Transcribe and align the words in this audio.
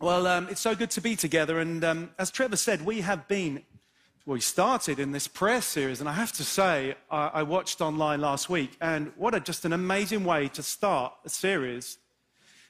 Well, 0.00 0.26
um, 0.26 0.48
it's 0.50 0.60
so 0.60 0.74
good 0.74 0.90
to 0.90 1.00
be 1.00 1.16
together. 1.16 1.58
And 1.58 1.82
um, 1.82 2.10
as 2.18 2.30
Trevor 2.30 2.56
said, 2.56 2.82
we 2.82 3.00
have 3.00 3.26
been, 3.28 3.62
well, 4.26 4.34
we 4.34 4.40
started 4.40 4.98
in 4.98 5.12
this 5.12 5.26
prayer 5.26 5.62
series. 5.62 6.00
And 6.00 6.08
I 6.08 6.12
have 6.12 6.32
to 6.32 6.44
say, 6.44 6.96
I, 7.10 7.30
I 7.34 7.42
watched 7.44 7.80
online 7.80 8.20
last 8.20 8.50
week, 8.50 8.76
and 8.80 9.12
what 9.16 9.34
a, 9.34 9.40
just 9.40 9.64
an 9.64 9.72
amazing 9.72 10.24
way 10.24 10.48
to 10.48 10.62
start 10.62 11.14
a 11.24 11.28
series 11.28 11.98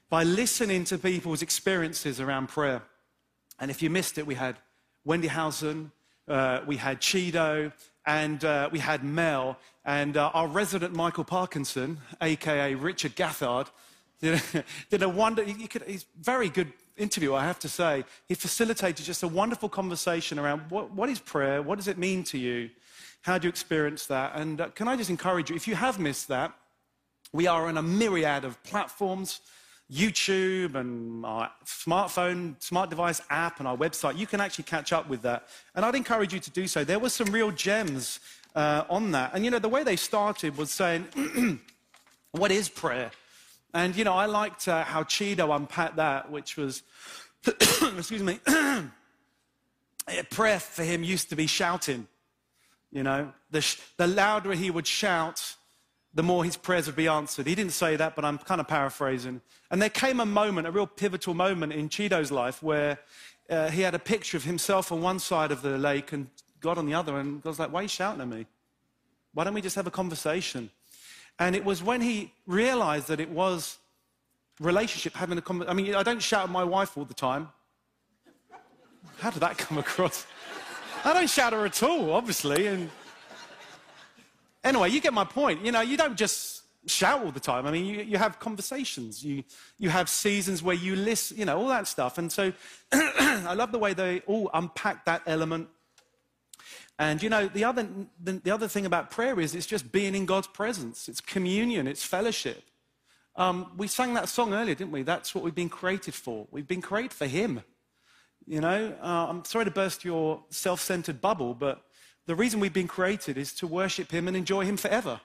by 0.08 0.22
listening 0.22 0.84
to 0.84 0.98
people's 0.98 1.42
experiences 1.42 2.20
around 2.20 2.48
prayer. 2.48 2.82
And 3.58 3.70
if 3.70 3.82
you 3.82 3.90
missed 3.90 4.18
it, 4.18 4.26
we 4.26 4.34
had 4.34 4.56
Wendy 5.04 5.28
Housen, 5.28 5.90
uh, 6.28 6.60
we 6.66 6.76
had 6.76 7.00
Cheeto, 7.00 7.72
and 8.04 8.44
uh, 8.44 8.68
we 8.70 8.78
had 8.78 9.02
Mel, 9.02 9.58
and 9.84 10.16
uh, 10.16 10.30
our 10.32 10.46
resident 10.46 10.94
Michael 10.94 11.24
Parkinson, 11.24 11.98
aka 12.20 12.74
Richard 12.74 13.16
Gathard, 13.16 13.68
did 14.20 14.40
a, 14.54 14.64
did 14.90 15.02
a 15.02 15.08
wonder. 15.08 15.44
Could, 15.44 15.82
he's 15.86 16.06
very 16.20 16.48
good 16.48 16.72
interview, 16.96 17.34
I 17.34 17.44
have 17.44 17.58
to 17.60 17.68
say. 17.68 18.04
He 18.26 18.34
facilitated 18.34 19.04
just 19.04 19.22
a 19.22 19.28
wonderful 19.28 19.68
conversation 19.68 20.38
around 20.38 20.62
what, 20.70 20.90
what 20.92 21.08
is 21.08 21.18
prayer? 21.18 21.62
What 21.62 21.76
does 21.76 21.88
it 21.88 21.98
mean 21.98 22.24
to 22.24 22.38
you? 22.38 22.70
How 23.22 23.38
do 23.38 23.46
you 23.46 23.48
experience 23.48 24.06
that? 24.06 24.32
And 24.34 24.60
uh, 24.60 24.68
can 24.68 24.88
I 24.88 24.96
just 24.96 25.10
encourage 25.10 25.50
you, 25.50 25.56
if 25.56 25.66
you 25.66 25.74
have 25.74 25.98
missed 25.98 26.28
that, 26.28 26.52
we 27.32 27.46
are 27.46 27.66
on 27.66 27.76
a 27.76 27.82
myriad 27.82 28.44
of 28.44 28.62
platforms. 28.62 29.40
YouTube 29.92 30.74
and 30.74 31.24
our 31.24 31.48
smartphone, 31.64 32.60
smart 32.60 32.90
device 32.90 33.20
app, 33.30 33.60
and 33.60 33.68
our 33.68 33.76
website. 33.76 34.18
You 34.18 34.26
can 34.26 34.40
actually 34.40 34.64
catch 34.64 34.92
up 34.92 35.08
with 35.08 35.22
that. 35.22 35.46
And 35.76 35.84
I'd 35.84 35.94
encourage 35.94 36.34
you 36.34 36.40
to 36.40 36.50
do 36.50 36.66
so. 36.66 36.82
There 36.82 36.98
were 36.98 37.08
some 37.08 37.28
real 37.28 37.52
gems 37.52 38.18
uh, 38.56 38.82
on 38.90 39.12
that. 39.12 39.30
And 39.32 39.44
you 39.44 39.50
know, 39.52 39.60
the 39.60 39.68
way 39.68 39.84
they 39.84 39.94
started 39.94 40.56
was 40.56 40.72
saying, 40.72 41.06
What 42.32 42.50
is 42.50 42.68
prayer? 42.68 43.10
And, 43.76 43.94
you 43.94 44.04
know, 44.04 44.14
I 44.14 44.24
liked 44.24 44.68
uh, 44.68 44.84
how 44.84 45.02
Cheeto 45.02 45.54
unpacked 45.54 45.96
that, 45.96 46.30
which 46.30 46.56
was, 46.56 46.82
excuse 47.46 48.22
me, 48.22 48.40
prayer 50.30 50.58
for 50.58 50.82
him 50.82 51.04
used 51.04 51.28
to 51.28 51.36
be 51.36 51.46
shouting. 51.46 52.08
You 52.90 53.02
know, 53.02 53.34
the, 53.50 53.60
sh- 53.60 53.78
the 53.98 54.06
louder 54.06 54.52
he 54.52 54.70
would 54.70 54.86
shout, 54.86 55.56
the 56.14 56.22
more 56.22 56.42
his 56.42 56.56
prayers 56.56 56.86
would 56.86 56.96
be 56.96 57.06
answered. 57.06 57.46
He 57.46 57.54
didn't 57.54 57.74
say 57.74 57.96
that, 57.96 58.16
but 58.16 58.24
I'm 58.24 58.38
kind 58.38 58.62
of 58.62 58.66
paraphrasing. 58.66 59.42
And 59.70 59.82
there 59.82 59.90
came 59.90 60.20
a 60.20 60.26
moment, 60.26 60.66
a 60.66 60.70
real 60.70 60.86
pivotal 60.86 61.34
moment 61.34 61.74
in 61.74 61.90
Cheeto's 61.90 62.32
life 62.32 62.62
where 62.62 62.98
uh, 63.50 63.68
he 63.68 63.82
had 63.82 63.94
a 63.94 63.98
picture 63.98 64.38
of 64.38 64.44
himself 64.44 64.90
on 64.90 65.02
one 65.02 65.18
side 65.18 65.52
of 65.52 65.60
the 65.60 65.76
lake 65.76 66.14
and 66.14 66.28
God 66.60 66.78
on 66.78 66.86
the 66.86 66.94
other. 66.94 67.18
And 67.18 67.42
God's 67.42 67.58
like, 67.58 67.70
why 67.70 67.80
are 67.80 67.82
you 67.82 67.88
shouting 67.90 68.22
at 68.22 68.28
me? 68.28 68.46
Why 69.34 69.44
don't 69.44 69.52
we 69.52 69.60
just 69.60 69.76
have 69.76 69.86
a 69.86 69.90
conversation? 69.90 70.70
And 71.38 71.54
it 71.54 71.64
was 71.64 71.82
when 71.82 72.00
he 72.00 72.32
realized 72.46 73.08
that 73.08 73.20
it 73.20 73.30
was 73.30 73.78
relationship, 74.60 75.14
having 75.14 75.36
a 75.38 75.42
conversation. 75.42 75.78
I 75.78 75.82
mean, 75.82 75.94
I 75.94 76.02
don't 76.02 76.22
shout 76.22 76.44
at 76.44 76.50
my 76.50 76.64
wife 76.64 76.96
all 76.96 77.04
the 77.04 77.14
time. 77.14 77.48
How 79.18 79.30
did 79.30 79.40
that 79.40 79.58
come 79.58 79.78
across? 79.78 80.26
I 81.04 81.12
don't 81.12 81.28
shout 81.28 81.52
at 81.52 81.58
her 81.58 81.66
at 81.66 81.82
all, 81.82 82.12
obviously. 82.12 82.66
And 82.66 82.90
anyway, 84.64 84.90
you 84.90 85.00
get 85.00 85.12
my 85.12 85.24
point. 85.24 85.64
You 85.64 85.72
know, 85.72 85.82
you 85.82 85.96
don't 85.96 86.16
just 86.16 86.62
shout 86.86 87.22
all 87.24 87.30
the 87.30 87.40
time. 87.40 87.66
I 87.66 87.70
mean, 87.70 87.84
you, 87.84 88.00
you 88.02 88.18
have 88.18 88.38
conversations. 88.38 89.24
You, 89.24 89.44
you 89.78 89.90
have 89.90 90.08
seasons 90.08 90.62
where 90.62 90.76
you 90.76 90.96
listen, 90.96 91.36
you 91.36 91.44
know, 91.44 91.58
all 91.58 91.68
that 91.68 91.86
stuff. 91.86 92.18
And 92.18 92.30
so 92.30 92.52
I 92.92 93.54
love 93.54 93.72
the 93.72 93.78
way 93.78 93.92
they 93.92 94.20
all 94.20 94.50
unpack 94.54 95.04
that 95.04 95.22
element 95.26 95.68
and 96.98 97.22
you 97.22 97.28
know, 97.28 97.48
the 97.48 97.64
other, 97.64 97.86
the, 98.22 98.32
the, 98.32 98.50
other 98.50 98.68
thing 98.68 98.86
about 98.86 99.10
prayer 99.10 99.38
is 99.38 99.54
it's 99.54 99.66
just 99.66 99.92
being 99.92 100.14
in 100.14 100.24
God's 100.24 100.46
presence, 100.46 101.08
it's 101.08 101.20
communion, 101.20 101.86
it's 101.86 102.04
fellowship. 102.04 102.62
Um, 103.36 103.72
we 103.76 103.86
sang 103.86 104.14
that 104.14 104.30
song 104.30 104.54
earlier, 104.54 104.74
didn't 104.74 104.92
we? 104.92 105.02
That's 105.02 105.34
what 105.34 105.44
we've 105.44 105.54
been 105.54 105.68
created 105.68 106.14
for. 106.14 106.46
We've 106.50 106.66
been 106.66 106.80
created 106.80 107.12
for 107.12 107.26
Him. 107.26 107.62
You 108.46 108.60
know, 108.60 108.94
uh, 109.02 109.26
I'm 109.28 109.44
sorry 109.44 109.66
to 109.66 109.70
burst 109.70 110.04
your 110.04 110.42
self 110.48 110.80
centered 110.80 111.20
bubble, 111.20 111.52
but 111.52 111.82
the 112.24 112.34
reason 112.34 112.60
we've 112.60 112.72
been 112.72 112.88
created 112.88 113.36
is 113.36 113.52
to 113.54 113.66
worship 113.66 114.10
Him 114.10 114.26
and 114.26 114.36
enjoy 114.36 114.64
Him 114.64 114.78
forever. 114.78 115.20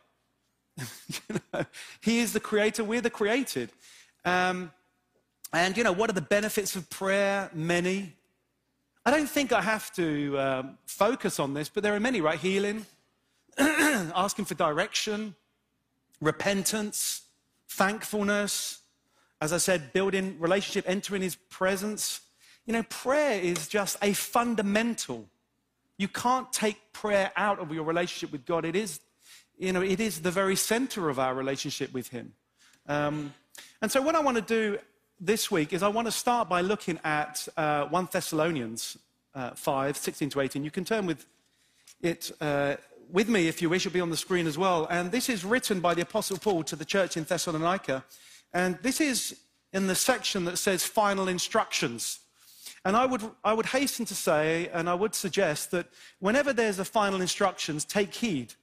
you 0.77 1.39
know, 1.53 1.65
he 2.01 2.19
is 2.19 2.33
the 2.33 2.39
creator, 2.39 2.83
we're 2.83 3.01
the 3.01 3.09
created. 3.09 3.71
Um, 4.25 4.71
and, 5.53 5.75
you 5.75 5.83
know, 5.83 5.91
what 5.91 6.09
are 6.09 6.13
the 6.13 6.21
benefits 6.21 6.75
of 6.75 6.89
prayer? 6.89 7.49
Many. 7.53 8.13
I 9.03 9.09
don't 9.09 9.29
think 9.29 9.51
I 9.51 9.61
have 9.61 9.91
to 9.93 10.39
um, 10.39 10.77
focus 10.85 11.39
on 11.39 11.55
this, 11.55 11.69
but 11.69 11.81
there 11.81 11.95
are 11.95 11.99
many, 11.99 12.21
right? 12.21 12.37
Healing, 12.37 12.85
asking 13.57 14.45
for 14.45 14.53
direction, 14.53 15.33
repentance, 16.21 17.23
thankfulness. 17.67 18.79
As 19.41 19.53
I 19.53 19.57
said, 19.57 19.91
building 19.91 20.37
relationship, 20.39 20.85
entering 20.87 21.23
his 21.23 21.35
presence. 21.35 22.21
You 22.67 22.73
know, 22.73 22.83
prayer 22.83 23.41
is 23.41 23.67
just 23.67 23.97
a 24.03 24.13
fundamental. 24.13 25.25
You 25.97 26.07
can't 26.07 26.53
take 26.53 26.93
prayer 26.93 27.31
out 27.35 27.57
of 27.57 27.73
your 27.73 27.83
relationship 27.83 28.31
with 28.31 28.45
God. 28.45 28.65
It 28.65 28.75
is, 28.75 28.99
you 29.57 29.73
know, 29.73 29.81
it 29.81 29.99
is 29.99 30.21
the 30.21 30.29
very 30.29 30.55
center 30.55 31.09
of 31.09 31.17
our 31.17 31.33
relationship 31.33 31.91
with 31.91 32.09
him. 32.09 32.33
Um, 32.87 33.33
and 33.81 33.91
so, 33.91 33.99
what 33.99 34.13
I 34.13 34.19
want 34.19 34.37
to 34.37 34.43
do 34.43 34.77
this 35.21 35.51
week 35.51 35.71
is 35.71 35.83
I 35.83 35.87
want 35.87 36.07
to 36.07 36.11
start 36.11 36.49
by 36.49 36.61
looking 36.61 36.99
at 37.03 37.47
uh, 37.55 37.85
1 37.85 38.09
Thessalonians 38.11 38.97
uh, 39.35 39.51
5, 39.51 39.95
16 39.95 40.29
to 40.31 40.41
18. 40.41 40.63
You 40.63 40.71
can 40.71 40.83
turn 40.83 41.05
with 41.05 41.27
it 42.01 42.31
uh, 42.41 42.75
with 43.11 43.29
me 43.29 43.47
if 43.47 43.61
you 43.61 43.69
wish. 43.69 43.85
It'll 43.85 43.93
be 43.93 44.01
on 44.01 44.09
the 44.09 44.17
screen 44.17 44.47
as 44.47 44.57
well. 44.57 44.87
And 44.89 45.11
this 45.11 45.29
is 45.29 45.45
written 45.45 45.79
by 45.79 45.93
the 45.93 46.01
Apostle 46.01 46.37
Paul 46.37 46.63
to 46.63 46.75
the 46.75 46.83
church 46.83 47.17
in 47.17 47.23
Thessalonica. 47.23 48.03
And 48.51 48.79
this 48.81 48.99
is 48.99 49.39
in 49.71 49.85
the 49.85 49.95
section 49.95 50.43
that 50.45 50.57
says 50.57 50.83
final 50.83 51.27
instructions. 51.27 52.19
And 52.83 52.97
I 52.97 53.05
would, 53.05 53.21
I 53.43 53.53
would 53.53 53.67
hasten 53.67 54.05
to 54.05 54.15
say, 54.15 54.69
and 54.73 54.89
I 54.89 54.95
would 54.95 55.13
suggest 55.13 55.69
that 55.69 55.85
whenever 56.19 56.51
there's 56.51 56.79
a 56.79 56.85
final 56.85 57.21
instructions, 57.21 57.85
take 57.85 58.15
heed 58.15 58.55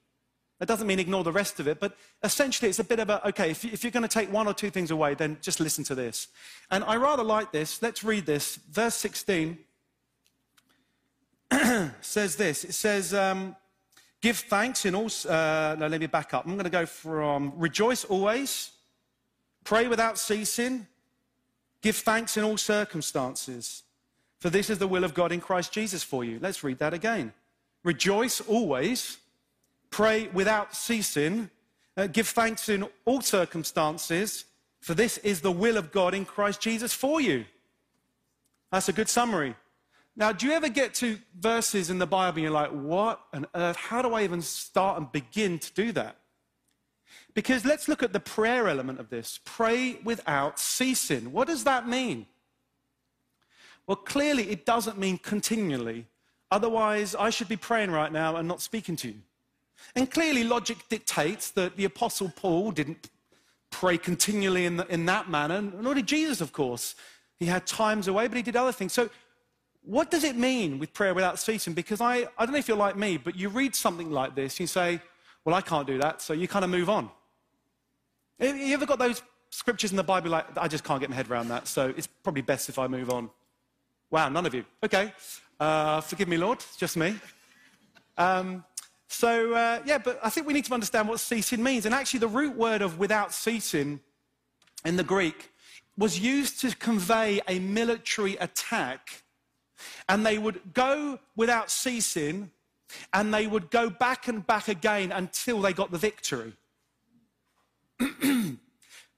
that 0.59 0.67
doesn't 0.67 0.87
mean 0.87 0.99
ignore 0.99 1.23
the 1.23 1.33
rest 1.33 1.61
of 1.61 1.69
it, 1.69 1.79
but 1.79 1.97
essentially 2.23 2.69
it's 2.69 2.81
a 2.81 2.85
bit 2.85 2.99
of 2.99 3.11
a, 3.11 3.29
okay, 3.29 3.51
if, 3.51 3.65
if 3.65 3.85
you're 3.85 3.93
going 3.93 4.03
to 4.03 4.09
take 4.09 4.33
one 4.33 4.49
or 4.49 4.55
two 4.55 4.71
things 4.71 4.91
away, 4.91 5.15
then 5.15 5.39
just 5.41 5.61
listen 5.61 5.85
to 5.85 5.95
this. 5.95 6.29
And 6.71 6.83
I 6.85 6.97
rather 6.97 7.23
like 7.23 7.53
this. 7.53 7.81
Let's 7.81 8.03
read 8.03 8.27
this. 8.27 8.57
Verse 8.71 8.97
16 8.97 9.59
says 12.01 12.37
this 12.37 12.65
it 12.65 12.75
says, 12.75 13.15
um, 13.15 13.55
give 14.21 14.39
thanks 14.39 14.85
in 14.85 14.95
all. 14.95 15.11
Uh, 15.29 15.77
no, 15.79 15.87
let 15.87 16.01
me 16.01 16.07
back 16.07 16.35
up. 16.35 16.45
I'm 16.45 16.53
going 16.53 16.65
to 16.65 16.71
go 16.71 16.87
from 16.87 17.53
rejoice 17.57 18.05
always, 18.05 18.73
pray 19.65 19.87
without 19.87 20.19
ceasing, 20.19 20.89
give 21.83 21.97
thanks 21.97 22.37
in 22.37 22.43
all 22.43 22.57
circumstances. 22.57 23.85
For 24.41 24.51
this 24.51 24.71
is 24.71 24.79
the 24.79 24.89
will 24.89 25.05
of 25.05 25.15
God 25.15 25.33
in 25.33 25.41
Christ 25.41 25.73
Jesus 25.73 26.03
for 26.03 26.25
you. 26.25 26.39
Let's 26.41 26.63
read 26.63 26.79
that 26.79 26.95
again. 26.95 27.33
Rejoice 27.85 28.41
always 28.41 29.19
Pray 29.91 30.29
without 30.29 30.75
ceasing. 30.75 31.51
Uh, 31.97 32.07
give 32.07 32.29
thanks 32.29 32.69
in 32.69 32.87
all 33.05 33.21
circumstances, 33.21 34.45
for 34.81 34.95
this 34.95 35.19
is 35.19 35.41
the 35.41 35.51
will 35.51 35.77
of 35.77 35.91
God 35.91 36.15
in 36.15 36.25
Christ 36.25 36.61
Jesus 36.61 36.95
for 36.95 37.21
you. 37.21 37.45
That's 38.71 38.89
a 38.89 38.93
good 38.93 39.09
summary. 39.09 39.57
Now, 40.15 40.33
do 40.33 40.47
you 40.47 40.53
ever 40.53 40.69
get 40.69 40.95
to 40.95 41.19
verses 41.39 41.91
in 41.91 41.99
the 41.99 42.07
Bible 42.07 42.39
and 42.39 42.43
you're 42.43 42.53
like, 42.53 42.71
what 42.71 43.21
on 43.33 43.47
earth? 43.55 43.77
How 43.77 44.03
do 44.03 44.15
I 44.15 44.25
even 44.25 44.43
start 44.43 44.99
and 44.99 45.11
begin 45.13 45.59
to 45.61 45.73
do 45.73 45.93
that? 45.93 46.17
Because 47.35 47.65
let's 47.65 47.89
look 47.89 48.03
at 48.03 48.13
the 48.13 48.21
prayer 48.21 48.69
element 48.69 48.99
of 48.99 49.11
this. 49.11 49.39
Pray 49.45 49.99
without 50.03 50.59
ceasing. 50.59 51.33
What 51.33 51.47
does 51.47 51.65
that 51.65 51.89
mean? 51.89 52.27
Well, 53.87 53.97
clearly, 53.97 54.51
it 54.51 54.67
doesn't 54.67 54.99
mean 54.99 55.19
continually. 55.19 56.07
Otherwise, 56.51 57.15
I 57.15 57.31
should 57.31 57.49
be 57.49 57.57
praying 57.57 57.91
right 57.91 58.13
now 58.13 58.37
and 58.37 58.47
not 58.49 58.61
speaking 58.61 58.97
to 58.97 59.09
you. 59.09 59.21
And 59.95 60.11
clearly, 60.11 60.45
logic 60.45 60.79
dictates 60.89 61.51
that 61.53 61.77
the 61.77 61.85
Apostle 61.85 62.33
Paul 62.35 62.73
didn't 62.73 63.11
pray 63.71 63.99
continually 63.99 64.67
in, 64.67 64.77
the, 64.77 64.87
in 64.87 65.07
that 65.07 65.29
manner, 65.29 65.61
nor 65.61 65.95
did 65.95 66.07
Jesus, 66.07 66.41
of 66.41 66.53
course. 66.53 66.95
He 67.37 67.47
had 67.47 67.67
times 67.67 68.09
away, 68.09 68.27
but 68.29 68.37
he 68.37 68.43
did 68.43 68.57
other 68.57 68.73
things. 68.73 68.93
So, 68.93 69.11
what 69.83 70.11
does 70.11 70.25
it 70.25 70.37
mean 70.37 70.79
with 70.79 70.93
prayer 70.93 71.15
without 71.15 71.39
ceasing? 71.39 71.73
Because 71.73 72.01
I, 72.01 72.29
I 72.37 72.45
don't 72.45 72.53
know 72.53 72.59
if 72.59 72.69
you're 72.69 72.77
like 72.77 72.97
me, 72.97 73.17
but 73.17 73.37
you 73.37 73.49
read 73.49 73.75
something 73.75 74.11
like 74.11 74.35
this, 74.35 74.61
you 74.61 74.67
say, 74.67 75.01
Well, 75.45 75.55
I 75.55 75.61
can't 75.61 75.87
do 75.87 75.99
that, 75.99 76.21
so 76.21 76.33
you 76.33 76.49
kind 76.49 76.65
of 76.65 76.71
move 76.71 76.91
on. 76.91 77.11
Have 78.41 78.57
you 78.57 78.75
ever 78.75 78.87
got 78.87 78.99
those 78.99 79.23
scriptures 79.51 79.91
in 79.91 79.97
the 79.97 80.03
Bible 80.03 80.31
like, 80.31 80.47
I 80.57 80.69
just 80.69 80.85
can't 80.85 81.01
get 81.01 81.11
my 81.11 81.17
head 81.17 81.31
around 81.31 81.49
that, 81.49 81.69
so 81.69 81.93
it's 81.97 82.07
probably 82.07 82.43
best 82.43 82.69
if 82.69 82.79
I 82.79 82.87
move 82.87 83.11
on? 83.11 83.31
Wow, 84.11 84.29
none 84.29 84.47
of 84.47 84.55
you. 84.55 84.65
Okay. 84.83 85.13
Uh, 85.61 86.01
forgive 86.01 86.29
me, 86.29 86.37
Lord, 86.37 86.59
it's 86.59 86.77
just 86.77 86.97
me. 86.97 87.17
Um, 88.17 88.65
so, 89.09 89.55
uh, 89.55 89.81
yeah, 89.87 89.99
but 89.99 90.21
I 90.23 90.29
think 90.29 90.47
we 90.47 90.53
need 90.53 90.67
to 90.67 90.75
understand 90.75 91.09
what 91.09 91.19
ceasing 91.21 91.63
means. 91.63 91.87
And 91.87 91.95
actually, 91.95 92.21
the 92.21 92.29
root 92.29 92.55
word 92.55 92.83
of 92.83 92.99
without 92.99 93.33
ceasing 93.33 94.01
in 94.85 94.97
the 94.97 95.05
Greek 95.05 95.51
was 95.97 96.21
used 96.21 96.61
to 96.61 96.77
convey 96.77 97.41
a 97.49 97.59
military 97.59 98.37
attack. 98.37 99.23
And 100.09 100.27
they 100.27 100.39
would 100.39 100.75
go 100.75 101.19
without 101.37 101.71
ceasing, 101.71 102.51
and 103.13 103.33
they 103.33 103.47
would 103.47 103.71
go 103.71 103.89
back 103.89 104.29
and 104.29 104.47
back 104.47 104.69
again 104.69 105.11
until 105.11 105.61
they 105.61 105.73
got 105.73 105.91
the 105.91 105.99
victory. 105.99 106.53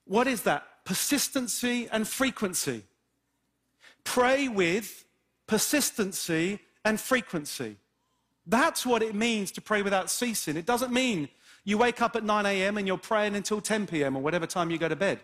what 0.04 0.26
is 0.26 0.42
that? 0.42 0.66
Persistency 0.84 1.88
and 1.90 2.06
frequency. 2.06 2.84
Pray 4.04 4.48
with 4.48 5.04
persistency 5.46 6.60
and 6.84 7.00
frequency. 7.00 7.76
That's 8.46 8.84
what 8.84 9.02
it 9.02 9.14
means 9.14 9.50
to 9.52 9.60
pray 9.60 9.82
without 9.82 10.10
ceasing. 10.10 10.56
It 10.56 10.66
doesn't 10.66 10.92
mean 10.92 11.28
you 11.64 11.78
wake 11.78 12.00
up 12.00 12.16
at 12.16 12.24
9 12.24 12.46
a.m. 12.46 12.78
and 12.78 12.86
you're 12.86 12.98
praying 12.98 13.34
until 13.34 13.60
10 13.60 13.86
p.m. 13.86 14.16
or 14.16 14.22
whatever 14.22 14.46
time 14.46 14.70
you 14.70 14.78
go 14.78 14.88
to 14.88 14.96
bed. 14.96 15.20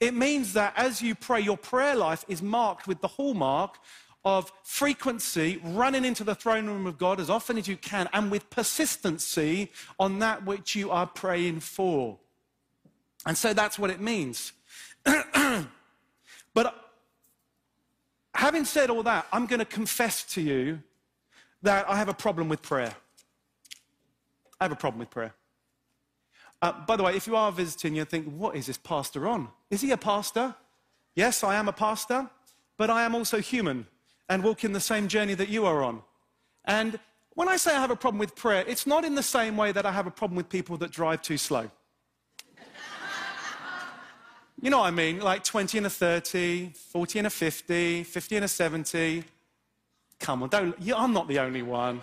It 0.00 0.14
means 0.14 0.52
that 0.54 0.74
as 0.76 1.00
you 1.00 1.14
pray, 1.14 1.40
your 1.40 1.56
prayer 1.56 1.94
life 1.94 2.24
is 2.28 2.42
marked 2.42 2.86
with 2.86 3.00
the 3.00 3.08
hallmark 3.08 3.78
of 4.24 4.52
frequency, 4.64 5.60
running 5.62 6.04
into 6.04 6.24
the 6.24 6.34
throne 6.34 6.66
room 6.66 6.86
of 6.86 6.98
God 6.98 7.20
as 7.20 7.30
often 7.30 7.56
as 7.56 7.68
you 7.68 7.76
can, 7.76 8.08
and 8.12 8.30
with 8.30 8.50
persistency 8.50 9.70
on 10.00 10.18
that 10.18 10.44
which 10.44 10.74
you 10.74 10.90
are 10.90 11.06
praying 11.06 11.60
for. 11.60 12.18
And 13.24 13.38
so 13.38 13.54
that's 13.54 13.78
what 13.78 13.90
it 13.90 14.00
means. 14.00 14.52
but 15.04 16.74
having 18.34 18.64
said 18.64 18.90
all 18.90 19.04
that, 19.04 19.26
I'm 19.32 19.46
going 19.46 19.60
to 19.60 19.64
confess 19.64 20.24
to 20.34 20.40
you 20.40 20.82
that 21.66 21.88
I 21.90 21.96
have 21.96 22.08
a 22.08 22.14
problem 22.14 22.48
with 22.48 22.62
prayer. 22.62 22.94
I 24.60 24.64
have 24.64 24.72
a 24.72 24.76
problem 24.76 25.00
with 25.00 25.10
prayer. 25.10 25.34
Uh, 26.62 26.72
by 26.86 26.94
the 26.96 27.02
way, 27.02 27.16
if 27.16 27.26
you 27.26 27.34
are 27.34 27.50
visiting, 27.50 27.96
you 27.96 28.04
think, 28.04 28.32
what 28.32 28.54
is 28.54 28.66
this 28.66 28.78
pastor 28.78 29.28
on? 29.28 29.48
Is 29.68 29.80
he 29.80 29.90
a 29.90 29.96
pastor? 29.96 30.54
Yes, 31.16 31.42
I 31.42 31.56
am 31.56 31.68
a 31.68 31.72
pastor, 31.72 32.30
but 32.76 32.88
I 32.88 33.02
am 33.02 33.14
also 33.16 33.40
human 33.40 33.86
and 34.28 34.44
walk 34.44 34.62
in 34.64 34.72
the 34.72 34.80
same 34.80 35.08
journey 35.08 35.34
that 35.34 35.48
you 35.48 35.66
are 35.66 35.82
on. 35.82 36.02
And 36.64 37.00
when 37.34 37.48
I 37.48 37.56
say 37.56 37.74
I 37.74 37.80
have 37.80 37.90
a 37.90 37.96
problem 37.96 38.20
with 38.20 38.36
prayer, 38.36 38.64
it's 38.68 38.86
not 38.86 39.04
in 39.04 39.16
the 39.16 39.22
same 39.22 39.56
way 39.56 39.72
that 39.72 39.84
I 39.84 39.90
have 39.90 40.06
a 40.06 40.10
problem 40.10 40.36
with 40.36 40.48
people 40.48 40.76
that 40.78 40.92
drive 40.92 41.20
too 41.20 41.36
slow. 41.36 41.68
you 44.62 44.70
know 44.70 44.78
what 44.78 44.86
I 44.86 44.92
mean? 44.92 45.18
Like 45.18 45.42
20 45.42 45.78
and 45.78 45.86
a 45.88 45.90
30, 45.90 46.70
40 46.92 47.18
and 47.18 47.26
a 47.26 47.30
50, 47.30 48.04
50 48.04 48.36
and 48.36 48.44
a 48.44 48.48
70. 48.48 49.24
Come 50.20 50.42
on, 50.42 50.48
don't, 50.48 50.76
I'm 50.94 51.12
not 51.12 51.28
the 51.28 51.38
only 51.38 51.62
one. 51.62 52.00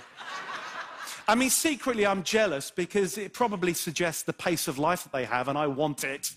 I 1.27 1.35
mean, 1.35 1.49
secretly, 1.49 2.05
I'm 2.05 2.23
jealous 2.23 2.69
because 2.69 3.17
it 3.17 3.33
probably 3.33 3.73
suggests 3.73 4.23
the 4.23 4.33
pace 4.33 4.67
of 4.67 4.77
life 4.77 5.03
that 5.03 5.13
they 5.13 5.25
have, 5.25 5.47
and 5.47 5.57
I 5.57 5.67
want 5.67 6.03
it. 6.03 6.33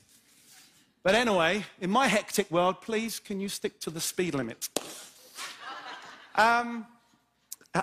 But 1.02 1.14
anyway, 1.14 1.64
in 1.80 1.90
my 1.90 2.06
hectic 2.06 2.50
world, 2.50 2.80
please, 2.80 3.18
can 3.18 3.40
you 3.40 3.48
stick 3.48 3.80
to 3.80 3.90
the 3.90 4.00
speed 4.00 4.34
limit? 4.34 4.68
Um, 6.36 6.86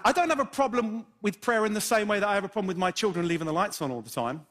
I 0.03 0.11
don't 0.11 0.29
have 0.29 0.39
a 0.39 0.45
problem 0.45 1.05
with 1.21 1.39
prayer 1.41 1.65
in 1.65 1.73
the 1.73 1.81
same 1.81 2.07
way 2.07 2.19
that 2.19 2.27
I 2.27 2.35
have 2.35 2.43
a 2.43 2.49
problem 2.49 2.67
with 2.67 2.77
my 2.77 2.91
children 2.91 3.27
leaving 3.27 3.47
the 3.47 3.53
lights 3.53 3.81
on 3.81 3.91
all 3.91 4.01
the 4.01 4.09
time. 4.09 4.45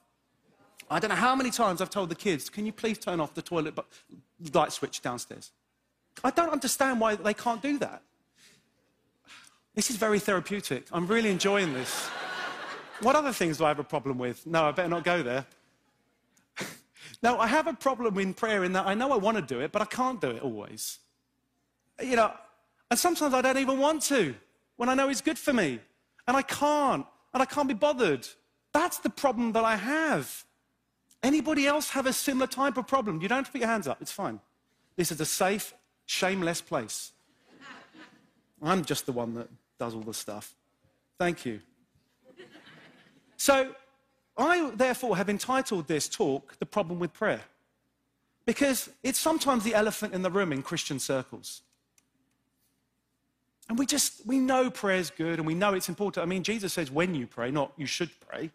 I 0.90 0.98
don't 0.98 1.08
know 1.08 1.16
how 1.16 1.34
many 1.34 1.50
times 1.50 1.80
I've 1.80 1.90
told 1.90 2.10
the 2.10 2.14
kids, 2.14 2.50
can 2.50 2.66
you 2.66 2.72
please 2.72 2.98
turn 2.98 3.18
off 3.18 3.34
the 3.34 3.42
toilet 3.42 3.78
light 4.52 4.72
switch 4.72 5.00
downstairs? 5.00 5.52
I 6.22 6.30
don't 6.30 6.50
understand 6.50 7.00
why 7.00 7.16
they 7.16 7.34
can't 7.34 7.62
do 7.62 7.78
that. 7.78 8.02
This 9.74 9.90
is 9.90 9.96
very 9.96 10.18
therapeutic. 10.18 10.86
I'm 10.92 11.06
really 11.06 11.30
enjoying 11.30 11.72
this. 11.72 12.08
What 13.00 13.16
other 13.16 13.32
things 13.32 13.58
do 13.58 13.64
I 13.64 13.68
have 13.68 13.78
a 13.78 13.84
problem 13.84 14.18
with? 14.18 14.46
No, 14.46 14.64
I 14.64 14.72
better 14.72 14.88
not 14.88 15.02
go 15.02 15.22
there. 15.22 15.46
now, 17.22 17.38
I 17.38 17.46
have 17.46 17.66
a 17.66 17.72
problem 17.72 18.18
in 18.18 18.34
prayer 18.34 18.64
in 18.64 18.72
that 18.74 18.86
I 18.86 18.94
know 18.94 19.12
I 19.12 19.16
want 19.16 19.38
to 19.38 19.42
do 19.42 19.60
it, 19.60 19.72
but 19.72 19.82
I 19.82 19.86
can't 19.86 20.20
do 20.20 20.30
it 20.30 20.42
always. 20.42 20.98
You 22.02 22.16
know, 22.16 22.32
and 22.90 22.98
sometimes 22.98 23.32
I 23.32 23.40
don't 23.40 23.56
even 23.56 23.78
want 23.78 24.02
to 24.02 24.34
when 24.76 24.88
I 24.88 24.94
know 24.94 25.08
it's 25.08 25.22
good 25.22 25.38
for 25.38 25.52
me. 25.52 25.80
And 26.28 26.36
I 26.36 26.42
can't, 26.42 27.06
and 27.32 27.42
I 27.42 27.46
can't 27.46 27.66
be 27.66 27.74
bothered. 27.74 28.28
That's 28.72 28.98
the 28.98 29.10
problem 29.10 29.52
that 29.52 29.64
I 29.64 29.76
have. 29.76 30.44
Anybody 31.22 31.66
else 31.66 31.90
have 31.90 32.06
a 32.06 32.12
similar 32.12 32.46
type 32.46 32.76
of 32.76 32.86
problem? 32.86 33.20
You 33.22 33.28
don't 33.28 33.38
have 33.38 33.46
to 33.46 33.52
put 33.52 33.60
your 33.60 33.70
hands 33.70 33.88
up, 33.88 34.02
it's 34.02 34.12
fine. 34.12 34.38
This 34.96 35.10
is 35.10 35.20
a 35.20 35.26
safe, 35.26 35.74
shameless 36.06 36.60
place. 36.60 37.12
I'm 38.62 38.84
just 38.84 39.06
the 39.06 39.12
one 39.12 39.34
that 39.34 39.48
does 39.82 39.96
all 39.96 40.02
the 40.02 40.14
stuff. 40.14 40.54
Thank 41.18 41.44
you. 41.44 41.58
So, 43.36 43.74
I 44.38 44.70
therefore 44.76 45.16
have 45.16 45.28
entitled 45.28 45.88
this 45.88 46.08
talk 46.08 46.56
The 46.60 46.66
Problem 46.66 47.00
with 47.00 47.12
Prayer. 47.12 47.40
Because 48.46 48.90
it's 49.02 49.18
sometimes 49.18 49.64
the 49.64 49.74
elephant 49.74 50.14
in 50.14 50.22
the 50.22 50.30
room 50.30 50.52
in 50.52 50.62
Christian 50.62 51.00
circles. 51.00 51.62
And 53.68 53.76
we 53.76 53.84
just, 53.84 54.24
we 54.24 54.38
know 54.38 54.70
prayer's 54.70 55.10
good 55.10 55.40
and 55.40 55.46
we 55.48 55.54
know 55.54 55.74
it's 55.74 55.88
important. 55.88 56.22
I 56.22 56.26
mean, 56.26 56.44
Jesus 56.44 56.72
says 56.72 56.88
when 56.88 57.12
you 57.16 57.26
pray, 57.26 57.50
not 57.50 57.72
you 57.76 57.86
should 57.86 58.10
pray. 58.28 58.52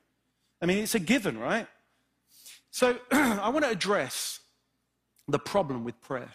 I 0.62 0.66
mean, 0.66 0.78
it's 0.78 0.96
a 0.96 1.00
given, 1.00 1.38
right? 1.38 1.68
So 2.72 2.98
I 3.12 3.50
want 3.50 3.66
to 3.66 3.72
address 3.72 4.40
the 5.28 5.40
problem 5.40 5.84
with 5.84 6.00
prayer. 6.00 6.32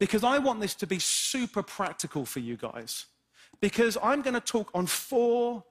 Because 0.00 0.24
I 0.24 0.38
want 0.38 0.60
this 0.60 0.74
to 0.76 0.88
be 0.88 0.98
super 0.98 1.62
practical 1.62 2.24
for 2.26 2.40
you 2.40 2.56
guys. 2.56 3.06
Because 3.62 3.96
I'm 4.02 4.20
going 4.20 4.34
to 4.34 4.40
talk 4.40 4.70
on 4.74 4.86
four 4.86 5.64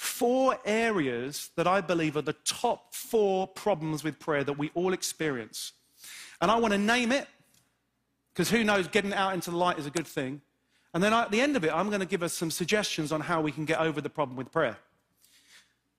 four 0.00 0.58
areas 0.64 1.50
that 1.56 1.66
I 1.66 1.82
believe 1.82 2.16
are 2.16 2.22
the 2.22 2.32
top 2.32 2.94
four 2.94 3.46
problems 3.46 4.02
with 4.02 4.18
prayer 4.18 4.42
that 4.42 4.54
we 4.54 4.70
all 4.74 4.94
experience. 4.94 5.72
And 6.40 6.50
I 6.50 6.58
want 6.58 6.72
to 6.72 6.78
name 6.78 7.12
it, 7.12 7.28
because 8.32 8.48
who 8.48 8.64
knows, 8.64 8.88
getting 8.88 9.12
out 9.12 9.34
into 9.34 9.50
the 9.50 9.58
light 9.58 9.78
is 9.78 9.84
a 9.84 9.90
good 9.90 10.06
thing. 10.06 10.40
And 10.94 11.02
then 11.02 11.12
at 11.12 11.30
the 11.30 11.42
end 11.42 11.54
of 11.54 11.64
it, 11.64 11.72
I'm 11.74 11.88
going 11.88 12.00
to 12.00 12.06
give 12.06 12.22
us 12.22 12.32
some 12.32 12.50
suggestions 12.50 13.12
on 13.12 13.20
how 13.20 13.42
we 13.42 13.52
can 13.52 13.66
get 13.66 13.78
over 13.78 14.00
the 14.00 14.08
problem 14.08 14.38
with 14.38 14.50
prayer. 14.50 14.78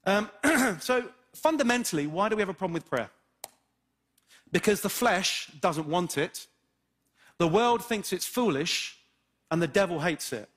Um, 0.06 0.32
so, 0.80 1.08
fundamentally, 1.36 2.08
why 2.08 2.28
do 2.28 2.36
we 2.36 2.42
have 2.42 2.50
a 2.50 2.56
problem 2.56 2.74
with 2.74 2.90
prayer? 2.90 3.12
Because 4.52 4.82
the 4.82 4.90
flesh 4.90 5.52
doesn't 5.62 5.88
want 5.88 6.18
it, 6.18 6.48
the 7.38 7.48
world 7.48 7.86
thinks 7.86 8.12
it's 8.12 8.26
foolish, 8.26 8.98
and 9.52 9.62
the 9.62 9.68
devil 9.68 10.00
hates 10.00 10.34
it. 10.34 10.50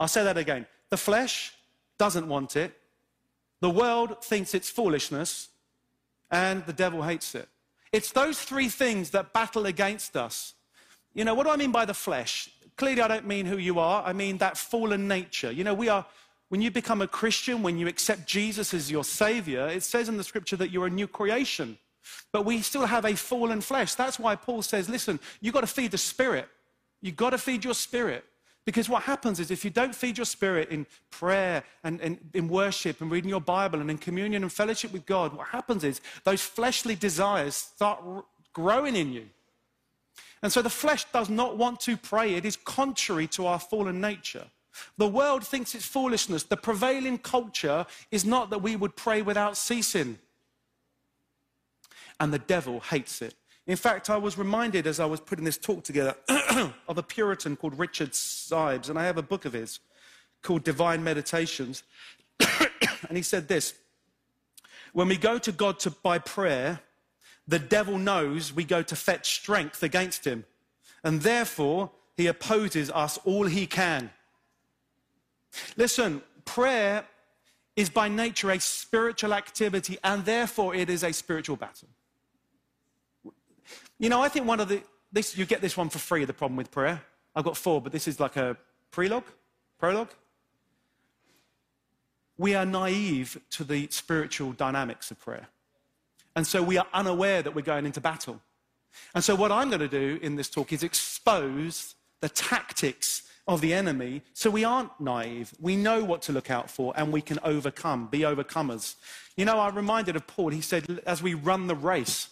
I'll 0.00 0.08
say 0.08 0.24
that 0.24 0.38
again. 0.38 0.66
The 0.88 0.96
flesh 0.96 1.52
doesn't 1.98 2.26
want 2.26 2.56
it. 2.56 2.72
The 3.60 3.70
world 3.70 4.24
thinks 4.24 4.54
it's 4.54 4.70
foolishness, 4.70 5.50
and 6.30 6.64
the 6.64 6.72
devil 6.72 7.02
hates 7.02 7.34
it. 7.34 7.48
It's 7.92 8.10
those 8.10 8.40
three 8.40 8.68
things 8.68 9.10
that 9.10 9.34
battle 9.34 9.66
against 9.66 10.16
us. 10.16 10.54
You 11.12 11.24
know, 11.24 11.34
what 11.34 11.44
do 11.44 11.50
I 11.52 11.56
mean 11.56 11.70
by 11.70 11.84
the 11.84 11.94
flesh? 11.94 12.48
Clearly, 12.76 13.02
I 13.02 13.08
don't 13.08 13.26
mean 13.26 13.44
who 13.44 13.58
you 13.58 13.78
are, 13.78 14.02
I 14.02 14.14
mean 14.14 14.38
that 14.38 14.56
fallen 14.56 15.06
nature. 15.06 15.52
You 15.52 15.64
know, 15.64 15.74
we 15.74 15.90
are, 15.90 16.06
when 16.48 16.62
you 16.62 16.70
become 16.70 17.02
a 17.02 17.06
Christian, 17.06 17.62
when 17.62 17.76
you 17.76 17.86
accept 17.86 18.26
Jesus 18.26 18.72
as 18.72 18.90
your 18.90 19.04
Savior, 19.04 19.68
it 19.68 19.82
says 19.82 20.08
in 20.08 20.16
the 20.16 20.24
scripture 20.24 20.56
that 20.56 20.70
you're 20.70 20.86
a 20.86 20.90
new 20.90 21.06
creation. 21.06 21.76
But 22.32 22.46
we 22.46 22.62
still 22.62 22.86
have 22.86 23.04
a 23.04 23.14
fallen 23.14 23.60
flesh. 23.60 23.94
That's 23.94 24.18
why 24.18 24.34
Paul 24.36 24.62
says, 24.62 24.88
listen, 24.88 25.20
you've 25.42 25.52
got 25.52 25.60
to 25.60 25.66
feed 25.66 25.90
the 25.90 25.98
spirit. 25.98 26.48
You've 27.02 27.16
got 27.16 27.30
to 27.30 27.38
feed 27.38 27.64
your 27.64 27.74
spirit. 27.74 28.24
Because 28.66 28.88
what 28.88 29.02
happens 29.04 29.40
is 29.40 29.50
if 29.50 29.64
you 29.64 29.70
don't 29.70 29.94
feed 29.94 30.18
your 30.18 30.26
spirit 30.26 30.70
in 30.70 30.86
prayer 31.10 31.64
and, 31.82 32.00
and, 32.00 32.18
in 32.34 32.48
worship 32.48 33.00
and 33.00 33.10
reading 33.10 33.30
your 33.30 33.40
Bible 33.40 33.80
and 33.80 33.90
in 33.90 33.98
communion 33.98 34.42
and 34.42 34.52
fellowship 34.52 34.92
with 34.92 35.06
God, 35.06 35.32
what 35.34 35.48
happens 35.48 35.82
is 35.82 36.00
those 36.24 36.42
fleshly 36.42 36.94
desires 36.94 37.54
start 37.54 38.02
growing 38.52 38.96
in 38.96 39.12
you. 39.12 39.26
And 40.42 40.52
so 40.52 40.62
the 40.62 40.70
flesh 40.70 41.04
does 41.12 41.28
not 41.28 41.56
want 41.56 41.80
to 41.80 41.96
pray. 41.96 42.34
It 42.34 42.44
is 42.44 42.56
contrary 42.56 43.26
to 43.28 43.46
our 43.46 43.58
fallen 43.58 44.00
nature. 44.00 44.46
The 44.96 45.08
world 45.08 45.44
thinks 45.44 45.74
it's 45.74 45.84
foolishness. 45.84 46.44
The 46.44 46.56
prevailing 46.56 47.18
culture 47.18 47.86
is 48.10 48.24
not 48.24 48.50
that 48.50 48.62
we 48.62 48.76
would 48.76 48.96
pray 48.96 49.22
without 49.22 49.56
ceasing. 49.56 50.18
And 52.18 52.32
the 52.32 52.38
devil 52.38 52.80
hates 52.80 53.22
it. 53.22 53.34
In 53.70 53.76
fact, 53.76 54.10
I 54.10 54.16
was 54.16 54.36
reminded 54.36 54.88
as 54.88 54.98
I 54.98 55.06
was 55.06 55.20
putting 55.20 55.44
this 55.44 55.56
talk 55.56 55.84
together 55.84 56.16
of 56.88 56.98
a 56.98 57.04
Puritan 57.04 57.54
called 57.54 57.78
Richard 57.78 58.10
Sibbes, 58.10 58.88
and 58.88 58.98
I 58.98 59.04
have 59.04 59.16
a 59.16 59.22
book 59.22 59.44
of 59.44 59.52
his 59.52 59.78
called 60.42 60.64
Divine 60.64 61.04
Meditations. 61.04 61.84
and 62.40 63.16
he 63.16 63.22
said 63.22 63.46
this 63.46 63.74
When 64.92 65.06
we 65.06 65.16
go 65.16 65.38
to 65.38 65.52
God 65.52 65.78
to, 65.80 65.92
by 65.92 66.18
prayer, 66.18 66.80
the 67.46 67.60
devil 67.60 67.96
knows 67.96 68.52
we 68.52 68.64
go 68.64 68.82
to 68.82 68.96
fetch 68.96 69.36
strength 69.36 69.84
against 69.84 70.24
him, 70.24 70.46
and 71.04 71.22
therefore 71.22 71.92
he 72.16 72.26
opposes 72.26 72.90
us 72.90 73.20
all 73.24 73.46
he 73.46 73.68
can. 73.68 74.10
Listen, 75.76 76.22
prayer 76.44 77.06
is 77.76 77.88
by 77.88 78.08
nature 78.08 78.50
a 78.50 78.58
spiritual 78.58 79.32
activity, 79.32 79.96
and 80.02 80.24
therefore 80.24 80.74
it 80.74 80.90
is 80.90 81.04
a 81.04 81.12
spiritual 81.12 81.54
battle. 81.54 81.86
You 83.98 84.08
know, 84.08 84.20
I 84.20 84.28
think 84.28 84.46
one 84.46 84.60
of 84.60 84.68
the, 84.68 84.82
this, 85.12 85.36
you 85.36 85.46
get 85.46 85.60
this 85.60 85.76
one 85.76 85.88
for 85.88 85.98
free, 85.98 86.24
the 86.24 86.32
problem 86.32 86.56
with 86.56 86.70
prayer. 86.70 87.02
I've 87.34 87.44
got 87.44 87.56
four, 87.56 87.80
but 87.80 87.92
this 87.92 88.08
is 88.08 88.18
like 88.18 88.36
a 88.36 88.56
prelogue, 88.92 89.24
prologue. 89.78 90.10
We 92.38 92.54
are 92.54 92.64
naive 92.64 93.40
to 93.50 93.64
the 93.64 93.88
spiritual 93.90 94.52
dynamics 94.52 95.10
of 95.10 95.20
prayer. 95.20 95.48
And 96.34 96.46
so 96.46 96.62
we 96.62 96.78
are 96.78 96.86
unaware 96.92 97.42
that 97.42 97.54
we're 97.54 97.62
going 97.62 97.86
into 97.86 98.00
battle. 98.00 98.40
And 99.14 99.22
so, 99.22 99.34
what 99.34 99.52
I'm 99.52 99.68
going 99.68 99.80
to 99.80 99.88
do 99.88 100.18
in 100.20 100.36
this 100.36 100.48
talk 100.48 100.72
is 100.72 100.82
expose 100.82 101.94
the 102.20 102.28
tactics 102.28 103.22
of 103.46 103.60
the 103.60 103.74
enemy 103.74 104.22
so 104.32 104.50
we 104.50 104.64
aren't 104.64 104.98
naive. 105.00 105.52
We 105.60 105.76
know 105.76 106.04
what 106.04 106.22
to 106.22 106.32
look 106.32 106.50
out 106.50 106.70
for 106.70 106.92
and 106.96 107.12
we 107.12 107.20
can 107.20 107.38
overcome, 107.42 108.06
be 108.06 108.20
overcomers. 108.20 108.96
You 109.36 109.44
know, 109.44 109.58
I'm 109.58 109.74
reminded 109.74 110.16
of 110.16 110.26
Paul. 110.26 110.50
He 110.50 110.60
said, 110.60 111.00
as 111.06 111.22
we 111.22 111.34
run 111.34 111.66
the 111.66 111.74
race, 111.74 112.28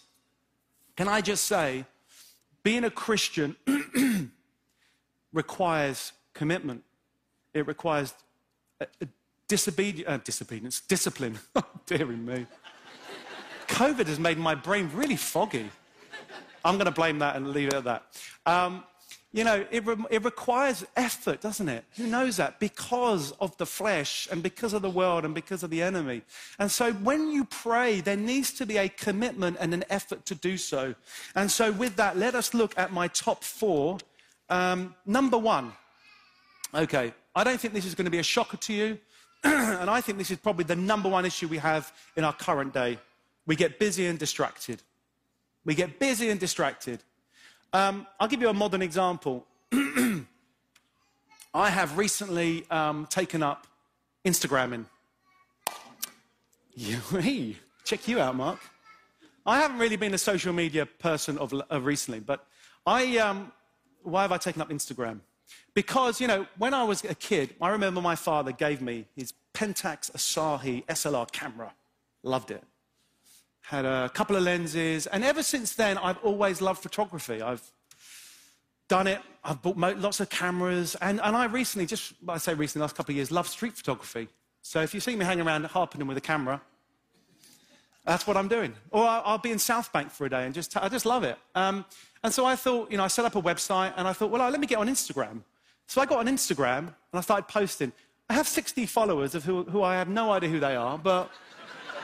can 0.98 1.06
I 1.06 1.20
just 1.20 1.46
say, 1.46 1.84
being 2.64 2.82
a 2.82 2.90
Christian 2.90 3.54
requires 5.32 6.10
commitment. 6.34 6.82
It 7.54 7.68
requires 7.68 8.12
a, 8.80 8.86
a 9.00 9.06
disobedience, 9.46 10.08
uh, 10.08 10.18
disobedience, 10.24 10.80
discipline. 10.80 11.38
Oh, 11.54 11.62
dearie 11.86 12.16
me. 12.16 12.46
COVID 13.68 14.08
has 14.08 14.18
made 14.18 14.38
my 14.38 14.56
brain 14.56 14.90
really 14.92 15.14
foggy. 15.14 15.70
I'm 16.64 16.74
going 16.74 16.86
to 16.86 16.98
blame 17.00 17.20
that 17.20 17.36
and 17.36 17.52
leave 17.52 17.68
it 17.68 17.74
at 17.74 17.84
that. 17.84 18.02
Um, 18.44 18.82
you 19.32 19.44
know, 19.44 19.66
it, 19.70 19.84
re- 19.84 19.96
it 20.10 20.24
requires 20.24 20.84
effort, 20.96 21.42
doesn't 21.42 21.68
it? 21.68 21.84
Who 21.96 22.06
knows 22.06 22.38
that? 22.38 22.58
Because 22.58 23.32
of 23.32 23.56
the 23.58 23.66
flesh 23.66 24.26
and 24.30 24.42
because 24.42 24.72
of 24.72 24.80
the 24.80 24.88
world 24.88 25.24
and 25.26 25.34
because 25.34 25.62
of 25.62 25.70
the 25.70 25.82
enemy. 25.82 26.22
And 26.58 26.70
so 26.70 26.92
when 26.92 27.30
you 27.30 27.44
pray, 27.44 28.00
there 28.00 28.16
needs 28.16 28.52
to 28.54 28.64
be 28.64 28.78
a 28.78 28.88
commitment 28.88 29.58
and 29.60 29.74
an 29.74 29.84
effort 29.90 30.24
to 30.26 30.34
do 30.34 30.56
so. 30.56 30.94
And 31.34 31.50
so 31.50 31.72
with 31.72 31.96
that, 31.96 32.16
let 32.16 32.34
us 32.34 32.54
look 32.54 32.76
at 32.78 32.90
my 32.90 33.08
top 33.08 33.44
four. 33.44 33.98
Um, 34.48 34.94
number 35.04 35.36
one, 35.36 35.72
okay, 36.74 37.12
I 37.34 37.44
don't 37.44 37.60
think 37.60 37.74
this 37.74 37.84
is 37.84 37.94
going 37.94 38.06
to 38.06 38.10
be 38.10 38.20
a 38.20 38.22
shocker 38.22 38.56
to 38.56 38.72
you. 38.72 38.98
and 39.44 39.90
I 39.90 40.00
think 40.00 40.16
this 40.16 40.30
is 40.30 40.38
probably 40.38 40.64
the 40.64 40.76
number 40.76 41.08
one 41.08 41.26
issue 41.26 41.48
we 41.48 41.58
have 41.58 41.92
in 42.16 42.24
our 42.24 42.32
current 42.32 42.72
day. 42.72 42.98
We 43.46 43.56
get 43.56 43.78
busy 43.78 44.06
and 44.06 44.18
distracted. 44.18 44.82
We 45.66 45.74
get 45.74 45.98
busy 45.98 46.30
and 46.30 46.40
distracted. 46.40 47.02
Um, 47.72 48.06
I'll 48.18 48.28
give 48.28 48.40
you 48.40 48.48
a 48.48 48.54
modern 48.54 48.82
example. 48.82 49.46
I 49.72 51.70
have 51.70 51.98
recently 51.98 52.64
um, 52.70 53.06
taken 53.10 53.42
up 53.42 53.66
Instagramming. 54.24 54.86
hey, 56.76 57.56
check 57.84 58.08
you 58.08 58.20
out, 58.20 58.36
Mark. 58.36 58.60
I 59.44 59.58
haven't 59.58 59.78
really 59.78 59.96
been 59.96 60.14
a 60.14 60.18
social 60.18 60.52
media 60.52 60.86
person 60.86 61.38
of, 61.38 61.52
of 61.52 61.84
recently, 61.84 62.20
but 62.20 62.46
I, 62.86 63.18
um, 63.18 63.52
why 64.02 64.22
have 64.22 64.32
I 64.32 64.38
taken 64.38 64.62
up 64.62 64.70
Instagram? 64.70 65.20
Because, 65.74 66.20
you 66.20 66.26
know, 66.26 66.46
when 66.58 66.74
I 66.74 66.84
was 66.84 67.04
a 67.04 67.14
kid, 67.14 67.54
I 67.60 67.70
remember 67.70 68.00
my 68.00 68.14
father 68.14 68.52
gave 68.52 68.80
me 68.80 69.06
his 69.16 69.32
Pentax 69.54 70.10
Asahi 70.12 70.84
SLR 70.86 71.30
camera. 71.32 71.72
Loved 72.22 72.50
it 72.50 72.62
had 73.68 73.84
a 73.84 74.08
couple 74.08 74.34
of 74.34 74.42
lenses, 74.42 75.06
and 75.06 75.22
ever 75.22 75.42
since 75.42 75.74
then, 75.74 75.98
I've 75.98 76.16
always 76.24 76.62
loved 76.62 76.82
photography. 76.82 77.42
I've 77.42 77.62
done 78.88 79.06
it, 79.06 79.20
I've 79.44 79.60
bought 79.60 79.76
lots 79.76 80.20
of 80.20 80.30
cameras, 80.30 80.96
and, 81.02 81.20
and 81.22 81.36
I 81.36 81.44
recently, 81.44 81.84
just 81.84 82.14
I 82.26 82.38
say 82.38 82.54
recently, 82.54 82.82
last 82.82 82.96
couple 82.96 83.12
of 83.12 83.16
years, 83.16 83.30
love 83.30 83.46
street 83.46 83.74
photography. 83.74 84.28
So 84.62 84.80
if 84.80 84.94
you 84.94 85.00
see 85.00 85.14
me 85.16 85.24
hanging 85.26 85.46
around 85.46 85.64
harping 85.66 86.06
with 86.06 86.16
a 86.16 86.22
camera, 86.22 86.62
that's 88.06 88.26
what 88.26 88.38
I'm 88.38 88.48
doing. 88.48 88.72
Or 88.90 89.04
I'll, 89.04 89.22
I'll 89.26 89.38
be 89.38 89.52
in 89.52 89.58
South 89.58 89.92
Bank 89.92 90.10
for 90.10 90.24
a 90.24 90.30
day 90.30 90.46
and 90.46 90.54
just, 90.54 90.74
I 90.74 90.88
just 90.88 91.04
love 91.04 91.24
it. 91.24 91.36
Um, 91.54 91.84
and 92.24 92.32
so 92.32 92.46
I 92.46 92.56
thought, 92.56 92.90
you 92.90 92.96
know, 92.96 93.04
I 93.04 93.08
set 93.08 93.26
up 93.26 93.36
a 93.36 93.42
website 93.42 93.92
and 93.98 94.08
I 94.08 94.14
thought, 94.14 94.30
well, 94.30 94.48
let 94.48 94.58
me 94.58 94.66
get 94.66 94.78
on 94.78 94.88
Instagram. 94.88 95.42
So 95.86 96.00
I 96.00 96.06
got 96.06 96.20
on 96.20 96.26
Instagram 96.26 96.78
and 96.78 96.94
I 97.12 97.20
started 97.20 97.48
posting. 97.48 97.92
I 98.30 98.34
have 98.34 98.48
60 98.48 98.86
followers 98.86 99.34
of 99.34 99.44
who, 99.44 99.64
who 99.64 99.82
I 99.82 99.96
have 99.96 100.08
no 100.08 100.32
idea 100.32 100.48
who 100.48 100.58
they 100.58 100.74
are, 100.74 100.96
but 100.96 101.30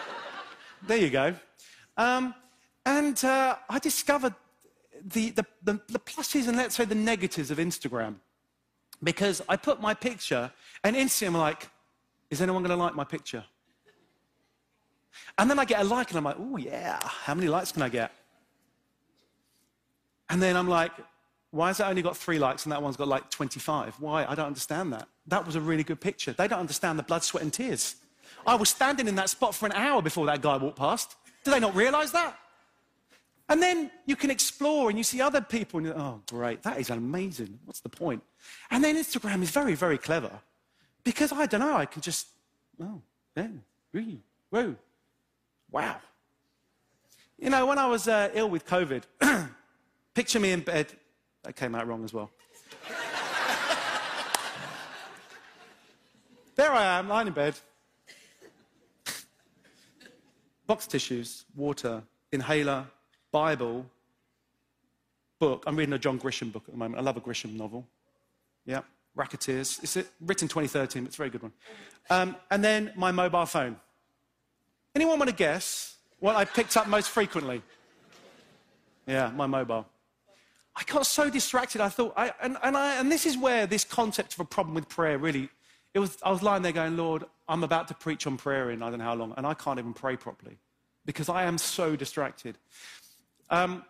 there 0.86 0.98
you 0.98 1.08
go. 1.08 1.34
Um, 1.96 2.34
and 2.84 3.22
uh, 3.24 3.56
I 3.68 3.78
discovered 3.78 4.34
the, 5.04 5.30
the, 5.30 5.44
the, 5.62 5.80
the 5.88 5.98
pluses 5.98 6.48
and 6.48 6.56
let's 6.56 6.74
say 6.74 6.84
the 6.84 6.94
negatives 6.94 7.50
of 7.50 7.58
Instagram. 7.58 8.16
Because 9.02 9.42
I 9.48 9.56
put 9.56 9.80
my 9.80 9.92
picture, 9.92 10.50
and 10.82 10.96
instantly 10.96 11.36
I'm 11.36 11.40
like, 11.40 11.68
is 12.30 12.40
anyone 12.40 12.62
going 12.62 12.76
to 12.76 12.82
like 12.82 12.94
my 12.94 13.04
picture? 13.04 13.44
And 15.36 15.50
then 15.50 15.58
I 15.58 15.64
get 15.64 15.80
a 15.80 15.84
like, 15.84 16.10
and 16.10 16.18
I'm 16.18 16.24
like, 16.24 16.36
oh, 16.38 16.56
yeah, 16.56 16.98
how 17.02 17.34
many 17.34 17.48
likes 17.48 17.72
can 17.72 17.82
I 17.82 17.88
get? 17.88 18.12
And 20.30 20.40
then 20.40 20.56
I'm 20.56 20.68
like, 20.68 20.92
why 21.50 21.68
has 21.68 21.78
that 21.78 21.88
only 21.88 22.02
got 22.02 22.16
three 22.16 22.38
likes 22.38 22.64
and 22.64 22.72
that 22.72 22.82
one's 22.82 22.96
got 22.96 23.08
like 23.08 23.30
25? 23.30 23.96
Why? 24.00 24.24
I 24.24 24.34
don't 24.34 24.46
understand 24.46 24.92
that. 24.92 25.06
That 25.26 25.46
was 25.46 25.54
a 25.54 25.60
really 25.60 25.84
good 25.84 26.00
picture. 26.00 26.32
They 26.32 26.48
don't 26.48 26.58
understand 26.58 26.98
the 26.98 27.02
blood, 27.02 27.22
sweat, 27.22 27.42
and 27.42 27.52
tears. 27.52 27.96
I 28.46 28.56
was 28.56 28.70
standing 28.70 29.06
in 29.06 29.14
that 29.16 29.30
spot 29.30 29.54
for 29.54 29.66
an 29.66 29.72
hour 29.72 30.02
before 30.02 30.26
that 30.26 30.42
guy 30.42 30.56
walked 30.56 30.78
past. 30.78 31.16
Do 31.44 31.50
they 31.50 31.60
not 31.60 31.74
realize 31.74 32.12
that? 32.12 32.36
And 33.48 33.62
then 33.62 33.90
you 34.06 34.16
can 34.16 34.30
explore 34.30 34.88
and 34.88 34.96
you 34.96 35.04
see 35.04 35.20
other 35.20 35.42
people 35.42 35.78
and 35.78 35.86
you're, 35.86 35.98
oh, 35.98 36.22
great, 36.28 36.62
that 36.62 36.80
is 36.80 36.88
amazing. 36.88 37.58
What's 37.66 37.80
the 37.80 37.90
point? 37.90 38.22
And 38.70 38.82
then 38.82 38.96
Instagram 38.96 39.42
is 39.42 39.50
very, 39.50 39.74
very 39.74 39.98
clever 39.98 40.40
because 41.04 41.30
I 41.30 41.44
don't 41.46 41.60
know, 41.60 41.76
I 41.76 41.84
can 41.84 42.00
just, 42.00 42.28
oh, 42.82 43.02
yeah, 43.36 43.48
really, 43.92 44.22
whoa, 44.48 44.74
wow. 45.70 45.96
You 47.38 47.50
know, 47.50 47.66
when 47.66 47.78
I 47.78 47.86
was 47.86 48.08
uh, 48.08 48.30
ill 48.32 48.48
with 48.48 48.66
COVID, 48.66 49.02
picture 50.14 50.40
me 50.40 50.52
in 50.52 50.60
bed. 50.60 50.86
That 51.42 51.56
came 51.56 51.74
out 51.74 51.86
wrong 51.86 52.04
as 52.04 52.14
well. 52.14 52.30
there 56.56 56.72
I 56.72 56.98
am, 56.98 57.08
lying 57.08 57.26
in 57.26 57.34
bed, 57.34 57.58
box 60.66 60.86
tissues, 60.86 61.44
water, 61.54 62.02
inhaler, 62.32 62.86
Bible, 63.32 63.86
book. 65.38 65.64
I'm 65.66 65.76
reading 65.76 65.92
a 65.94 65.98
John 65.98 66.18
Grisham 66.18 66.52
book 66.52 66.64
at 66.66 66.72
the 66.72 66.78
moment. 66.78 67.00
I 67.00 67.02
love 67.02 67.16
a 67.16 67.20
Grisham 67.20 67.56
novel. 67.56 67.86
Yeah, 68.64 68.80
Racketeers. 69.14 69.80
It's 69.82 69.96
written 70.20 70.48
2013. 70.48 71.04
It's 71.04 71.16
a 71.16 71.18
very 71.18 71.30
good 71.30 71.42
one. 71.42 71.52
Um, 72.10 72.36
and 72.50 72.64
then 72.64 72.92
my 72.96 73.12
mobile 73.12 73.46
phone. 73.46 73.76
Anyone 74.94 75.18
want 75.18 75.30
to 75.30 75.36
guess 75.36 75.96
what 76.20 76.36
I 76.36 76.44
picked 76.44 76.76
up 76.76 76.86
most 76.86 77.10
frequently? 77.10 77.62
Yeah, 79.06 79.30
my 79.34 79.46
mobile. 79.46 79.86
I 80.76 80.82
got 80.84 81.06
so 81.06 81.30
distracted. 81.30 81.80
I 81.80 81.88
thought, 81.88 82.14
I, 82.16 82.32
and, 82.42 82.56
and, 82.62 82.76
I, 82.76 82.96
and 82.96 83.10
this 83.10 83.26
is 83.26 83.36
where 83.36 83.66
this 83.66 83.84
concept 83.84 84.34
of 84.34 84.40
a 84.40 84.44
problem 84.44 84.74
with 84.74 84.88
prayer 84.88 85.18
really, 85.18 85.48
it 85.94 86.00
was, 86.00 86.18
I 86.22 86.30
was 86.30 86.42
lying 86.42 86.62
there 86.62 86.72
going, 86.72 86.96
Lord, 86.96 87.24
I'm 87.48 87.62
about 87.62 87.88
to 87.88 87.94
preach 87.94 88.26
on 88.26 88.36
prayer 88.36 88.70
in 88.70 88.82
I 88.82 88.90
don't 88.90 88.98
know 88.98 89.04
how 89.04 89.14
long, 89.14 89.32
and 89.36 89.46
I 89.46 89.54
can't 89.54 89.78
even 89.78 89.94
pray 89.94 90.16
properly 90.16 90.58
because 91.06 91.28
I 91.28 91.44
am 91.44 91.56
so 91.56 91.94
distracted. 91.94 92.58
Um, 93.48 93.84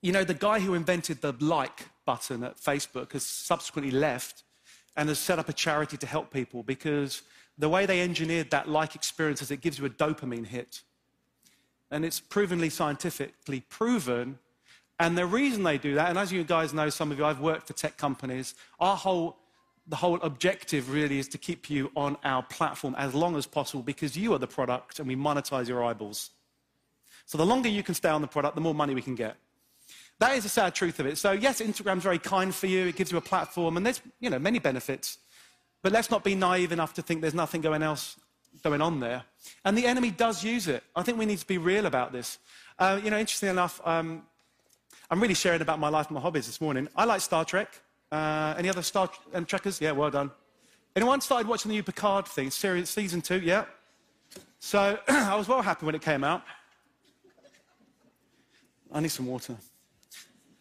you 0.00 0.12
know, 0.12 0.22
the 0.22 0.34
guy 0.34 0.60
who 0.60 0.74
invented 0.74 1.20
the 1.20 1.34
like 1.40 1.86
button 2.04 2.44
at 2.44 2.60
Facebook 2.60 3.12
has 3.12 3.24
subsequently 3.24 3.90
left 3.90 4.44
and 4.96 5.08
has 5.08 5.18
set 5.18 5.38
up 5.38 5.48
a 5.48 5.52
charity 5.52 5.96
to 5.96 6.06
help 6.06 6.32
people 6.32 6.62
because 6.62 7.22
the 7.56 7.68
way 7.68 7.84
they 7.84 8.00
engineered 8.00 8.50
that 8.50 8.68
like 8.68 8.94
experience 8.94 9.42
is 9.42 9.50
it 9.50 9.60
gives 9.60 9.78
you 9.78 9.86
a 9.86 9.90
dopamine 9.90 10.46
hit. 10.46 10.82
And 11.90 12.04
it's 12.04 12.20
provenly 12.20 12.70
scientifically 12.70 13.64
proven. 13.68 14.38
And 15.00 15.18
the 15.18 15.26
reason 15.26 15.64
they 15.64 15.78
do 15.78 15.94
that, 15.94 16.10
and 16.10 16.18
as 16.18 16.30
you 16.30 16.44
guys 16.44 16.72
know, 16.72 16.90
some 16.90 17.10
of 17.10 17.18
you, 17.18 17.24
I've 17.24 17.40
worked 17.40 17.66
for 17.66 17.72
tech 17.72 17.96
companies, 17.96 18.54
our 18.78 18.96
whole 18.96 19.38
the 19.88 19.96
whole 19.96 20.20
objective 20.22 20.92
really 20.92 21.18
is 21.18 21.28
to 21.28 21.38
keep 21.38 21.70
you 21.70 21.90
on 21.96 22.16
our 22.22 22.42
platform 22.42 22.94
as 22.98 23.14
long 23.14 23.36
as 23.36 23.46
possible 23.46 23.82
because 23.82 24.16
you 24.16 24.34
are 24.34 24.38
the 24.38 24.46
product 24.46 24.98
and 24.98 25.08
we 25.08 25.16
monetize 25.16 25.68
your 25.68 25.82
eyeballs. 25.82 26.30
So 27.24 27.38
the 27.38 27.46
longer 27.46 27.68
you 27.68 27.82
can 27.82 27.94
stay 27.94 28.10
on 28.10 28.20
the 28.20 28.28
product, 28.28 28.54
the 28.54 28.60
more 28.60 28.74
money 28.74 28.94
we 28.94 29.02
can 29.02 29.14
get. 29.14 29.36
That 30.18 30.34
is 30.36 30.42
the 30.42 30.48
sad 30.48 30.74
truth 30.74 30.98
of 31.00 31.06
it. 31.06 31.16
So 31.16 31.32
yes, 31.32 31.60
Instagram's 31.60 32.02
very 32.02 32.18
kind 32.18 32.54
for 32.54 32.66
you. 32.66 32.86
It 32.86 32.96
gives 32.96 33.10
you 33.10 33.18
a 33.18 33.22
platform 33.22 33.76
and 33.76 33.86
there's, 33.86 34.00
you 34.20 34.28
know, 34.28 34.38
many 34.38 34.58
benefits. 34.58 35.18
But 35.82 35.92
let's 35.92 36.10
not 36.10 36.24
be 36.24 36.34
naive 36.34 36.72
enough 36.72 36.94
to 36.94 37.02
think 37.02 37.20
there's 37.20 37.34
nothing 37.34 37.60
going 37.60 37.82
else 37.82 38.16
going 38.62 38.82
on 38.82 39.00
there. 39.00 39.22
And 39.64 39.78
the 39.78 39.86
enemy 39.86 40.10
does 40.10 40.42
use 40.42 40.68
it. 40.68 40.82
I 40.96 41.02
think 41.02 41.18
we 41.18 41.26
need 41.26 41.38
to 41.38 41.46
be 41.46 41.58
real 41.58 41.86
about 41.86 42.12
this. 42.12 42.38
Uh, 42.78 43.00
you 43.02 43.10
know, 43.10 43.18
interestingly 43.18 43.52
enough, 43.52 43.80
um, 43.84 44.22
I'm 45.10 45.20
really 45.20 45.34
sharing 45.34 45.62
about 45.62 45.78
my 45.78 45.88
life 45.88 46.08
and 46.08 46.16
my 46.16 46.20
hobbies 46.20 46.46
this 46.46 46.60
morning. 46.60 46.88
I 46.96 47.04
like 47.04 47.20
Star 47.20 47.44
Trek. 47.44 47.80
Uh, 48.10 48.54
any 48.56 48.68
other 48.68 48.82
Star 48.82 49.10
and 49.32 49.46
Trekkers? 49.46 49.80
Yeah, 49.80 49.92
well 49.92 50.10
done. 50.10 50.30
Anyone 50.96 51.20
started 51.20 51.46
watching 51.46 51.68
the 51.68 51.76
new 51.76 51.82
Picard 51.82 52.26
thing, 52.26 52.50
series, 52.50 52.88
season 52.88 53.20
two? 53.20 53.40
Yeah. 53.40 53.66
So 54.58 54.98
I 55.08 55.36
was 55.36 55.48
well 55.48 55.62
happy 55.62 55.86
when 55.86 55.94
it 55.94 56.02
came 56.02 56.24
out. 56.24 56.42
I 58.92 59.00
need 59.00 59.10
some 59.10 59.26
water. 59.26 59.56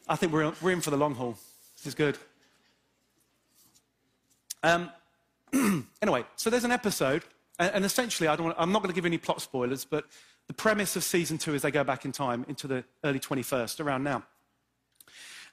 I 0.08 0.16
think 0.16 0.34
we're, 0.34 0.52
we're 0.62 0.72
in 0.72 0.82
for 0.82 0.92
the 0.92 0.98
long 0.98 1.16
haul. 1.16 1.38
This 1.78 1.88
is 1.88 1.96
good. 1.96 2.18
Um, 4.64 4.92
anyway, 6.02 6.26
so 6.36 6.50
there's 6.50 6.66
an 6.66 6.72
episode, 6.72 7.24
and, 7.58 7.76
and 7.76 7.86
essentially, 7.86 8.28
I 8.28 8.36
don't 8.36 8.48
want, 8.48 8.58
I'm 8.60 8.72
not 8.72 8.82
going 8.82 8.92
to 8.92 8.96
give 8.96 9.06
any 9.06 9.18
plot 9.18 9.42
spoilers, 9.42 9.86
but 9.86 10.06
the 10.48 10.54
premise 10.54 10.96
of 10.96 11.04
season 11.04 11.38
two 11.38 11.56
is 11.56 11.62
they 11.62 11.72
go 11.72 11.84
back 11.84 12.06
in 12.06 12.12
time 12.12 12.46
into 12.48 12.68
the 12.68 12.84
early 13.04 13.20
21st, 13.20 13.84
around 13.84 14.04
now. 14.04 14.24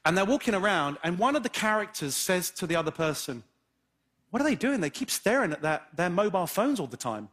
And 0.05 0.17
they're 0.17 0.25
walking 0.25 0.55
around, 0.55 0.99
and 1.03 1.19
one 1.19 1.35
of 1.35 1.43
the 1.43 1.49
characters 1.49 2.15
says 2.15 2.51
to 2.53 2.67
the 2.67 2.77
other 2.77 2.91
person, 2.91 3.43
What 4.31 4.43
are 4.43 4.45
they 4.45 4.55
doing? 4.55 4.81
They 4.81 4.91
keep 4.91 5.11
staring 5.11 5.53
at 5.53 5.63
their 5.97 6.11
mobile 6.11 6.47
phones 6.47 6.79
all 6.79 6.87
the 6.87 6.97
time. 6.97 7.29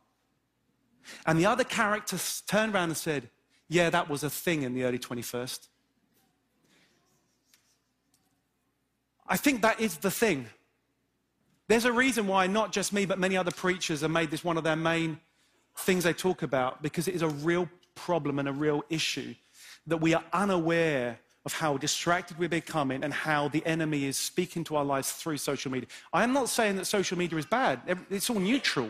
And 1.25 1.37
the 1.37 1.45
other 1.45 1.63
character 1.63 2.17
turned 2.47 2.73
around 2.73 2.89
and 2.89 2.97
said, 2.97 3.29
Yeah, 3.67 3.89
that 3.89 4.09
was 4.09 4.23
a 4.23 4.29
thing 4.29 4.63
in 4.63 4.73
the 4.73 4.83
early 4.83 4.99
21st. 4.99 5.67
I 9.27 9.37
think 9.37 9.61
that 9.61 9.79
is 9.79 9.97
the 9.97 10.11
thing. 10.11 10.47
There's 11.67 11.85
a 11.85 11.91
reason 11.91 12.27
why 12.27 12.47
not 12.47 12.73
just 12.73 12.91
me, 12.91 13.05
but 13.05 13.17
many 13.17 13.37
other 13.37 13.51
preachers 13.51 14.01
have 14.01 14.11
made 14.11 14.29
this 14.29 14.43
one 14.43 14.57
of 14.57 14.63
their 14.65 14.75
main 14.75 15.19
things 15.77 16.03
they 16.03 16.11
talk 16.11 16.41
about 16.41 16.81
because 16.81 17.07
it 17.07 17.15
is 17.15 17.21
a 17.21 17.29
real 17.29 17.69
problem 17.95 18.39
and 18.39 18.49
a 18.49 18.51
real 18.51 18.83
issue 18.89 19.33
that 19.87 19.97
we 19.97 20.13
are 20.13 20.23
unaware 20.33 21.19
of 21.45 21.53
how 21.53 21.77
distracted 21.77 22.37
we're 22.37 22.49
becoming 22.49 23.03
and 23.03 23.13
how 23.13 23.47
the 23.47 23.65
enemy 23.65 24.05
is 24.05 24.17
speaking 24.17 24.63
to 24.63 24.75
our 24.75 24.85
lives 24.85 25.11
through 25.11 25.37
social 25.37 25.71
media. 25.71 25.87
I 26.13 26.23
am 26.23 26.33
not 26.33 26.49
saying 26.49 26.75
that 26.75 26.85
social 26.85 27.17
media 27.17 27.37
is 27.37 27.45
bad, 27.45 27.81
it's 28.09 28.29
all 28.29 28.39
neutral. 28.39 28.89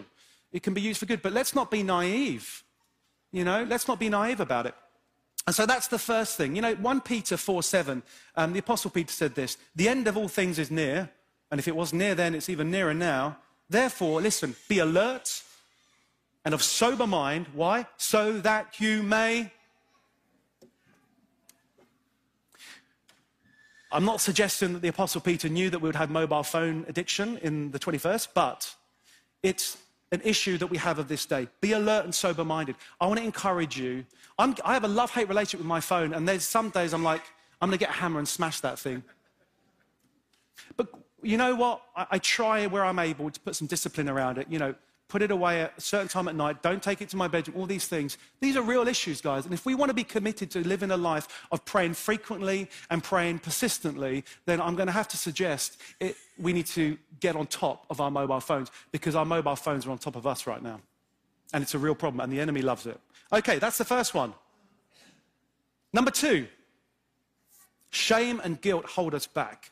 It 0.51 0.63
can 0.63 0.73
be 0.73 0.81
used 0.81 0.99
for 0.99 1.05
good, 1.05 1.21
but 1.21 1.31
let's 1.31 1.55
not 1.55 1.71
be 1.71 1.81
naive. 1.81 2.63
You 3.31 3.45
know, 3.45 3.63
let's 3.63 3.87
not 3.87 3.99
be 3.99 4.09
naive 4.09 4.41
about 4.41 4.65
it. 4.65 4.75
And 5.47 5.55
so 5.55 5.65
that's 5.65 5.87
the 5.87 5.97
first 5.97 6.37
thing. 6.37 6.55
You 6.55 6.61
know, 6.61 6.75
1 6.75 7.01
Peter 7.01 7.37
4 7.37 7.63
7, 7.63 8.03
um, 8.35 8.53
the 8.53 8.59
Apostle 8.59 8.91
Peter 8.91 9.11
said 9.11 9.33
this 9.33 9.57
The 9.75 9.87
end 9.87 10.07
of 10.07 10.17
all 10.17 10.27
things 10.27 10.59
is 10.59 10.69
near, 10.69 11.09
and 11.49 11.59
if 11.59 11.67
it 11.67 11.75
was 11.75 11.93
near 11.93 12.15
then, 12.15 12.35
it's 12.35 12.49
even 12.49 12.69
nearer 12.69 12.93
now. 12.93 13.37
Therefore, 13.69 14.21
listen, 14.21 14.55
be 14.67 14.79
alert 14.79 15.41
and 16.43 16.53
of 16.53 16.61
sober 16.61 17.07
mind. 17.07 17.47
Why? 17.53 17.87
So 17.97 18.39
that 18.39 18.79
you 18.79 19.03
may. 19.03 19.51
I'm 23.91 24.05
not 24.05 24.21
suggesting 24.21 24.73
that 24.73 24.81
the 24.81 24.87
Apostle 24.87 25.19
Peter 25.21 25.49
knew 25.49 25.69
that 25.69 25.79
we 25.79 25.89
would 25.89 25.95
have 25.95 26.09
mobile 26.09 26.43
phone 26.43 26.85
addiction 26.87 27.37
in 27.39 27.71
the 27.71 27.79
21st, 27.79 28.29
but 28.33 28.73
it's 29.43 29.77
an 30.11 30.21
issue 30.23 30.57
that 30.57 30.67
we 30.67 30.77
have 30.77 30.97
of 30.99 31.07
this 31.07 31.25
day. 31.25 31.47
Be 31.59 31.73
alert 31.73 32.05
and 32.05 32.15
sober 32.15 32.45
minded. 32.45 32.75
I 32.99 33.07
want 33.07 33.19
to 33.19 33.25
encourage 33.25 33.77
you. 33.77 34.05
I'm, 34.39 34.55
i 34.63 34.73
have 34.73 34.83
a 34.83 34.89
love 34.89 35.11
hate 35.11 35.27
relationship 35.27 35.59
with 35.59 35.67
my 35.67 35.81
phone, 35.81 36.13
and 36.13 36.27
there's 36.27 36.43
some 36.43 36.69
days 36.69 36.93
I'm 36.93 37.03
like, 37.03 37.21
I'm 37.61 37.69
going 37.69 37.77
to 37.77 37.85
get 37.85 37.89
a 37.89 37.97
hammer 37.99 38.19
and 38.19 38.27
smash 38.27 38.59
that 38.61 38.79
thing. 38.79 39.03
But 40.77 40.87
you 41.21 41.37
know 41.37 41.55
what? 41.55 41.81
I, 41.95 42.07
I 42.11 42.17
try 42.19 42.67
where 42.67 42.85
I'm 42.85 42.99
able 42.99 43.29
to 43.29 43.39
put 43.39 43.55
some 43.55 43.67
discipline 43.67 44.09
around 44.09 44.37
it. 44.37 44.47
You 44.49 44.59
know, 44.59 44.75
put 45.11 45.21
it 45.21 45.29
away 45.29 45.59
at 45.63 45.73
a 45.77 45.81
certain 45.81 46.07
time 46.07 46.29
at 46.29 46.35
night, 46.35 46.61
don't 46.61 46.81
take 46.81 47.01
it 47.01 47.09
to 47.09 47.17
my 47.17 47.27
bedroom, 47.27 47.57
all 47.57 47.65
these 47.65 47.85
things. 47.85 48.17
These 48.39 48.55
are 48.55 48.61
real 48.61 48.87
issues, 48.87 49.19
guys. 49.19 49.43
And 49.43 49.53
if 49.53 49.65
we 49.65 49.75
want 49.75 49.89
to 49.89 49.93
be 49.93 50.05
committed 50.05 50.49
to 50.51 50.65
living 50.65 50.89
a 50.89 50.95
life 50.95 51.45
of 51.51 51.65
praying 51.65 51.95
frequently 51.95 52.69
and 52.89 53.03
praying 53.03 53.39
persistently, 53.39 54.23
then 54.45 54.61
I'm 54.61 54.77
going 54.77 54.87
to 54.87 54.93
have 54.93 55.09
to 55.09 55.17
suggest 55.17 55.81
it, 55.99 56.15
we 56.39 56.53
need 56.53 56.65
to 56.67 56.97
get 57.19 57.35
on 57.35 57.47
top 57.47 57.85
of 57.89 57.99
our 57.99 58.09
mobile 58.09 58.39
phones 58.39 58.71
because 58.93 59.13
our 59.13 59.25
mobile 59.25 59.57
phones 59.57 59.85
are 59.85 59.91
on 59.91 59.97
top 59.97 60.15
of 60.15 60.25
us 60.25 60.47
right 60.47 60.63
now. 60.63 60.79
And 61.51 61.61
it's 61.61 61.75
a 61.75 61.79
real 61.79 61.93
problem, 61.93 62.21
and 62.21 62.31
the 62.31 62.39
enemy 62.39 62.61
loves 62.61 62.85
it. 62.85 62.97
Okay, 63.33 63.59
that's 63.59 63.77
the 63.77 63.83
first 63.83 64.13
one. 64.13 64.33
Number 65.91 66.11
two, 66.11 66.47
shame 67.89 68.39
and 68.45 68.61
guilt 68.61 68.85
hold 68.85 69.13
us 69.13 69.27
back. 69.27 69.71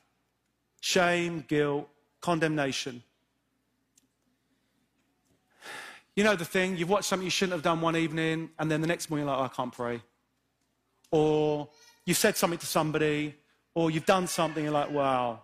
Shame, 0.82 1.46
guilt, 1.48 1.88
condemnation. 2.20 3.04
You 6.20 6.26
know 6.26 6.36
the 6.36 6.44
thing, 6.44 6.76
you've 6.76 6.90
watched 6.90 7.06
something 7.06 7.24
you 7.24 7.32
shouldn't 7.32 7.54
have 7.54 7.64
done 7.64 7.80
one 7.80 7.96
evening, 7.96 8.50
and 8.60 8.70
then 8.70 8.82
the 8.82 8.88
next 8.88 9.10
morning 9.10 9.26
you're 9.26 9.34
like, 9.34 9.42
oh, 9.42 9.54
I 9.54 9.56
can't 9.56 9.72
pray. 9.72 10.02
Or 11.12 11.70
you've 12.04 12.18
said 12.18 12.36
something 12.36 12.60
to 12.60 12.66
somebody, 12.66 13.36
or 13.74 13.90
you've 13.90 14.06
done 14.06 14.28
something, 14.28 14.62
you're 14.62 14.74
like, 14.74 14.92
wow, 14.92 15.40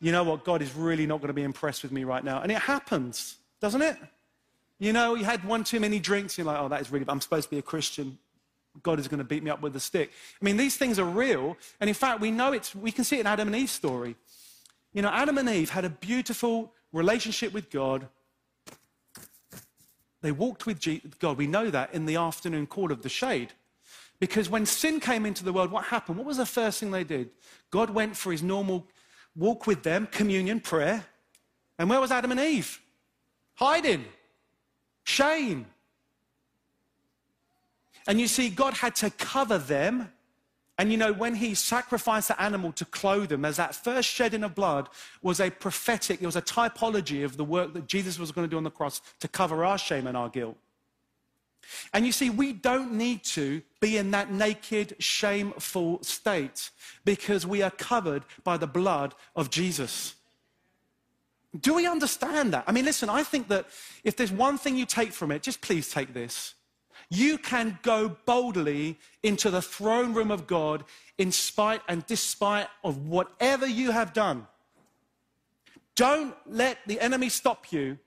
you 0.00 0.10
know 0.10 0.24
what, 0.24 0.42
God 0.42 0.60
is 0.60 0.74
really 0.74 1.06
not 1.06 1.18
going 1.20 1.28
to 1.28 1.34
be 1.34 1.44
impressed 1.44 1.84
with 1.84 1.92
me 1.92 2.02
right 2.02 2.24
now. 2.24 2.40
And 2.40 2.50
it 2.50 2.58
happens, 2.58 3.36
doesn't 3.60 3.80
it? 3.80 3.96
You 4.80 4.92
know, 4.92 5.14
you 5.14 5.24
had 5.24 5.44
one 5.44 5.62
too 5.62 5.78
many 5.78 6.00
drinks, 6.00 6.36
you're 6.36 6.48
like, 6.48 6.58
oh, 6.58 6.66
that 6.66 6.80
is 6.80 6.90
really, 6.90 7.04
I'm 7.06 7.20
supposed 7.20 7.44
to 7.44 7.50
be 7.50 7.58
a 7.60 7.62
Christian. 7.62 8.18
God 8.82 8.98
is 8.98 9.06
going 9.06 9.18
to 9.18 9.24
beat 9.24 9.44
me 9.44 9.52
up 9.52 9.62
with 9.62 9.76
a 9.76 9.80
stick. 9.80 10.10
I 10.42 10.44
mean, 10.44 10.56
these 10.56 10.76
things 10.76 10.98
are 10.98 11.04
real. 11.04 11.56
And 11.80 11.86
in 11.86 11.94
fact, 11.94 12.20
we 12.20 12.32
know 12.32 12.52
it's, 12.52 12.74
we 12.74 12.90
can 12.90 13.04
see 13.04 13.18
it 13.18 13.20
in 13.20 13.28
Adam 13.28 13.46
and 13.46 13.56
Eve's 13.56 13.70
story. 13.70 14.16
You 14.92 15.02
know, 15.02 15.10
Adam 15.10 15.38
and 15.38 15.48
Eve 15.48 15.70
had 15.70 15.84
a 15.84 15.90
beautiful 15.90 16.72
relationship 16.92 17.52
with 17.52 17.70
God 17.70 18.08
they 20.20 20.32
walked 20.32 20.66
with 20.66 20.80
God. 21.18 21.38
We 21.38 21.46
know 21.46 21.70
that 21.70 21.94
in 21.94 22.06
the 22.06 22.16
afternoon 22.16 22.66
court 22.66 22.90
of 22.90 23.02
the 23.02 23.08
shade. 23.08 23.52
Because 24.20 24.50
when 24.50 24.66
sin 24.66 24.98
came 24.98 25.24
into 25.24 25.44
the 25.44 25.52
world, 25.52 25.70
what 25.70 25.84
happened? 25.84 26.18
What 26.18 26.26
was 26.26 26.38
the 26.38 26.46
first 26.46 26.80
thing 26.80 26.90
they 26.90 27.04
did? 27.04 27.30
God 27.70 27.90
went 27.90 28.16
for 28.16 28.32
his 28.32 28.42
normal 28.42 28.86
walk 29.36 29.66
with 29.66 29.84
them, 29.84 30.08
communion, 30.10 30.58
prayer. 30.60 31.04
And 31.78 31.88
where 31.88 32.00
was 32.00 32.10
Adam 32.10 32.32
and 32.32 32.40
Eve? 32.40 32.80
Hiding. 33.54 34.04
Shame. 35.04 35.66
And 38.08 38.20
you 38.20 38.26
see, 38.26 38.50
God 38.50 38.74
had 38.74 38.96
to 38.96 39.10
cover 39.10 39.58
them 39.58 40.10
and 40.78 40.92
you 40.92 40.96
know, 40.96 41.12
when 41.12 41.34
he 41.34 41.54
sacrificed 41.54 42.28
the 42.28 42.40
animal 42.40 42.70
to 42.72 42.84
clothe 42.84 43.30
them, 43.30 43.44
as 43.44 43.56
that 43.56 43.74
first 43.74 44.08
shedding 44.08 44.44
of 44.44 44.54
blood 44.54 44.88
was 45.22 45.40
a 45.40 45.50
prophetic, 45.50 46.22
it 46.22 46.26
was 46.26 46.36
a 46.36 46.42
typology 46.42 47.24
of 47.24 47.36
the 47.36 47.44
work 47.44 47.74
that 47.74 47.88
Jesus 47.88 48.16
was 48.16 48.30
going 48.30 48.46
to 48.46 48.50
do 48.50 48.56
on 48.56 48.62
the 48.62 48.70
cross 48.70 49.02
to 49.18 49.26
cover 49.26 49.64
our 49.64 49.76
shame 49.76 50.06
and 50.06 50.16
our 50.16 50.28
guilt. 50.28 50.56
And 51.92 52.06
you 52.06 52.12
see, 52.12 52.30
we 52.30 52.52
don't 52.52 52.92
need 52.92 53.24
to 53.24 53.60
be 53.80 53.96
in 53.96 54.12
that 54.12 54.32
naked, 54.32 54.94
shameful 55.00 56.02
state 56.02 56.70
because 57.04 57.44
we 57.44 57.60
are 57.60 57.72
covered 57.72 58.22
by 58.44 58.56
the 58.56 58.68
blood 58.68 59.14
of 59.34 59.50
Jesus. 59.50 60.14
Do 61.60 61.74
we 61.74 61.86
understand 61.86 62.52
that? 62.54 62.64
I 62.68 62.72
mean, 62.72 62.84
listen, 62.84 63.10
I 63.10 63.24
think 63.24 63.48
that 63.48 63.66
if 64.04 64.16
there's 64.16 64.32
one 64.32 64.56
thing 64.56 64.76
you 64.76 64.86
take 64.86 65.12
from 65.12 65.32
it, 65.32 65.42
just 65.42 65.60
please 65.60 65.90
take 65.90 66.14
this 66.14 66.54
you 67.10 67.38
can 67.38 67.78
go 67.82 68.16
boldly 68.26 68.98
into 69.22 69.50
the 69.50 69.62
throne 69.62 70.14
room 70.14 70.30
of 70.30 70.46
God 70.46 70.84
in 71.16 71.32
spite 71.32 71.80
and 71.88 72.06
despite 72.06 72.68
of 72.84 73.08
whatever 73.08 73.66
you 73.66 73.90
have 73.90 74.12
done. 74.12 74.46
Don't 75.94 76.34
let 76.46 76.78
the 76.86 77.00
enemy 77.00 77.28
stop 77.28 77.72
you 77.72 77.98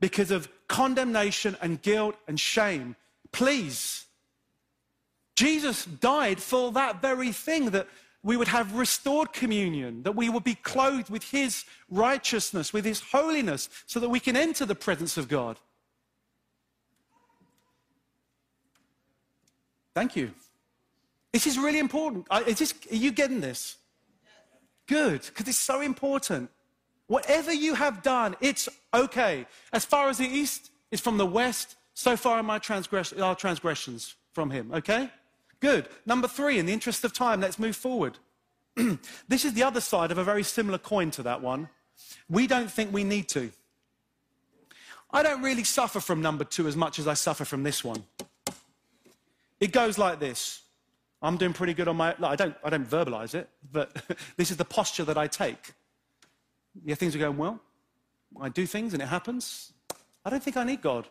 because 0.00 0.30
of 0.30 0.48
condemnation 0.68 1.56
and 1.60 1.82
guilt 1.82 2.16
and 2.28 2.38
shame. 2.38 2.96
Please. 3.32 4.04
Jesus 5.34 5.84
died 5.84 6.40
for 6.40 6.72
that 6.72 7.02
very 7.02 7.32
thing 7.32 7.70
that 7.70 7.88
we 8.22 8.36
would 8.36 8.48
have 8.48 8.74
restored 8.74 9.32
communion, 9.32 10.02
that 10.02 10.16
we 10.16 10.28
would 10.28 10.42
be 10.42 10.56
clothed 10.56 11.10
with 11.10 11.30
his 11.30 11.64
righteousness, 11.88 12.72
with 12.72 12.84
his 12.84 13.00
holiness, 13.00 13.68
so 13.86 14.00
that 14.00 14.08
we 14.08 14.18
can 14.18 14.36
enter 14.36 14.64
the 14.64 14.74
presence 14.74 15.16
of 15.16 15.28
God. 15.28 15.60
Thank 19.96 20.14
you. 20.14 20.32
This 21.32 21.46
is 21.46 21.58
really 21.58 21.78
important. 21.78 22.26
Is 22.46 22.58
this, 22.58 22.74
are 22.92 22.96
you 22.96 23.10
getting 23.10 23.40
this? 23.40 23.78
Good, 24.86 25.22
because 25.22 25.48
it's 25.48 25.56
so 25.56 25.80
important. 25.80 26.50
Whatever 27.06 27.50
you 27.50 27.72
have 27.74 28.02
done, 28.02 28.36
it's 28.42 28.68
okay. 28.92 29.46
As 29.72 29.86
far 29.86 30.10
as 30.10 30.18
the 30.18 30.26
east 30.26 30.70
is 30.90 31.00
from 31.00 31.16
the 31.16 31.24
west, 31.24 31.76
so 31.94 32.14
far 32.14 32.36
are 32.36 32.42
my 32.42 32.58
transgress- 32.58 33.18
our 33.18 33.34
transgressions 33.34 34.16
from 34.34 34.50
him, 34.50 34.70
okay? 34.74 35.10
Good. 35.60 35.88
Number 36.04 36.28
three, 36.28 36.58
in 36.58 36.66
the 36.66 36.74
interest 36.74 37.02
of 37.02 37.14
time, 37.14 37.40
let's 37.40 37.58
move 37.58 37.74
forward. 37.74 38.18
this 39.28 39.46
is 39.46 39.54
the 39.54 39.62
other 39.62 39.80
side 39.80 40.10
of 40.10 40.18
a 40.18 40.24
very 40.24 40.42
similar 40.42 40.76
coin 40.76 41.10
to 41.12 41.22
that 41.22 41.40
one. 41.40 41.70
We 42.28 42.46
don't 42.46 42.70
think 42.70 42.92
we 42.92 43.02
need 43.02 43.30
to. 43.30 43.50
I 45.10 45.22
don't 45.22 45.40
really 45.40 45.64
suffer 45.64 46.00
from 46.00 46.20
number 46.20 46.44
two 46.44 46.68
as 46.68 46.76
much 46.76 46.98
as 46.98 47.08
I 47.08 47.14
suffer 47.14 47.46
from 47.46 47.62
this 47.62 47.82
one. 47.82 48.04
It 49.60 49.72
goes 49.72 49.98
like 49.98 50.20
this. 50.20 50.62
I'm 51.22 51.36
doing 51.36 51.52
pretty 51.52 51.74
good 51.74 51.88
on 51.88 51.96
my, 51.96 52.14
I 52.22 52.36
don't, 52.36 52.54
I 52.62 52.70
don't 52.70 52.88
verbalize 52.88 53.34
it, 53.34 53.48
but 53.72 53.96
this 54.36 54.50
is 54.50 54.56
the 54.56 54.64
posture 54.64 55.04
that 55.04 55.16
I 55.16 55.26
take. 55.26 55.72
Yeah, 56.84 56.94
things 56.94 57.16
are 57.16 57.18
going 57.18 57.38
well. 57.38 57.60
I 58.40 58.48
do 58.48 58.66
things 58.66 58.92
and 58.92 59.02
it 59.02 59.06
happens. 59.06 59.72
I 60.24 60.30
don't 60.30 60.42
think 60.42 60.56
I 60.56 60.64
need 60.64 60.82
God. 60.82 61.08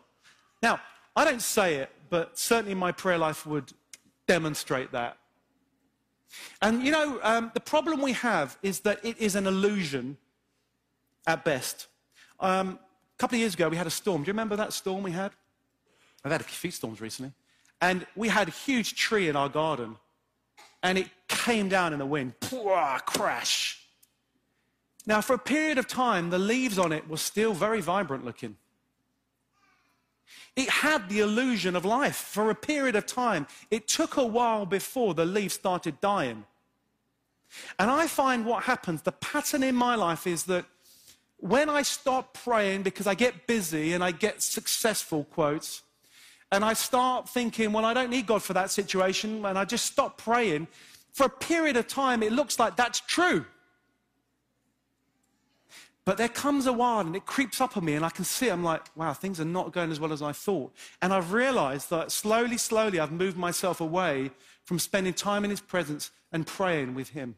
Now, 0.62 0.80
I 1.14 1.24
don't 1.24 1.42
say 1.42 1.76
it, 1.76 1.90
but 2.08 2.38
certainly 2.38 2.74
my 2.74 2.92
prayer 2.92 3.18
life 3.18 3.46
would 3.46 3.72
demonstrate 4.26 4.92
that. 4.92 5.16
And 6.60 6.82
you 6.84 6.92
know, 6.92 7.18
um, 7.22 7.50
the 7.54 7.60
problem 7.60 8.02
we 8.02 8.12
have 8.12 8.58
is 8.62 8.80
that 8.80 9.04
it 9.04 9.18
is 9.18 9.34
an 9.34 9.46
illusion 9.46 10.16
at 11.26 11.44
best. 11.44 11.88
Um, 12.40 12.78
a 13.14 13.18
couple 13.18 13.36
of 13.36 13.40
years 13.40 13.54
ago, 13.54 13.68
we 13.68 13.76
had 13.76 13.86
a 13.86 13.90
storm. 13.90 14.22
Do 14.22 14.28
you 14.28 14.32
remember 14.32 14.56
that 14.56 14.72
storm 14.72 15.02
we 15.02 15.12
had? 15.12 15.32
I've 16.24 16.32
had 16.32 16.40
a 16.40 16.44
few 16.44 16.70
storms 16.70 17.00
recently. 17.00 17.32
And 17.80 18.06
we 18.16 18.28
had 18.28 18.48
a 18.48 18.50
huge 18.50 18.94
tree 18.94 19.28
in 19.28 19.36
our 19.36 19.48
garden, 19.48 19.96
and 20.82 20.96
it 20.98 21.08
came 21.28 21.68
down 21.68 21.92
in 21.92 21.98
the 21.98 22.06
wind. 22.06 22.34
crash. 23.00 23.82
Now, 25.06 25.20
for 25.20 25.34
a 25.34 25.38
period 25.38 25.78
of 25.78 25.86
time, 25.86 26.30
the 26.30 26.38
leaves 26.38 26.78
on 26.78 26.92
it 26.92 27.08
were 27.08 27.16
still 27.16 27.54
very 27.54 27.80
vibrant 27.80 28.24
looking. 28.24 28.56
It 30.56 30.70
had 30.70 31.08
the 31.08 31.20
illusion 31.20 31.76
of 31.76 31.84
life 31.84 32.16
for 32.16 32.50
a 32.50 32.54
period 32.54 32.96
of 32.96 33.06
time. 33.06 33.46
It 33.70 33.86
took 33.86 34.16
a 34.16 34.24
while 34.24 34.66
before 34.66 35.14
the 35.14 35.26
leaves 35.26 35.54
started 35.54 36.00
dying. 36.00 36.44
And 37.78 37.90
I 37.90 38.06
find 38.06 38.44
what 38.44 38.64
happens, 38.64 39.02
the 39.02 39.12
pattern 39.12 39.62
in 39.62 39.74
my 39.74 39.94
life 39.94 40.26
is 40.26 40.44
that 40.44 40.64
when 41.36 41.68
I 41.68 41.82
stop 41.82 42.34
praying 42.34 42.82
because 42.82 43.06
I 43.06 43.14
get 43.14 43.46
busy 43.46 43.92
and 43.92 44.02
I 44.02 44.10
get 44.10 44.42
successful, 44.42 45.24
quotes, 45.24 45.82
and 46.56 46.64
I 46.64 46.72
start 46.72 47.28
thinking, 47.28 47.70
well, 47.70 47.84
I 47.84 47.92
don't 47.92 48.08
need 48.08 48.26
God 48.26 48.42
for 48.42 48.54
that 48.54 48.70
situation, 48.70 49.44
and 49.44 49.58
I 49.58 49.66
just 49.66 49.84
stop 49.84 50.16
praying, 50.16 50.68
for 51.12 51.26
a 51.26 51.28
period 51.28 51.76
of 51.76 51.86
time, 51.86 52.22
it 52.22 52.32
looks 52.32 52.58
like 52.58 52.76
that's 52.76 53.00
true. 53.00 53.44
But 56.06 56.16
there 56.16 56.30
comes 56.30 56.66
a 56.66 56.72
while 56.72 57.00
and 57.00 57.14
it 57.14 57.26
creeps 57.26 57.60
up 57.60 57.76
on 57.76 57.84
me, 57.84 57.92
and 57.92 58.06
I 58.06 58.08
can 58.08 58.24
see, 58.24 58.48
I'm 58.48 58.64
like, 58.64 58.86
wow, 58.96 59.12
things 59.12 59.38
are 59.38 59.44
not 59.44 59.72
going 59.72 59.90
as 59.90 60.00
well 60.00 60.14
as 60.14 60.22
I 60.22 60.32
thought. 60.32 60.72
And 61.02 61.12
I've 61.12 61.34
realized 61.34 61.90
that 61.90 62.10
slowly, 62.10 62.56
slowly, 62.56 62.98
I've 63.00 63.12
moved 63.12 63.36
myself 63.36 63.82
away 63.82 64.30
from 64.64 64.78
spending 64.78 65.12
time 65.12 65.44
in 65.44 65.50
His 65.50 65.60
presence 65.60 66.10
and 66.32 66.46
praying 66.46 66.94
with 66.94 67.10
Him. 67.10 67.34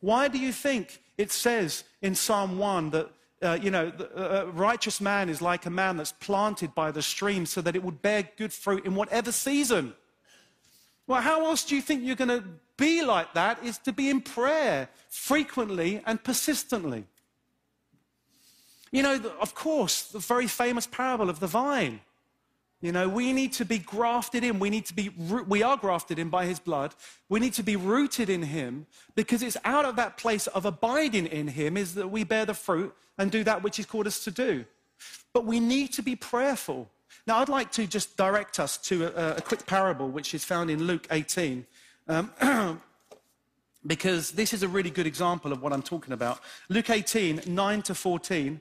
Why 0.00 0.28
do 0.28 0.38
you 0.38 0.50
think 0.50 1.02
it 1.18 1.30
says 1.30 1.84
in 2.00 2.14
Psalm 2.14 2.56
1 2.56 2.88
that, 2.90 3.10
uh, 3.44 3.58
you 3.60 3.70
know, 3.70 3.90
the 3.90 4.08
uh, 4.16 4.46
righteous 4.46 5.00
man 5.00 5.28
is 5.28 5.42
like 5.42 5.66
a 5.66 5.70
man 5.70 5.96
that's 5.96 6.12
planted 6.12 6.74
by 6.74 6.90
the 6.90 7.02
stream 7.02 7.46
so 7.46 7.60
that 7.60 7.76
it 7.76 7.82
would 7.82 8.00
bear 8.02 8.28
good 8.36 8.52
fruit 8.52 8.84
in 8.84 8.94
whatever 8.94 9.30
season? 9.30 9.94
Well, 11.06 11.20
how 11.20 11.44
else 11.46 11.64
do 11.64 11.76
you 11.76 11.82
think 11.82 12.02
you're 12.02 12.16
going 12.16 12.28
to 12.28 12.44
be 12.76 13.02
like 13.02 13.34
that? 13.34 13.62
Is 13.62 13.78
to 13.78 13.92
be 13.92 14.08
in 14.08 14.22
prayer 14.22 14.88
frequently 15.08 16.02
and 16.06 16.22
persistently. 16.22 17.04
You 18.90 19.02
know, 19.02 19.20
of 19.40 19.54
course, 19.54 20.02
the 20.02 20.20
very 20.20 20.46
famous 20.46 20.86
parable 20.86 21.28
of 21.28 21.40
the 21.40 21.46
vine. 21.46 22.00
You 22.84 22.92
know, 22.92 23.08
we 23.08 23.32
need 23.32 23.54
to 23.54 23.64
be 23.64 23.78
grafted 23.78 24.44
in. 24.44 24.58
We 24.58 24.68
need 24.68 24.84
to 24.84 24.94
be, 24.94 25.08
we 25.08 25.62
are 25.62 25.74
grafted 25.74 26.18
in 26.18 26.28
by 26.28 26.44
his 26.44 26.60
blood. 26.60 26.94
We 27.30 27.40
need 27.40 27.54
to 27.54 27.62
be 27.62 27.76
rooted 27.76 28.28
in 28.28 28.42
him 28.42 28.84
because 29.14 29.42
it's 29.42 29.56
out 29.64 29.86
of 29.86 29.96
that 29.96 30.18
place 30.18 30.48
of 30.48 30.66
abiding 30.66 31.28
in 31.28 31.48
him 31.48 31.78
is 31.78 31.94
that 31.94 32.10
we 32.10 32.24
bear 32.24 32.44
the 32.44 32.52
fruit 32.52 32.94
and 33.16 33.30
do 33.30 33.42
that 33.44 33.62
which 33.62 33.78
he's 33.78 33.86
called 33.86 34.06
us 34.06 34.22
to 34.24 34.30
do. 34.30 34.66
But 35.32 35.46
we 35.46 35.60
need 35.60 35.94
to 35.94 36.02
be 36.02 36.14
prayerful. 36.14 36.90
Now, 37.26 37.38
I'd 37.38 37.48
like 37.48 37.72
to 37.72 37.86
just 37.86 38.18
direct 38.18 38.60
us 38.60 38.76
to 38.88 39.06
a, 39.06 39.36
a 39.36 39.40
quick 39.40 39.64
parable 39.64 40.10
which 40.10 40.34
is 40.34 40.44
found 40.44 40.70
in 40.70 40.82
Luke 40.82 41.06
18. 41.10 41.64
Um, 42.08 42.30
because 43.86 44.32
this 44.32 44.52
is 44.52 44.62
a 44.62 44.68
really 44.68 44.90
good 44.90 45.06
example 45.06 45.52
of 45.52 45.62
what 45.62 45.72
I'm 45.72 45.80
talking 45.80 46.12
about. 46.12 46.40
Luke 46.68 46.90
18, 46.90 47.44
9 47.46 47.82
to 47.82 47.94
14. 47.94 48.60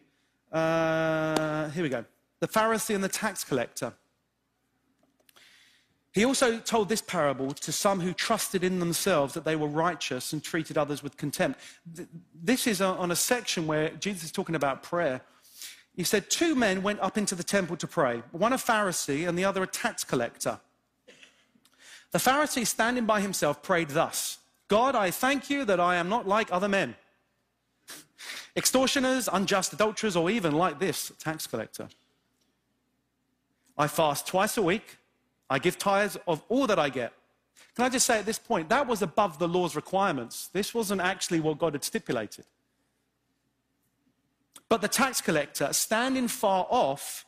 Uh, 0.50 1.70
here 1.72 1.84
we 1.84 1.90
go. 1.90 2.06
The 2.40 2.48
Pharisee 2.48 2.96
and 2.96 3.04
the 3.04 3.10
tax 3.10 3.44
collector. 3.44 3.92
He 6.14 6.26
also 6.26 6.60
told 6.60 6.90
this 6.90 7.02
parable 7.02 7.52
to 7.54 7.72
some 7.72 8.00
who 8.00 8.14
trusted 8.14 8.64
in 8.64 8.80
themselves 8.80 9.34
that 9.34 9.46
they 9.46 9.56
were 9.56 9.68
righteous 9.68 10.32
and 10.32 10.44
treated 10.44 10.78
others 10.78 11.02
with 11.02 11.18
contempt. 11.18 11.60
This 12.36 12.68
is 12.68 12.82
on 12.82 13.10
a 13.10 13.16
section 13.16 13.66
where 13.66 13.90
Jesus 13.90 14.26
is 14.26 14.32
talking 14.32 14.54
about 14.54 14.84
prayer. 14.84 15.22
He 15.96 16.04
said, 16.04 16.30
Two 16.30 16.54
men 16.54 16.84
went 16.84 17.00
up 17.00 17.18
into 17.18 17.34
the 17.34 17.44
temple 17.44 17.78
to 17.78 17.88
pray, 17.88 18.22
one 18.32 18.54
a 18.54 18.58
Pharisee 18.58 19.28
and 19.28 19.38
the 19.38 19.46
other 19.46 19.64
a 19.64 19.68
tax 19.68 20.04
collector. 20.04 20.60
The 22.12 22.20
Pharisee, 22.20 22.68
standing 22.68 23.08
by 23.08 23.20
himself, 23.22 23.64
prayed 23.64 23.90
thus 23.90 24.38
God, 24.68 24.96
I 24.96 25.10
thank 25.10 25.50
you 25.50 25.66
that 25.66 25.80
I 25.80 25.96
am 25.96 26.10
not 26.10 26.28
like 26.28 26.52
other 26.52 26.70
men 26.70 26.96
extortioners, 28.56 29.28
unjust 29.34 29.74
adulterers, 29.74 30.16
or 30.16 30.30
even 30.30 30.54
like 30.54 30.80
this 30.80 31.12
tax 31.20 31.48
collector. 31.48 31.90
I 33.76 33.88
fast 33.88 34.28
twice 34.28 34.58
a 34.58 34.62
week. 34.62 34.98
I 35.50 35.60
give 35.60 35.78
tithes 35.78 36.18
of 36.28 36.44
all 36.50 36.68
that 36.68 36.80
I 36.80 36.90
get. 36.90 37.14
Can 37.76 37.86
I 37.86 37.90
just 37.90 38.06
say 38.06 38.20
at 38.20 38.26
this 38.26 38.40
point, 38.40 38.70
that 38.70 38.88
was 38.88 39.02
above 39.02 39.40
the 39.40 39.48
law's 39.48 39.76
requirements. 39.76 40.50
This 40.54 40.74
wasn't 40.74 41.02
actually 41.02 41.40
what 41.40 41.58
God 41.58 41.74
had 41.74 41.84
stipulated. 41.84 42.46
But 44.70 44.82
the 44.82 44.88
tax 44.88 45.22
collector, 45.22 45.72
standing 45.74 46.28
far 46.28 46.66
off, 46.70 47.26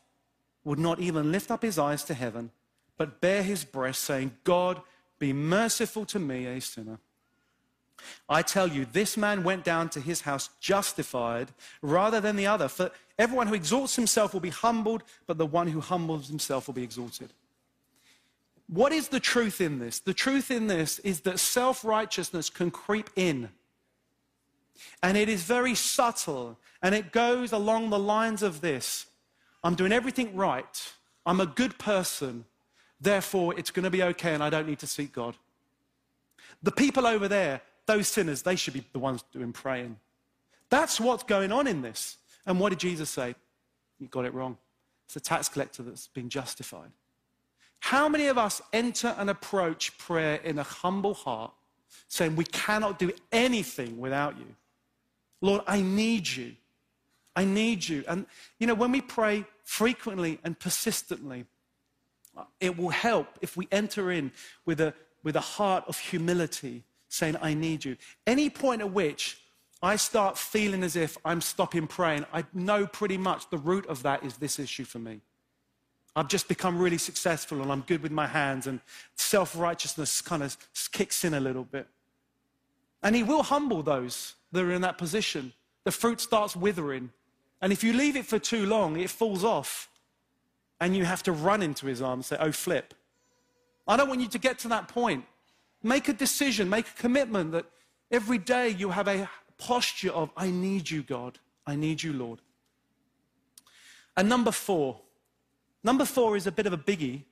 would 0.63 0.79
not 0.79 0.99
even 0.99 1.31
lift 1.31 1.51
up 1.51 1.61
his 1.61 1.77
eyes 1.77 2.03
to 2.05 2.13
heaven, 2.13 2.51
but 2.97 3.21
bare 3.21 3.43
his 3.43 3.63
breast, 3.63 4.01
saying, 4.01 4.31
God, 4.43 4.81
be 5.19 5.31
merciful 5.33 6.05
to 6.05 6.19
me, 6.19 6.45
a 6.47 6.59
sinner. 6.59 6.99
I 8.27 8.41
tell 8.41 8.67
you, 8.67 8.85
this 8.85 9.15
man 9.15 9.43
went 9.43 9.63
down 9.63 9.89
to 9.89 9.99
his 10.01 10.21
house 10.21 10.49
justified 10.59 11.49
rather 11.81 12.19
than 12.19 12.35
the 12.35 12.47
other. 12.47 12.67
For 12.67 12.91
everyone 13.17 13.47
who 13.47 13.53
exalts 13.53 13.95
himself 13.95 14.33
will 14.33 14.41
be 14.41 14.49
humbled, 14.49 15.03
but 15.27 15.37
the 15.37 15.45
one 15.45 15.67
who 15.67 15.81
humbles 15.81 16.27
himself 16.27 16.67
will 16.67 16.73
be 16.73 16.83
exalted. 16.83 17.29
What 18.67 18.91
is 18.91 19.09
the 19.09 19.19
truth 19.19 19.61
in 19.61 19.79
this? 19.79 19.99
The 19.99 20.13
truth 20.13 20.49
in 20.49 20.67
this 20.67 20.99
is 20.99 21.21
that 21.21 21.39
self 21.39 21.85
righteousness 21.85 22.49
can 22.49 22.71
creep 22.71 23.09
in. 23.15 23.49
And 25.03 25.17
it 25.17 25.29
is 25.29 25.43
very 25.43 25.75
subtle. 25.75 26.57
And 26.81 26.93
it 26.93 27.11
goes 27.11 27.51
along 27.51 27.89
the 27.89 27.99
lines 27.99 28.43
of 28.43 28.61
this 28.61 29.07
I'm 29.63 29.73
doing 29.73 29.91
everything 29.91 30.35
right. 30.35 30.93
I'm 31.25 31.39
a 31.39 31.47
good 31.47 31.79
person. 31.79 32.45
Therefore, 33.01 33.57
it's 33.57 33.71
going 33.71 33.83
to 33.83 33.89
be 33.89 34.03
okay 34.03 34.33
and 34.33 34.43
I 34.43 34.51
don't 34.51 34.67
need 34.67 34.79
to 34.79 34.87
seek 34.87 35.11
God. 35.11 35.35
The 36.61 36.71
people 36.71 37.07
over 37.07 37.27
there, 37.27 37.61
those 37.87 38.07
sinners, 38.07 38.43
they 38.43 38.55
should 38.55 38.73
be 38.73 38.83
the 38.93 38.99
ones 38.99 39.23
doing 39.31 39.51
praying. 39.53 39.97
That's 40.69 40.99
what's 40.99 41.23
going 41.23 41.51
on 41.51 41.65
in 41.65 41.81
this. 41.81 42.17
And 42.45 42.59
what 42.59 42.69
did 42.69 42.79
Jesus 42.79 43.09
say? 43.09 43.33
You 43.99 44.07
got 44.07 44.25
it 44.25 44.35
wrong. 44.35 44.57
It's 45.05 45.15
the 45.15 45.19
tax 45.19 45.49
collector 45.49 45.81
that's 45.81 46.07
been 46.07 46.29
justified. 46.29 46.91
How 47.85 48.09
many 48.09 48.25
of 48.25 48.37
us 48.39 48.63
enter 48.73 49.15
and 49.19 49.29
approach 49.29 49.95
prayer 49.99 50.37
in 50.37 50.57
a 50.57 50.63
humble 50.63 51.13
heart, 51.13 51.53
saying, 52.07 52.35
We 52.35 52.45
cannot 52.45 52.97
do 52.97 53.11
anything 53.31 53.99
without 53.99 54.39
you? 54.39 54.55
Lord, 55.39 55.61
I 55.67 55.81
need 55.81 56.27
you. 56.27 56.53
I 57.35 57.45
need 57.45 57.87
you. 57.87 58.03
And, 58.07 58.25
you 58.57 58.65
know, 58.65 58.73
when 58.73 58.91
we 58.91 59.01
pray 59.01 59.45
frequently 59.63 60.39
and 60.43 60.57
persistently, 60.57 61.45
it 62.59 62.75
will 62.75 62.89
help 62.89 63.27
if 63.43 63.55
we 63.55 63.67
enter 63.71 64.11
in 64.11 64.31
with 64.65 64.81
a, 64.81 64.91
with 65.21 65.35
a 65.35 65.41
heart 65.41 65.83
of 65.87 65.99
humility 65.99 66.83
saying, 67.09 67.35
I 67.39 67.53
need 67.53 67.85
you. 67.85 67.97
Any 68.25 68.49
point 68.49 68.81
at 68.81 68.91
which 68.91 69.37
I 69.83 69.97
start 69.97 70.39
feeling 70.39 70.81
as 70.81 70.95
if 70.95 71.19
I'm 71.23 71.39
stopping 71.39 71.85
praying, 71.85 72.25
I 72.33 72.45
know 72.51 72.87
pretty 72.87 73.19
much 73.19 73.47
the 73.51 73.59
root 73.59 73.85
of 73.85 74.01
that 74.01 74.23
is 74.23 74.37
this 74.37 74.57
issue 74.57 74.85
for 74.85 74.97
me. 74.97 75.21
I've 76.15 76.27
just 76.29 76.47
become 76.47 76.79
really 76.79 76.97
successful 76.97 77.61
and 77.61 77.71
I'm 77.71 77.81
good 77.81 78.01
with 78.01 78.11
my 78.11 78.27
hands, 78.27 78.67
and 78.67 78.79
self 79.15 79.57
righteousness 79.57 80.21
kind 80.21 80.43
of 80.43 80.57
kicks 80.91 81.23
in 81.25 81.33
a 81.33 81.39
little 81.39 81.65
bit. 81.65 81.87
And 83.03 83.15
He 83.15 83.23
will 83.23 83.43
humble 83.43 83.83
those 83.83 84.35
that 84.51 84.63
are 84.63 84.71
in 84.71 84.81
that 84.81 84.97
position. 84.97 85.53
The 85.83 85.91
fruit 85.91 86.21
starts 86.21 86.55
withering. 86.55 87.11
And 87.61 87.73
if 87.73 87.83
you 87.83 87.93
leave 87.93 88.15
it 88.15 88.25
for 88.25 88.39
too 88.39 88.65
long, 88.65 88.97
it 88.97 89.09
falls 89.09 89.43
off. 89.43 89.89
And 90.79 90.95
you 90.95 91.05
have 91.05 91.23
to 91.23 91.31
run 91.31 91.61
into 91.61 91.85
His 91.87 92.01
arms 92.01 92.31
and 92.31 92.39
say, 92.39 92.45
Oh, 92.45 92.51
flip. 92.51 92.93
I 93.87 93.97
don't 93.97 94.07
want 94.07 94.21
you 94.21 94.27
to 94.29 94.39
get 94.39 94.57
to 94.59 94.67
that 94.69 94.87
point. 94.87 95.25
Make 95.83 96.07
a 96.09 96.13
decision, 96.13 96.69
make 96.69 96.87
a 96.87 97.01
commitment 97.01 97.51
that 97.51 97.65
every 98.09 98.39
day 98.39 98.69
you 98.69 98.89
have 98.89 99.07
a 99.07 99.29
posture 99.57 100.11
of, 100.11 100.31
I 100.35 100.49
need 100.49 100.89
you, 100.89 101.03
God. 101.03 101.37
I 101.67 101.75
need 101.75 102.01
you, 102.01 102.13
Lord. 102.13 102.39
And 104.17 104.29
number 104.29 104.51
four, 104.51 105.01
number 105.85 106.03
four 106.03 106.35
is 106.35 106.45
a 106.47 106.51
bit 106.51 106.65
of 106.65 106.73
a 106.73 106.77
biggie. 106.77 107.23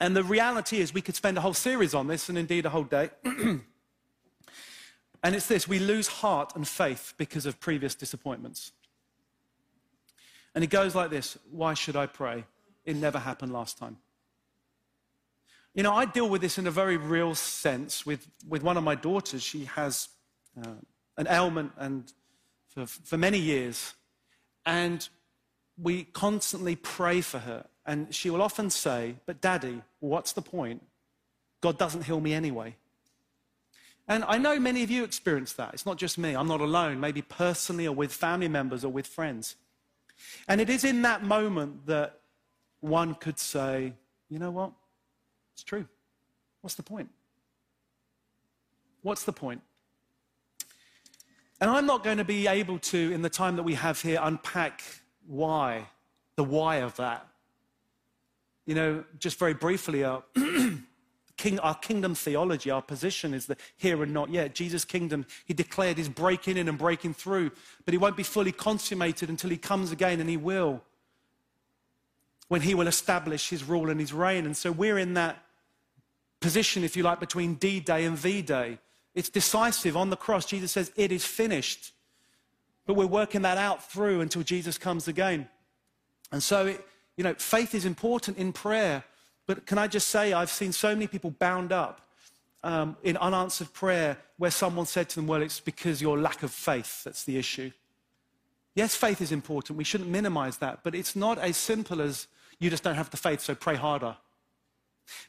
And 0.00 0.16
the 0.16 0.24
reality 0.24 0.80
is, 0.80 0.92
we 0.94 1.02
could 1.02 1.14
spend 1.14 1.38
a 1.38 1.40
whole 1.40 1.54
series 1.54 1.94
on 1.94 2.08
this, 2.08 2.28
and 2.28 2.38
indeed 2.38 2.66
a 2.66 2.70
whole 2.70 2.84
day. 2.84 3.10
and 3.24 3.62
it's 5.22 5.46
this 5.46 5.68
we 5.68 5.78
lose 5.78 6.08
heart 6.08 6.52
and 6.56 6.66
faith 6.66 7.14
because 7.18 7.46
of 7.46 7.60
previous 7.60 7.94
disappointments. 7.94 8.72
And 10.54 10.64
it 10.64 10.70
goes 10.70 10.94
like 10.94 11.10
this 11.10 11.38
Why 11.50 11.74
should 11.74 11.96
I 11.96 12.06
pray? 12.06 12.44
It 12.84 12.96
never 12.96 13.18
happened 13.18 13.52
last 13.52 13.76
time. 13.78 13.98
You 15.74 15.82
know, 15.82 15.94
I 15.94 16.06
deal 16.06 16.28
with 16.28 16.40
this 16.40 16.58
in 16.58 16.66
a 16.66 16.70
very 16.70 16.96
real 16.96 17.34
sense 17.34 18.06
with, 18.06 18.26
with 18.48 18.62
one 18.62 18.76
of 18.76 18.82
my 18.82 18.94
daughters. 18.94 19.42
She 19.42 19.66
has 19.66 20.08
uh, 20.60 20.70
an 21.16 21.28
ailment 21.28 21.72
and 21.76 22.12
for, 22.68 22.86
for 22.86 23.16
many 23.16 23.38
years. 23.38 23.94
And 24.64 25.08
we 25.80 26.04
constantly 26.04 26.76
pray 26.76 27.20
for 27.20 27.38
her. 27.38 27.66
And 27.86 28.14
she 28.14 28.30
will 28.30 28.42
often 28.42 28.70
say, 28.70 29.16
But 29.26 29.40
daddy, 29.40 29.82
what's 30.00 30.32
the 30.32 30.42
point? 30.42 30.82
God 31.60 31.78
doesn't 31.78 32.04
heal 32.04 32.20
me 32.20 32.34
anyway. 32.34 32.76
And 34.06 34.24
I 34.26 34.38
know 34.38 34.58
many 34.58 34.82
of 34.82 34.90
you 34.90 35.04
experience 35.04 35.52
that. 35.54 35.74
It's 35.74 35.84
not 35.84 35.98
just 35.98 36.16
me. 36.16 36.34
I'm 36.34 36.48
not 36.48 36.60
alone, 36.60 36.98
maybe 36.98 37.20
personally 37.20 37.86
or 37.86 37.94
with 37.94 38.12
family 38.12 38.48
members 38.48 38.84
or 38.84 38.88
with 38.88 39.06
friends. 39.06 39.56
And 40.48 40.60
it 40.60 40.70
is 40.70 40.82
in 40.82 41.02
that 41.02 41.22
moment 41.22 41.86
that 41.86 42.20
one 42.80 43.14
could 43.14 43.38
say, 43.38 43.92
you 44.30 44.38
know 44.38 44.50
what? 44.50 44.72
It's 45.52 45.62
true. 45.62 45.86
What's 46.62 46.74
the 46.74 46.82
point? 46.82 47.10
What's 49.02 49.24
the 49.24 49.32
point? 49.32 49.60
And 51.60 51.70
I'm 51.70 51.86
not 51.86 52.04
going 52.04 52.18
to 52.18 52.24
be 52.24 52.46
able 52.46 52.78
to, 52.78 53.12
in 53.12 53.22
the 53.22 53.30
time 53.30 53.56
that 53.56 53.62
we 53.62 53.74
have 53.74 54.00
here, 54.00 54.20
unpack 54.22 54.82
why, 55.28 55.86
the 56.36 56.44
why 56.44 56.76
of 56.76 56.96
that. 56.96 57.26
You 58.66 58.74
know, 58.74 59.04
just 59.18 59.38
very 59.38 59.54
briefly, 59.54 60.02
uh, 60.02 60.10
our, 60.10 60.22
king, 61.36 61.58
our 61.60 61.74
kingdom 61.74 62.14
theology, 62.14 62.70
our 62.70 62.82
position 62.82 63.34
is 63.34 63.46
the 63.46 63.56
here 63.76 64.02
and 64.02 64.12
not 64.12 64.30
yet. 64.30 64.54
Jesus' 64.54 64.84
kingdom, 64.84 65.26
he 65.44 65.54
declared, 65.54 65.98
is 65.98 66.08
breaking 66.08 66.56
in 66.56 66.68
and 66.68 66.76
breaking 66.78 67.14
through, 67.14 67.50
but 67.84 67.92
he 67.92 67.98
won't 67.98 68.16
be 68.16 68.22
fully 68.22 68.52
consummated 68.52 69.28
until 69.28 69.50
he 69.50 69.56
comes 69.56 69.92
again, 69.92 70.20
and 70.20 70.28
he 70.28 70.36
will. 70.36 70.82
When 72.48 72.62
he 72.62 72.74
will 72.74 72.88
establish 72.88 73.50
his 73.50 73.62
rule 73.62 73.90
and 73.90 74.00
his 74.00 74.12
reign. 74.12 74.46
And 74.46 74.56
so 74.56 74.72
we're 74.72 74.98
in 74.98 75.14
that 75.14 75.44
position, 76.40 76.84
if 76.84 76.96
you 76.96 77.02
like, 77.02 77.20
between 77.20 77.54
D 77.54 77.80
Day 77.80 78.06
and 78.06 78.16
V 78.16 78.40
Day. 78.40 78.78
It's 79.14 79.28
decisive. 79.28 79.96
On 79.96 80.08
the 80.08 80.16
cross, 80.16 80.46
Jesus 80.46 80.72
says, 80.72 80.90
It 80.96 81.12
is 81.12 81.24
finished. 81.24 81.92
But 82.88 82.94
we're 82.94 83.06
working 83.06 83.42
that 83.42 83.58
out 83.58 83.84
through 83.84 84.22
until 84.22 84.42
Jesus 84.42 84.78
comes 84.78 85.08
again. 85.08 85.46
And 86.32 86.42
so, 86.42 86.68
it, 86.68 86.86
you 87.18 87.22
know, 87.22 87.34
faith 87.34 87.74
is 87.74 87.84
important 87.84 88.38
in 88.38 88.50
prayer. 88.50 89.04
But 89.46 89.66
can 89.66 89.76
I 89.76 89.88
just 89.88 90.08
say, 90.08 90.32
I've 90.32 90.48
seen 90.48 90.72
so 90.72 90.94
many 90.94 91.06
people 91.06 91.30
bound 91.32 91.70
up 91.70 92.00
um, 92.64 92.96
in 93.02 93.18
unanswered 93.18 93.74
prayer 93.74 94.16
where 94.38 94.50
someone 94.50 94.86
said 94.86 95.10
to 95.10 95.16
them, 95.16 95.26
Well, 95.26 95.42
it's 95.42 95.60
because 95.60 96.00
your 96.00 96.18
lack 96.18 96.42
of 96.42 96.50
faith 96.50 97.04
that's 97.04 97.24
the 97.24 97.36
issue. 97.36 97.72
Yes, 98.74 98.94
faith 98.94 99.20
is 99.20 99.32
important. 99.32 99.76
We 99.76 99.84
shouldn't 99.84 100.08
minimize 100.08 100.56
that. 100.56 100.80
But 100.82 100.94
it's 100.94 101.14
not 101.14 101.38
as 101.38 101.58
simple 101.58 102.00
as 102.00 102.26
you 102.58 102.70
just 102.70 102.84
don't 102.84 102.94
have 102.94 103.10
the 103.10 103.18
faith, 103.18 103.42
so 103.42 103.54
pray 103.54 103.74
harder. 103.74 104.16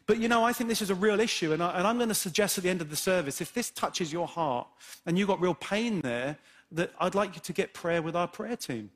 But 0.06 0.20
you 0.20 0.30
know, 0.30 0.46
I 0.46 0.54
think 0.54 0.70
this 0.70 0.82
is 0.82 0.92
a 0.92 0.96
real 0.96 1.20
issue, 1.20 1.52
and, 1.52 1.62
I, 1.62 1.90
am 1.90 1.98
going 1.98 2.08
to 2.08 2.16
suggest 2.16 2.58
at 2.58 2.64
the 2.64 2.70
end 2.70 2.80
of 2.80 2.90
the 2.90 2.96
service 2.96 3.42
if 3.42 3.54
this 3.54 3.70
touches 3.70 4.14
your 4.14 4.28
heart 4.28 4.68
and 5.06 5.18
you've 5.18 5.28
got 5.28 5.42
real 5.42 5.56
pain 5.56 6.00
there, 6.02 6.38
that 6.72 6.92
I'd 7.00 7.16
like 7.16 7.36
you 7.36 7.42
to 7.42 7.54
get 7.54 7.74
prayer 7.74 8.02
with 8.02 8.16
our 8.16 8.28
prayer 8.28 8.56
team. 8.56 8.92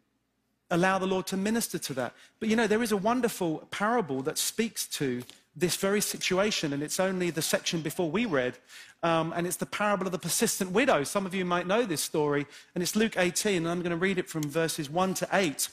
Allow 0.69 0.97
the 0.99 1.07
Lord 1.07 1.27
to 1.27 1.37
minister 1.37 1.77
to 1.77 1.93
that. 1.95 2.13
But 2.39 2.49
you 2.49 2.55
know, 2.55 2.67
there 2.67 2.83
is 2.83 2.91
a 2.91 2.97
wonderful 2.97 3.67
parable 3.71 4.21
that 4.23 4.37
speaks 4.37 4.87
to 4.87 5.23
this 5.55 5.75
very 5.75 6.01
situation, 6.01 6.73
and 6.73 6.81
it's 6.81 6.99
only 6.99 7.29
the 7.29 7.41
section 7.41 7.81
before 7.81 8.09
we 8.09 8.25
read, 8.25 8.57
um, 9.03 9.33
and 9.35 9.45
it's 9.45 9.57
the 9.57 9.65
parable 9.65 10.05
of 10.07 10.11
the 10.11 10.17
persistent 10.17 10.71
widow. 10.71 11.03
Some 11.03 11.25
of 11.25 11.35
you 11.35 11.45
might 11.45 11.67
know 11.67 11.83
this 11.83 12.01
story, 12.01 12.47
and 12.73 12.81
it's 12.81 12.95
Luke 12.95 13.15
18, 13.17 13.57
and 13.57 13.67
I'm 13.67 13.81
going 13.81 13.91
to 13.91 13.97
read 13.97 14.17
it 14.17 14.29
from 14.29 14.43
verses 14.43 14.89
1 14.89 15.13
to 15.15 15.27
8. 15.31 15.67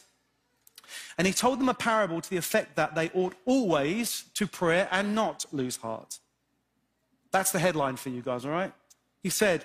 And 1.17 1.27
he 1.27 1.33
told 1.33 1.61
them 1.61 1.69
a 1.69 1.75
parable 1.75 2.21
to 2.21 2.29
the 2.29 2.37
effect 2.37 2.77
that 2.77 2.95
they 2.95 3.11
ought 3.11 3.35
always 3.47 4.25
to 4.35 4.47
pray 4.47 4.87
and 4.91 5.15
not 5.15 5.47
lose 5.53 5.77
heart. 5.77 6.19
That's 7.31 7.53
the 7.53 7.59
headline 7.59 7.97
for 7.97 8.09
you 8.09 8.23
guys, 8.23 8.45
all 8.45 8.51
right? 8.51 8.73
He 9.23 9.31
said, 9.31 9.65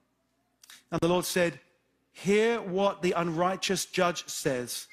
And 0.91 0.99
the 1.01 1.07
Lord 1.07 1.25
said, 1.25 1.59
Hear 2.13 2.61
what 2.61 3.01
the 3.01 3.13
unrighteous 3.13 3.85
judge 3.85 4.27
says. 4.27 4.87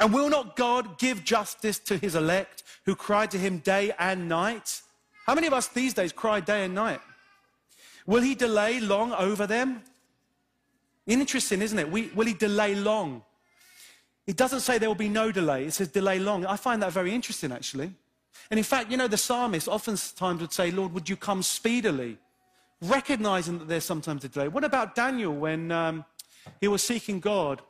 And 0.00 0.12
will 0.12 0.28
not 0.28 0.56
God 0.56 0.98
give 0.98 1.22
justice 1.22 1.78
to 1.80 1.96
his 1.96 2.14
elect 2.14 2.64
who 2.84 2.96
cry 2.96 3.26
to 3.26 3.38
him 3.38 3.58
day 3.58 3.92
and 3.98 4.28
night? 4.28 4.82
How 5.26 5.34
many 5.34 5.46
of 5.46 5.52
us 5.52 5.68
these 5.68 5.94
days 5.94 6.12
cry 6.12 6.40
day 6.40 6.64
and 6.64 6.74
night? 6.74 7.00
Will 8.06 8.22
he 8.22 8.34
delay 8.34 8.80
long 8.80 9.12
over 9.12 9.46
them? 9.46 9.82
Interesting, 11.06 11.62
isn't 11.62 11.78
it? 11.78 11.90
We, 11.90 12.08
will 12.08 12.26
he 12.26 12.34
delay 12.34 12.74
long? 12.74 13.22
It 14.26 14.36
doesn't 14.36 14.60
say 14.60 14.78
there 14.78 14.88
will 14.88 14.94
be 14.94 15.08
no 15.08 15.32
delay, 15.32 15.66
it 15.66 15.72
says 15.72 15.88
delay 15.88 16.18
long. 16.18 16.46
I 16.46 16.56
find 16.56 16.82
that 16.82 16.92
very 16.92 17.12
interesting, 17.12 17.52
actually. 17.52 17.92
And 18.50 18.58
in 18.58 18.64
fact, 18.64 18.90
you 18.90 18.96
know, 18.96 19.08
the 19.08 19.16
psalmist 19.16 19.68
oftentimes 19.68 20.40
would 20.40 20.52
say, 20.52 20.70
Lord, 20.70 20.92
would 20.92 21.08
you 21.08 21.16
come 21.16 21.42
speedily? 21.42 22.18
Recognizing 22.82 23.58
that 23.60 23.68
there's 23.68 23.84
sometimes 23.84 24.24
a 24.24 24.28
delay. 24.28 24.48
What 24.48 24.64
about 24.64 24.94
Daniel 24.94 25.32
when 25.32 25.70
um, 25.70 26.04
he 26.60 26.68
was 26.68 26.82
seeking 26.82 27.20
God 27.20 27.62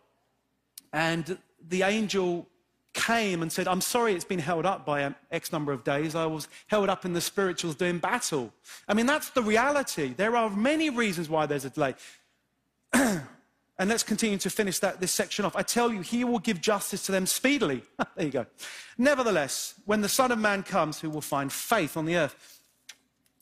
and 0.93 1.39
the 1.69 1.83
angel 1.83 2.49
came 2.95 3.43
and 3.43 3.53
said, 3.53 3.69
I'm 3.69 3.81
sorry 3.81 4.15
it's 4.15 4.25
been 4.25 4.39
held 4.39 4.67
up 4.67 4.85
by 4.85 5.03
an 5.03 5.15
X 5.31 5.53
number 5.53 5.73
of 5.73 5.85
days. 5.85 6.15
I 6.15 6.27
was 6.27 6.49
held 6.67 6.89
up 6.89 7.05
in 7.05 7.13
the 7.13 7.21
spirituals 7.21 7.75
doing 7.75 7.99
battle. 7.99 8.53
I 8.89 8.95
mean, 8.95 9.07
that's 9.07 9.31
the 9.31 9.43
reality. 9.43 10.15
There 10.17 10.37
are 10.37 10.51
many 10.51 10.91
reasons 10.91 11.29
why 11.29 11.47
there's 11.47 11.65
a 11.65 11.71
delay. 11.71 11.95
And 13.79 13.89
let's 13.89 14.05
continue 14.05 14.39
to 14.39 14.49
finish 14.49 14.79
that, 14.79 15.01
this 15.01 15.11
section 15.11 15.45
off. 15.45 15.57
I 15.57 15.63
tell 15.63 15.93
you, 15.93 16.03
he 16.03 16.23
will 16.23 16.39
give 16.39 16.61
justice 16.61 17.05
to 17.07 17.13
them 17.13 17.27
speedily. 17.27 17.83
there 18.17 18.27
you 18.27 18.31
go. 18.31 18.47
Nevertheless, 18.97 19.75
when 19.87 20.03
the 20.03 20.09
Son 20.09 20.31
of 20.31 20.39
Man 20.39 20.63
comes, 20.63 21.01
who 21.01 21.11
will 21.11 21.21
find 21.21 21.51
faith 21.51 21.97
on 21.97 22.05
the 22.05 22.17
earth? 22.17 22.62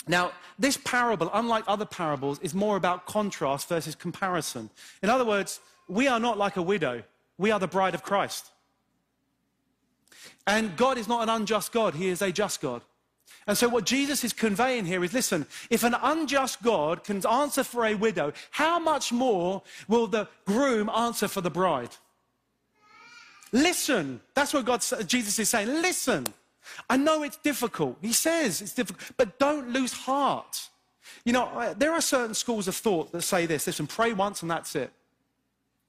Now, 0.09 0.33
this 0.59 0.77
parable, 0.77 1.31
unlike 1.33 1.65
other 1.67 1.85
parables, 1.85 2.39
is 2.41 2.55
more 2.55 2.77
about 2.77 3.07
contrast 3.07 3.69
versus 3.69 3.95
comparison. 3.95 4.71
In 5.03 5.11
other 5.11 5.25
words, 5.25 5.61
we 5.89 6.09
are 6.09 6.21
not 6.21 6.39
like 6.39 6.57
a 6.57 6.63
widow, 6.63 7.03
we 7.39 7.51
are 7.51 7.59
the 7.59 7.69
bride 7.69 7.95
of 7.95 8.03
Christ. 8.03 8.51
And 10.47 10.77
God 10.77 10.99
is 10.99 11.09
not 11.09 11.23
an 11.23 11.29
unjust 11.29 11.73
God, 11.73 11.95
He 11.95 12.09
is 12.09 12.23
a 12.23 12.33
just 12.33 12.61
God. 12.61 12.83
And 13.47 13.57
so, 13.57 13.69
what 13.69 13.87
Jesus 13.87 14.23
is 14.23 14.33
conveying 14.33 14.85
here 14.85 15.03
is 15.03 15.13
listen, 15.13 15.47
if 15.71 15.83
an 15.83 15.97
unjust 16.03 16.63
God 16.63 17.05
can 17.05 17.25
answer 17.27 17.65
for 17.65 17.87
a 17.87 17.95
widow, 17.95 18.33
how 18.51 18.79
much 18.79 19.13
more 19.13 19.63
will 19.89 20.07
the 20.07 20.29
groom 20.45 20.89
answer 20.91 21.29
for 21.29 21.41
the 21.41 21.51
bride? 21.51 21.91
Listen. 23.53 24.21
That's 24.35 24.55
what 24.55 24.65
God, 24.65 24.85
Jesus 25.07 25.39
is 25.39 25.49
saying. 25.49 25.69
Listen. 25.69 26.27
I 26.89 26.97
know 26.97 27.23
it's 27.23 27.37
difficult. 27.37 27.99
He 28.01 28.13
says 28.13 28.61
it's 28.61 28.75
difficult, 28.75 29.13
but 29.17 29.39
don't 29.39 29.71
lose 29.71 29.93
heart. 29.93 30.69
You 31.25 31.33
know, 31.33 31.75
there 31.77 31.93
are 31.93 32.01
certain 32.01 32.35
schools 32.35 32.69
of 32.69 32.77
thought 32.77 33.13
that 33.13 33.23
say 33.23 33.47
this 33.47 33.67
listen, 33.67 33.87
pray 33.87 34.13
once 34.13 34.43
and 34.43 34.51
that's 34.51 34.75
it. 34.77 34.93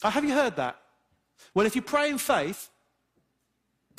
Uh, 0.04 0.10
have 0.10 0.24
you 0.24 0.34
heard 0.34 0.56
that? 0.56 0.78
Well, 1.54 1.66
if 1.66 1.76
you 1.76 1.82
pray 1.82 2.10
in 2.10 2.18
faith, 2.18 2.70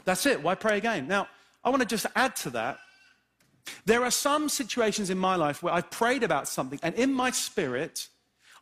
that's 0.05 0.27
it. 0.27 0.43
Why 0.43 0.55
pray 0.55 0.79
again? 0.79 1.07
Now, 1.07 1.29
I 1.65 1.71
want 1.71 1.81
to 1.81 1.87
just 1.87 2.07
add 2.17 2.35
to 2.37 2.51
that 2.51 2.79
there 3.85 4.03
are 4.03 4.11
some 4.11 4.49
situations 4.49 5.11
in 5.11 5.19
my 5.19 5.37
life 5.37 5.63
where 5.63 5.73
I've 5.73 5.91
prayed 5.91 6.23
about 6.23 6.49
something, 6.49 6.81
and 6.83 6.95
in 6.95 7.13
my 7.13 7.31
spirit, 7.31 8.09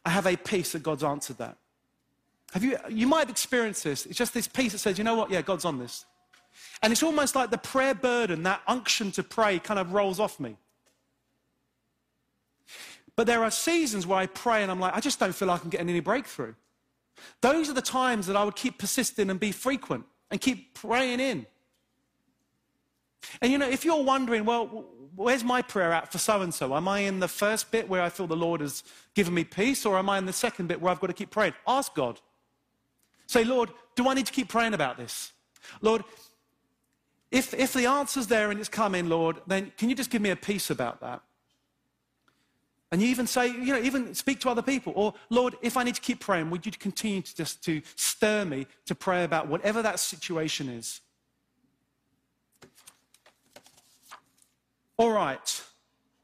I 0.05 0.11
have 0.11 0.27
a 0.27 0.37
peace 0.37 0.73
that 0.73 0.83
God's 0.83 1.05
answered 1.05 1.39
that. 1.39 1.57
Have 2.53 2.65
you, 2.65 2.77
you 2.89 3.07
might 3.07 3.21
have 3.21 3.31
experienced 3.31 3.85
this. 3.85 4.07
It's 4.07 4.19
just 4.19 4.35
this 4.35 4.49
peace 4.49 4.73
that 4.73 4.79
says, 4.79 4.99
you 4.99 5.05
know 5.05 5.15
what? 5.15 5.31
Yeah, 5.31 5.43
God's 5.43 5.65
on 5.65 5.79
this. 5.79 6.05
And 6.83 6.93
it's 6.93 7.03
almost 7.03 7.35
like 7.35 7.51
the 7.51 7.59
prayer 7.59 7.95
burden, 7.95 8.43
that 8.45 8.63
unction 8.67 9.11
to 9.13 9.23
pray, 9.23 9.59
kind 9.59 9.79
of 9.79 9.93
rolls 9.93 10.19
off 10.19 10.41
me. 10.41 10.57
But 13.17 13.27
there 13.27 13.43
are 13.45 13.51
seasons 13.51 14.07
where 14.07 14.19
I 14.19 14.27
pray 14.27 14.63
and 14.63 14.71
I'm 14.71 14.81
like, 14.81 14.95
I 14.95 15.01
just 15.01 15.21
don't 15.21 15.35
feel 15.35 15.49
like 15.49 15.63
I'm 15.63 15.71
getting 15.71 15.91
any 15.91 16.01
breakthrough. 16.01 16.55
Those 17.43 17.69
are 17.69 17.75
the 17.75 17.83
times 17.83 18.27
that 18.29 18.37
I 18.37 18.45
would 18.45 18.57
keep 18.57 18.79
persisting 18.79 19.29
and 19.29 19.39
be 19.39 19.53
frequent 19.53 20.05
and 20.31 20.41
keep 20.41 20.75
praying 20.75 21.21
in. 21.21 21.47
And 23.43 23.53
you 23.53 23.59
know, 23.59 23.69
if 23.69 23.85
you're 23.85 24.03
wondering, 24.03 24.45
well, 24.45 24.87
where's 25.15 25.45
my 25.45 25.61
prayer 25.63 25.93
at 25.93 26.11
for 26.11 26.19
so 26.19 26.41
and 26.41 26.55
so? 26.55 26.75
Am 26.75 26.89
I 26.89 27.01
in 27.01 27.21
the 27.21 27.29
first 27.29 27.71
bit 27.71 27.89
where 27.89 28.01
I 28.03 28.09
feel 28.09 28.27
the 28.27 28.37
Lord 28.37 28.61
has 28.61 28.83
given 29.15 29.35
me 29.35 29.45
peace, 29.45 29.85
or 29.85 29.99
am 29.99 30.09
I 30.09 30.19
in 30.19 30.25
the 30.25 30.33
second 30.33 30.69
bit 30.69 30.81
where 30.81 30.91
I've 30.91 31.01
got 31.01 31.09
to 31.09 31.13
keep 31.13 31.31
praying? 31.31 31.55
Ask 31.67 31.95
God. 31.95 32.21
Say, 33.27 33.45
Lord, 33.45 33.71
do 33.97 34.09
I 34.09 34.15
need 34.15 34.27
to 34.27 34.33
keep 34.33 34.49
praying 34.49 34.75
about 34.75 34.97
this? 34.97 35.33
Lord, 35.83 36.03
if, 37.31 37.55
if 37.55 37.73
the 37.73 37.87
answer's 37.87 38.27
there 38.27 38.51
and 38.51 38.59
it's 38.59 38.69
coming, 38.69 39.09
Lord, 39.09 39.41
then 39.47 39.73
can 39.79 39.89
you 39.89 39.95
just 39.95 40.11
give 40.11 40.21
me 40.21 40.31
a 40.31 40.37
peace 40.37 40.71
about 40.71 41.01
that? 41.01 41.23
And 42.93 43.01
you 43.01 43.09
even 43.09 43.27
say, 43.29 43.47
you 43.47 43.73
know, 43.73 43.79
even 43.79 44.15
speak 44.15 44.41
to 44.41 44.51
other 44.51 44.63
people. 44.63 44.93
Or, 44.97 45.15
Lord, 45.29 45.57
if 45.63 45.77
I 45.77 45.85
need 45.85 45.95
to 45.95 46.01
keep 46.01 46.19
praying, 46.19 46.51
would 46.51 46.67
you 46.67 46.73
continue 46.73 47.23
to 47.23 47.37
just 47.37 47.63
to 47.65 47.83
stir 47.95 48.45
me 48.45 48.67
to 48.87 48.97
pray 48.97 49.23
about 49.23 49.47
whatever 49.47 49.81
that 49.83 50.01
situation 50.01 50.69
is? 50.69 51.01
All 54.97 55.13
right, 55.13 55.63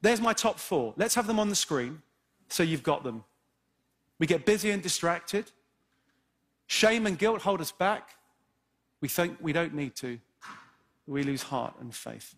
there's 0.03 0.21
my 0.21 0.33
top 0.33 0.59
four. 0.59 0.92
Let's 0.97 1.14
have 1.14 1.27
them 1.27 1.38
on 1.38 1.49
the 1.49 1.57
screen 1.57 2.03
so 2.49 2.62
you've 2.62 2.83
got 2.83 3.05
them. 3.05 3.25
We 4.19 4.27
get 4.27 4.45
busy 4.45 4.71
and 4.71 4.83
distracted. 4.83 5.51
Shame 6.66 7.07
and 7.07 7.16
guilt 7.16 7.42
hold 7.42 7.61
us 7.61 7.73
back. 7.73 8.16
We 9.01 9.09
think 9.09 9.38
we 9.40 9.53
don't 9.53 9.73
need 9.73 9.95
to. 9.97 10.19
We 11.07 11.23
lose 11.23 11.42
heart 11.42 11.75
and 11.81 11.95
faith. 11.95 12.35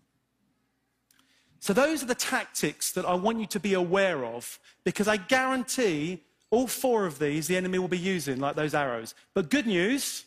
So, 1.61 1.73
those 1.73 2.03
are 2.03 2.07
the 2.07 2.15
tactics 2.15 2.93
that 2.93 3.05
I 3.05 3.15
want 3.15 3.41
you 3.41 3.47
to 3.47 3.61
be 3.61 3.75
aware 3.75 4.25
of 4.25 4.59
because 4.85 5.09
I 5.09 5.17
guarantee 5.17 6.23
all 6.51 6.67
four 6.67 7.05
of 7.05 7.19
these 7.19 7.47
the 7.47 7.57
enemy 7.57 7.79
will 7.79 7.89
be 7.89 7.99
using, 7.99 8.39
like 8.39 8.57
those 8.57 8.75
arrows. 8.75 9.15
But 9.35 9.51
good 9.51 9.67
news, 9.67 10.25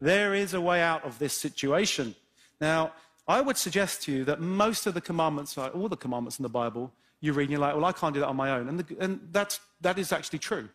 there 0.00 0.34
is 0.34 0.54
a 0.54 0.60
way 0.60 0.80
out 0.80 1.04
of 1.04 1.18
this 1.18 1.34
situation. 1.34 2.14
Now, 2.60 2.92
I 3.28 3.40
would 3.40 3.56
suggest 3.56 4.02
to 4.02 4.12
you 4.12 4.24
that 4.24 4.40
most 4.40 4.86
of 4.86 4.94
the 4.94 5.00
commandments, 5.00 5.56
all 5.56 5.88
the 5.88 5.96
commandments 5.96 6.38
in 6.38 6.42
the 6.42 6.48
Bible, 6.48 6.92
you 7.20 7.32
read 7.32 7.44
and 7.44 7.52
you're 7.52 7.60
like, 7.60 7.74
well, 7.74 7.84
I 7.84 7.92
can't 7.92 8.12
do 8.12 8.20
that 8.20 8.26
on 8.26 8.36
my 8.36 8.50
own. 8.50 8.68
And, 8.68 8.80
the, 8.80 8.96
and 8.98 9.20
that's, 9.30 9.60
that 9.80 9.98
is 9.98 10.10
actually 10.10 10.40
true. 10.40 10.68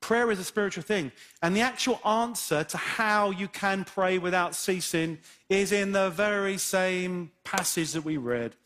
Prayer 0.00 0.30
is 0.30 0.38
a 0.38 0.44
spiritual 0.44 0.82
thing. 0.82 1.12
And 1.42 1.54
the 1.54 1.60
actual 1.60 2.00
answer 2.04 2.64
to 2.64 2.76
how 2.76 3.30
you 3.30 3.48
can 3.48 3.84
pray 3.84 4.18
without 4.18 4.54
ceasing 4.54 5.18
is 5.48 5.72
in 5.72 5.92
the 5.92 6.10
very 6.10 6.58
same 6.58 7.30
passage 7.44 7.92
that 7.92 8.04
we 8.04 8.16
read. 8.16 8.56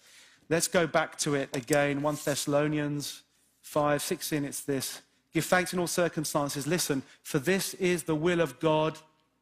Let's 0.48 0.68
go 0.68 0.86
back 0.86 1.18
to 1.18 1.34
it 1.34 1.54
again 1.56 2.02
1 2.02 2.18
Thessalonians 2.24 3.22
5, 3.62 4.02
16, 4.02 4.44
it's 4.44 4.60
this. 4.60 5.00
Give 5.32 5.44
thanks 5.44 5.72
in 5.72 5.80
all 5.80 5.88
circumstances. 5.88 6.66
Listen, 6.66 7.02
for 7.22 7.40
this 7.40 7.74
is 7.74 8.04
the 8.04 8.14
will 8.14 8.40
of 8.40 8.60
God 8.60 8.96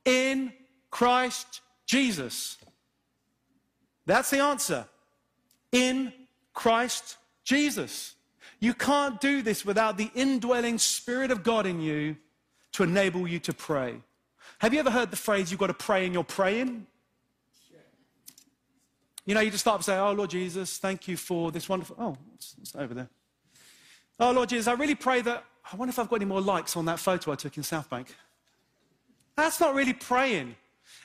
in 0.05 0.53
Christ 0.91 1.61
Jesus. 1.85 2.57
That's 4.07 4.31
the 4.31 4.41
answer. 4.41 4.87
In 5.71 6.13
Christ 6.55 7.19
Jesus. 7.45 8.15
You 8.63 8.75
can't 8.75 9.21
do 9.21 9.43
this 9.43 9.65
without 9.65 9.97
the 9.97 10.09
indwelling 10.15 10.79
Spirit 10.79 11.33
of 11.33 11.43
God 11.43 11.67
in 11.67 11.81
you 11.81 12.17
to 12.75 12.85
enable 12.85 13.27
you 13.27 13.41
to 13.41 13.53
pray. 13.53 13.97
Have 14.61 14.73
you 14.73 14.79
ever 14.79 14.91
heard 14.93 15.11
the 15.11 15.17
phrase, 15.17 15.51
you've 15.51 15.59
got 15.59 15.67
to 15.67 15.75
pray 15.75 16.05
and 16.05 16.15
you're 16.15 16.23
praying? 16.23 16.87
You 19.27 19.35
know, 19.35 19.41
you 19.41 19.51
just 19.51 19.65
start 19.65 19.81
to 19.81 19.85
say, 19.85 19.99
Oh, 19.99 20.13
Lord 20.13 20.31
Jesus, 20.31 20.79
thank 20.79 21.09
you 21.09 21.17
for 21.17 21.51
this 21.51 21.69
wonderful. 21.69 21.97
Oh, 21.99 22.17
it's, 22.37 22.55
it's 22.63 22.77
over 22.77 22.95
there. 22.95 23.09
Oh, 24.21 24.31
Lord 24.31 24.49
Jesus, 24.49 24.69
I 24.69 24.75
really 24.75 24.95
pray 24.95 25.23
that. 25.23 25.43
I 25.73 25.75
wonder 25.75 25.91
if 25.91 25.99
I've 25.99 26.09
got 26.09 26.17
any 26.17 26.27
more 26.27 26.41
likes 26.41 26.77
on 26.77 26.85
that 26.85 27.01
photo 27.01 27.33
I 27.33 27.35
took 27.35 27.57
in 27.57 27.65
South 27.65 27.91
Bank. 27.91 28.15
That's 29.35 29.59
not 29.59 29.75
really 29.75 29.93
praying. 29.93 30.55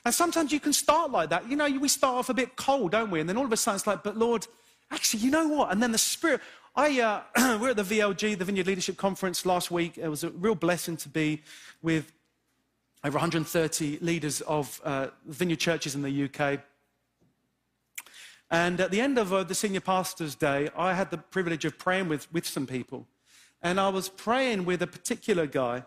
And 0.04 0.14
sometimes 0.14 0.52
you 0.52 0.60
can 0.60 0.72
start 0.72 1.10
like 1.10 1.30
that. 1.30 1.50
You 1.50 1.56
know, 1.56 1.68
we 1.68 1.88
start 1.88 2.14
off 2.14 2.28
a 2.28 2.34
bit 2.34 2.54
cold, 2.54 2.92
don't 2.92 3.10
we? 3.10 3.18
And 3.18 3.28
then 3.28 3.36
all 3.36 3.44
of 3.44 3.52
a 3.52 3.56
sudden 3.56 3.78
it's 3.78 3.86
like, 3.86 4.04
but 4.04 4.16
Lord, 4.16 4.46
actually, 4.92 5.20
you 5.20 5.32
know 5.32 5.48
what? 5.48 5.72
And 5.72 5.82
then 5.82 5.90
the 5.90 5.98
Spirit. 5.98 6.40
I, 6.78 7.00
uh, 7.00 7.58
we're 7.60 7.70
at 7.70 7.76
the 7.76 7.82
VLC, 7.82 8.38
the 8.38 8.44
Vineyard 8.44 8.68
Leadership 8.68 8.96
Conference 8.96 9.44
last 9.44 9.68
week. 9.68 9.98
It 9.98 10.06
was 10.06 10.22
a 10.22 10.30
real 10.30 10.54
blessing 10.54 10.96
to 10.98 11.08
be 11.08 11.42
with 11.82 12.12
over 13.02 13.16
130 13.16 13.98
leaders 14.00 14.42
of 14.42 14.80
uh, 14.84 15.08
vineyard 15.26 15.58
churches 15.58 15.96
in 15.96 16.02
the 16.02 16.24
UK. 16.26 16.60
And 18.52 18.80
at 18.80 18.92
the 18.92 19.00
end 19.00 19.18
of 19.18 19.32
uh, 19.32 19.42
the 19.42 19.56
senior 19.56 19.80
pastor's 19.80 20.36
day, 20.36 20.70
I 20.76 20.94
had 20.94 21.10
the 21.10 21.18
privilege 21.18 21.64
of 21.64 21.76
praying 21.80 22.08
with, 22.08 22.32
with 22.32 22.46
some 22.46 22.64
people. 22.64 23.08
And 23.60 23.80
I 23.80 23.88
was 23.88 24.08
praying 24.08 24.64
with 24.64 24.80
a 24.80 24.86
particular 24.86 25.48
guy. 25.48 25.82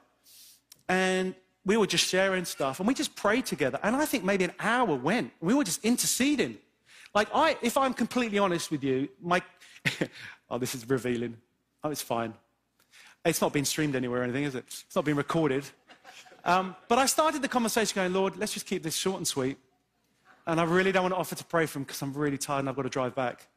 And 0.90 1.36
we 1.64 1.78
were 1.78 1.88
just 1.88 2.06
sharing 2.06 2.44
stuff 2.44 2.82
and 2.82 2.88
we 2.88 2.94
just 2.94 3.16
prayed 3.16 3.46
together. 3.46 3.80
And 3.82 3.96
I 3.96 4.04
think 4.04 4.26
maybe 4.26 4.44
an 4.44 4.54
hour 4.60 4.94
went. 4.94 5.32
We 5.40 5.54
were 5.54 5.64
just 5.64 5.86
interceding. 5.86 6.58
Like, 7.16 7.30
I, 7.34 7.58
if 7.62 7.78
I'm 7.78 7.94
completely 7.94 8.40
honest 8.40 8.72
with 8.72 8.84
you, 8.84 9.08
my, 9.22 9.42
oh, 10.52 10.58
this 10.58 10.76
is 10.76 10.88
revealing. 10.88 11.38
Oh, 11.84 11.90
it's 11.90 12.02
fine. 12.02 12.34
It's 13.26 13.42
not 13.42 13.54
been 13.54 13.66
streamed 13.66 13.96
anywhere 13.96 14.22
or 14.22 14.24
anything, 14.24 14.44
is 14.44 14.54
it? 14.54 14.66
It's 14.68 14.96
not 14.96 15.06
been 15.06 15.16
recorded. 15.16 15.64
Um, 16.44 16.76
but 16.88 16.98
I 16.98 17.06
started 17.06 17.42
the 17.42 17.48
conversation 17.48 17.96
going, 17.96 18.14
Lord, 18.14 18.38
let's 18.38 18.54
just 18.54 18.66
keep 18.66 18.84
this 18.84 18.96
short 18.96 19.18
and 19.18 19.28
sweet. 19.28 19.58
And 20.46 20.60
I 20.60 20.64
really 20.64 20.92
don't 20.92 21.04
want 21.04 21.14
to 21.14 21.20
offer 21.20 21.36
to 21.36 21.46
pray 21.46 21.66
for 21.68 21.80
him 21.80 21.84
because 21.84 22.02
I'm 22.02 22.14
really 22.14 22.38
tired 22.38 22.60
and 22.60 22.70
I've 22.70 22.76
got 22.76 22.82
to 22.84 22.90
drive 22.90 23.16
back. 23.16 23.48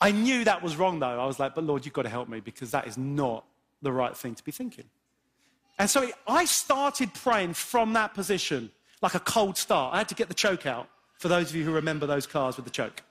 I 0.00 0.10
knew 0.10 0.44
that 0.44 0.62
was 0.62 0.76
wrong, 0.76 1.00
though. 1.00 1.20
I 1.20 1.26
was 1.26 1.38
like, 1.38 1.54
but 1.54 1.64
Lord, 1.64 1.84
you've 1.84 1.94
got 1.94 2.02
to 2.02 2.08
help 2.08 2.28
me 2.28 2.40
because 2.40 2.70
that 2.72 2.86
is 2.86 2.98
not 2.98 3.44
the 3.80 3.92
right 3.92 4.16
thing 4.16 4.34
to 4.34 4.44
be 4.44 4.52
thinking. 4.52 4.84
And 5.78 5.88
so 5.88 6.08
I 6.28 6.44
started 6.44 7.14
praying 7.14 7.54
from 7.54 7.94
that 7.94 8.12
position, 8.12 8.70
like 9.00 9.14
a 9.14 9.20
cold 9.20 9.56
start. 9.56 9.94
I 9.94 9.98
had 9.98 10.08
to 10.10 10.14
get 10.14 10.28
the 10.28 10.34
choke 10.34 10.66
out, 10.66 10.88
for 11.18 11.28
those 11.28 11.50
of 11.50 11.56
you 11.56 11.64
who 11.64 11.72
remember 11.72 12.06
those 12.06 12.26
cars 12.26 12.56
with 12.56 12.66
the 12.66 12.70
choke. 12.70 13.02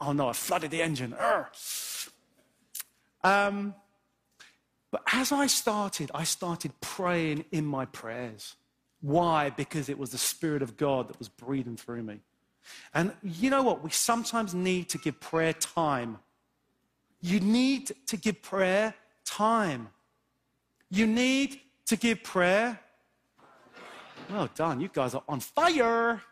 Oh 0.00 0.12
no, 0.12 0.28
I 0.28 0.32
flooded 0.32 0.70
the 0.70 0.82
engine. 0.82 1.14
Um, 3.24 3.74
but 4.90 5.02
as 5.12 5.32
I 5.32 5.46
started, 5.48 6.10
I 6.14 6.24
started 6.24 6.72
praying 6.80 7.44
in 7.50 7.66
my 7.66 7.84
prayers. 7.84 8.56
Why? 9.00 9.50
Because 9.50 9.88
it 9.88 9.98
was 9.98 10.10
the 10.10 10.18
Spirit 10.18 10.62
of 10.62 10.76
God 10.76 11.08
that 11.08 11.18
was 11.18 11.28
breathing 11.28 11.76
through 11.76 12.02
me. 12.02 12.20
And 12.94 13.12
you 13.22 13.50
know 13.50 13.62
what? 13.62 13.82
We 13.82 13.90
sometimes 13.90 14.54
need 14.54 14.88
to 14.90 14.98
give 14.98 15.20
prayer 15.20 15.52
time. 15.52 16.18
You 17.20 17.40
need 17.40 17.92
to 18.06 18.16
give 18.16 18.42
prayer 18.42 18.94
time. 19.24 19.88
You 20.90 21.06
need 21.06 21.60
to 21.86 21.96
give 21.96 22.22
prayer. 22.22 22.80
Well 24.30 24.48
done. 24.54 24.80
You 24.80 24.88
guys 24.92 25.14
are 25.14 25.22
on 25.28 25.40
fire. 25.40 26.22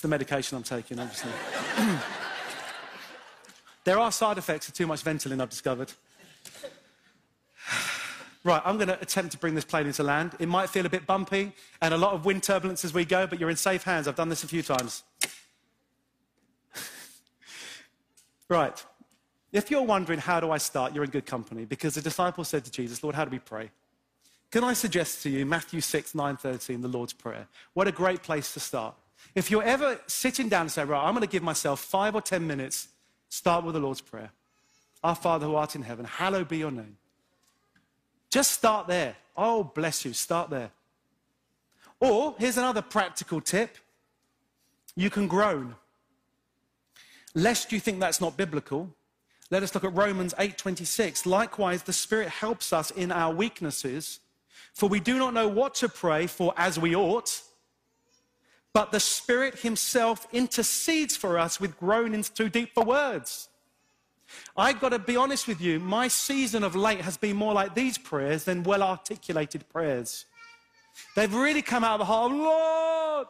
It's 0.00 0.02
the 0.02 0.08
medication 0.08 0.56
I'm 0.56 0.62
taking, 0.62 0.98
obviously. 0.98 1.30
there 3.84 3.98
are 3.98 4.10
side 4.10 4.38
effects 4.38 4.66
of 4.66 4.72
too 4.72 4.86
much 4.86 5.04
Ventolin, 5.04 5.42
I've 5.42 5.50
discovered. 5.50 5.92
Right, 8.42 8.62
I'm 8.64 8.76
going 8.76 8.88
to 8.88 8.98
attempt 9.02 9.32
to 9.32 9.38
bring 9.38 9.54
this 9.54 9.66
plane 9.66 9.86
into 9.86 10.02
land. 10.02 10.32
It 10.38 10.48
might 10.48 10.70
feel 10.70 10.86
a 10.86 10.88
bit 10.88 11.06
bumpy 11.06 11.52
and 11.82 11.92
a 11.92 11.98
lot 11.98 12.14
of 12.14 12.24
wind 12.24 12.42
turbulence 12.42 12.82
as 12.86 12.94
we 12.94 13.04
go, 13.04 13.26
but 13.26 13.38
you're 13.38 13.50
in 13.50 13.56
safe 13.56 13.82
hands. 13.82 14.08
I've 14.08 14.16
done 14.16 14.30
this 14.30 14.42
a 14.42 14.48
few 14.48 14.62
times. 14.62 15.02
right. 18.48 18.82
If 19.52 19.70
you're 19.70 19.82
wondering, 19.82 20.18
how 20.18 20.40
do 20.40 20.50
I 20.50 20.56
start? 20.56 20.94
You're 20.94 21.04
in 21.04 21.10
good 21.10 21.26
company 21.26 21.66
because 21.66 21.96
the 21.96 22.00
disciples 22.00 22.48
said 22.48 22.64
to 22.64 22.70
Jesus, 22.70 23.02
Lord, 23.02 23.14
how 23.14 23.26
do 23.26 23.30
we 23.30 23.38
pray? 23.38 23.70
Can 24.50 24.64
I 24.64 24.72
suggest 24.72 25.22
to 25.24 25.28
you 25.28 25.44
Matthew 25.44 25.82
6, 25.82 26.14
9, 26.14 26.38
13, 26.38 26.80
the 26.80 26.88
Lord's 26.88 27.12
Prayer? 27.12 27.46
What 27.74 27.88
a 27.88 27.92
great 27.92 28.22
place 28.22 28.54
to 28.54 28.60
start. 28.60 28.94
If 29.34 29.50
you're 29.50 29.62
ever 29.62 30.00
sitting 30.06 30.48
down 30.48 30.62
and 30.62 30.72
say, 30.72 30.84
right, 30.84 31.02
I'm 31.02 31.14
going 31.14 31.26
to 31.26 31.30
give 31.30 31.42
myself 31.42 31.80
five 31.80 32.14
or 32.14 32.20
10 32.20 32.46
minutes, 32.46 32.88
start 33.28 33.64
with 33.64 33.74
the 33.74 33.80
Lord's 33.80 34.00
Prayer. 34.00 34.30
Our 35.02 35.14
Father 35.14 35.46
who 35.46 35.54
art 35.54 35.76
in 35.76 35.82
heaven, 35.82 36.04
hallowed 36.04 36.48
be 36.48 36.58
your 36.58 36.70
name. 36.70 36.96
Just 38.30 38.52
start 38.52 38.86
there. 38.86 39.16
Oh, 39.36 39.64
bless 39.64 40.04
you. 40.04 40.12
Start 40.12 40.50
there. 40.50 40.70
Or 42.00 42.34
here's 42.38 42.56
another 42.56 42.82
practical 42.82 43.40
tip 43.40 43.76
you 44.96 45.10
can 45.10 45.28
groan. 45.28 45.76
Lest 47.34 47.72
you 47.72 47.78
think 47.78 48.00
that's 48.00 48.20
not 48.20 48.36
biblical, 48.36 48.92
let 49.50 49.62
us 49.62 49.74
look 49.74 49.84
at 49.84 49.94
Romans 49.94 50.34
8:26. 50.38 51.26
Likewise, 51.26 51.82
the 51.82 51.92
Spirit 51.92 52.28
helps 52.28 52.72
us 52.72 52.90
in 52.90 53.12
our 53.12 53.32
weaknesses, 53.32 54.20
for 54.74 54.88
we 54.88 55.00
do 55.00 55.18
not 55.18 55.34
know 55.34 55.48
what 55.48 55.74
to 55.76 55.88
pray 55.88 56.26
for 56.26 56.52
as 56.56 56.78
we 56.78 56.94
ought, 56.94 57.42
but 58.72 58.92
the 58.92 59.00
Spirit 59.00 59.60
Himself 59.60 60.26
intercedes 60.32 61.16
for 61.16 61.38
us 61.38 61.60
with 61.60 61.78
groanings 61.78 62.28
too 62.28 62.48
deep 62.48 62.74
for 62.74 62.84
words. 62.84 63.48
I've 64.56 64.80
got 64.80 64.90
to 64.90 64.98
be 64.98 65.16
honest 65.16 65.48
with 65.48 65.60
you, 65.60 65.80
my 65.80 66.06
season 66.08 66.62
of 66.62 66.76
late 66.76 67.00
has 67.00 67.16
been 67.16 67.36
more 67.36 67.52
like 67.52 67.74
these 67.74 67.98
prayers 67.98 68.44
than 68.44 68.62
well 68.62 68.82
articulated 68.82 69.68
prayers. 69.68 70.26
They've 71.16 71.32
really 71.32 71.62
come 71.62 71.82
out 71.82 71.94
of 71.94 71.98
the 72.00 72.04
heart 72.04 72.32
of 72.32 72.38
Lord. 72.38 73.26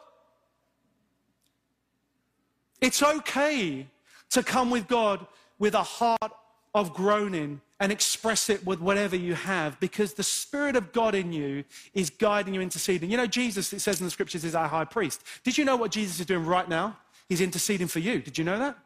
It's 2.79 3.01
okay 3.01 3.87
to 4.31 4.43
come 4.43 4.69
with 4.69 4.87
God 4.87 5.25
with 5.59 5.73
a 5.75 5.83
heart 5.83 6.31
of 6.73 6.93
groaning 6.93 7.61
and 7.81 7.91
express 7.91 8.47
it 8.51 8.63
with 8.63 8.79
whatever 8.79 9.15
you 9.15 9.33
have 9.33 9.77
because 9.79 10.13
the 10.13 10.23
Spirit 10.23 10.75
of 10.75 10.93
God 10.93 11.15
in 11.15 11.33
you 11.33 11.63
is 11.95 12.11
guiding 12.11 12.53
you, 12.53 12.61
interceding. 12.61 13.09
You 13.09 13.17
know, 13.17 13.25
Jesus, 13.25 13.73
it 13.73 13.79
says 13.79 13.99
in 13.99 14.05
the 14.05 14.11
scriptures, 14.11 14.45
is 14.45 14.53
our 14.53 14.67
high 14.67 14.85
priest. 14.85 15.23
Did 15.43 15.57
you 15.57 15.65
know 15.65 15.75
what 15.75 15.89
Jesus 15.89 16.19
is 16.19 16.27
doing 16.27 16.45
right 16.45 16.69
now? 16.69 16.95
He's 17.27 17.41
interceding 17.41 17.87
for 17.87 17.97
you. 17.97 18.21
Did 18.21 18.37
you 18.37 18.43
know 18.43 18.59
that? 18.59 18.77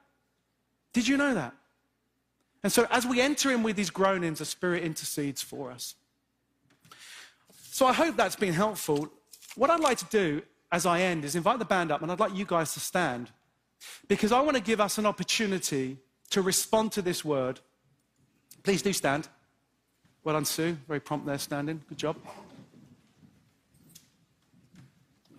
Did 0.94 1.10
you 1.10 1.18
know 1.18 1.34
that? 1.34 1.54
And 2.64 2.72
so 2.72 2.88
as 2.90 3.06
we 3.06 3.20
enter 3.20 3.52
in 3.52 3.64
with 3.64 3.76
these 3.76 3.90
groanings, 3.90 4.40
the 4.40 4.46
Spirit 4.46 4.84
intercedes 4.84 5.42
for 5.42 5.72
us. 5.72 5.96
So 7.72 7.86
I 7.86 7.92
hope 7.92 8.16
that's 8.16 8.38
been 8.38 8.54
helpful. 8.54 9.10
What 9.58 9.70
I'd 9.70 9.82
like 9.82 9.98
to 9.98 10.06
do 10.06 10.42
as 10.72 10.86
I 10.86 11.02
end 11.02 11.26
is 11.26 11.36
invite 11.36 11.60
the 11.60 11.66
band 11.66 11.92
up, 11.92 12.02
and 12.02 12.10
I'd 12.10 12.22
like 12.22 12.34
you 12.34 12.46
guys 12.46 12.74
to 12.76 12.80
stand 12.80 13.30
because 14.08 14.32
I 14.32 14.40
want 14.40 14.56
to 14.56 14.64
give 14.64 14.80
us 14.80 14.98
an 14.98 15.06
opportunity 15.06 15.98
to 16.30 16.42
respond 16.42 16.94
to 16.94 17.02
this 17.02 17.26
word. 17.26 17.60
Please 18.65 18.82
do 18.82 18.91
stand. 18.93 19.30
Well 20.23 20.34
done, 20.34 20.43
Sue. 20.43 20.75
Very 20.88 20.99
prompt 20.99 21.28
there, 21.28 21.38
standing. 21.38 21.84
Good 21.88 21.99
job. 21.99 22.17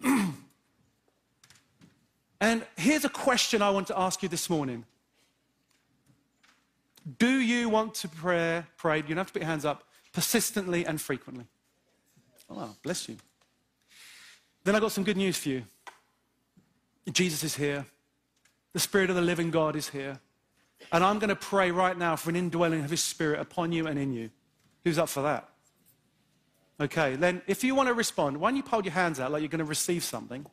and 2.40 2.64
here's 2.76 3.04
a 3.04 3.08
question 3.08 3.62
I 3.62 3.70
want 3.70 3.88
to 3.88 3.98
ask 3.98 4.22
you 4.22 4.28
this 4.28 4.48
morning. 4.48 4.84
Do 7.18 7.40
you 7.40 7.68
want 7.68 7.96
to 7.96 8.06
pray, 8.06 8.62
pray, 8.76 8.98
you 8.98 9.02
don't 9.02 9.16
have 9.16 9.26
to 9.26 9.32
put 9.32 9.42
your 9.42 9.50
hands 9.50 9.64
up, 9.64 9.82
persistently 10.12 10.86
and 10.86 11.00
frequently? 11.00 11.46
Oh, 12.48 12.76
bless 12.84 13.08
you. 13.08 13.16
Then 14.62 14.76
I 14.76 14.80
got 14.80 14.92
some 14.92 15.02
good 15.02 15.16
news 15.16 15.36
for 15.36 15.48
you. 15.48 15.64
Jesus 17.10 17.42
is 17.42 17.56
here. 17.56 17.86
The 18.72 18.78
Spirit 18.78 19.10
of 19.10 19.16
the 19.16 19.22
living 19.22 19.50
God 19.50 19.74
is 19.74 19.88
here. 19.88 20.20
And 20.92 21.02
I'm 21.02 21.18
going 21.18 21.28
to 21.28 21.36
pray 21.36 21.70
right 21.70 21.96
now 21.96 22.16
for 22.16 22.30
an 22.30 22.36
indwelling 22.36 22.84
of 22.84 22.90
His 22.90 23.02
Spirit 23.02 23.40
upon 23.40 23.72
you 23.72 23.86
and 23.86 23.98
in 23.98 24.12
you. 24.12 24.30
Who's 24.84 24.98
up 24.98 25.08
for 25.08 25.22
that? 25.22 25.48
Okay, 26.78 27.16
then 27.16 27.42
if 27.46 27.64
you 27.64 27.74
want 27.74 27.88
to 27.88 27.94
respond, 27.94 28.36
why 28.36 28.50
don't 28.50 28.58
you 28.58 28.62
hold 28.66 28.84
your 28.84 28.92
hands 28.92 29.18
out 29.18 29.32
like 29.32 29.40
you're 29.40 29.48
going 29.48 29.58
to 29.60 29.64
receive 29.64 30.04
something? 30.04 30.46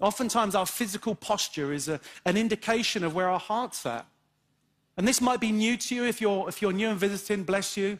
Oftentimes, 0.00 0.54
our 0.54 0.66
physical 0.66 1.14
posture 1.14 1.72
is 1.72 1.88
a, 1.88 2.00
an 2.24 2.36
indication 2.36 3.04
of 3.04 3.14
where 3.14 3.28
our 3.28 3.40
heart's 3.40 3.84
at. 3.84 4.06
And 4.96 5.06
this 5.06 5.20
might 5.20 5.40
be 5.40 5.52
new 5.52 5.76
to 5.76 5.94
you 5.94 6.04
if 6.04 6.20
you're, 6.20 6.48
if 6.48 6.62
you're 6.62 6.72
new 6.72 6.88
and 6.88 6.98
visiting, 6.98 7.44
bless 7.44 7.76
you. 7.76 7.98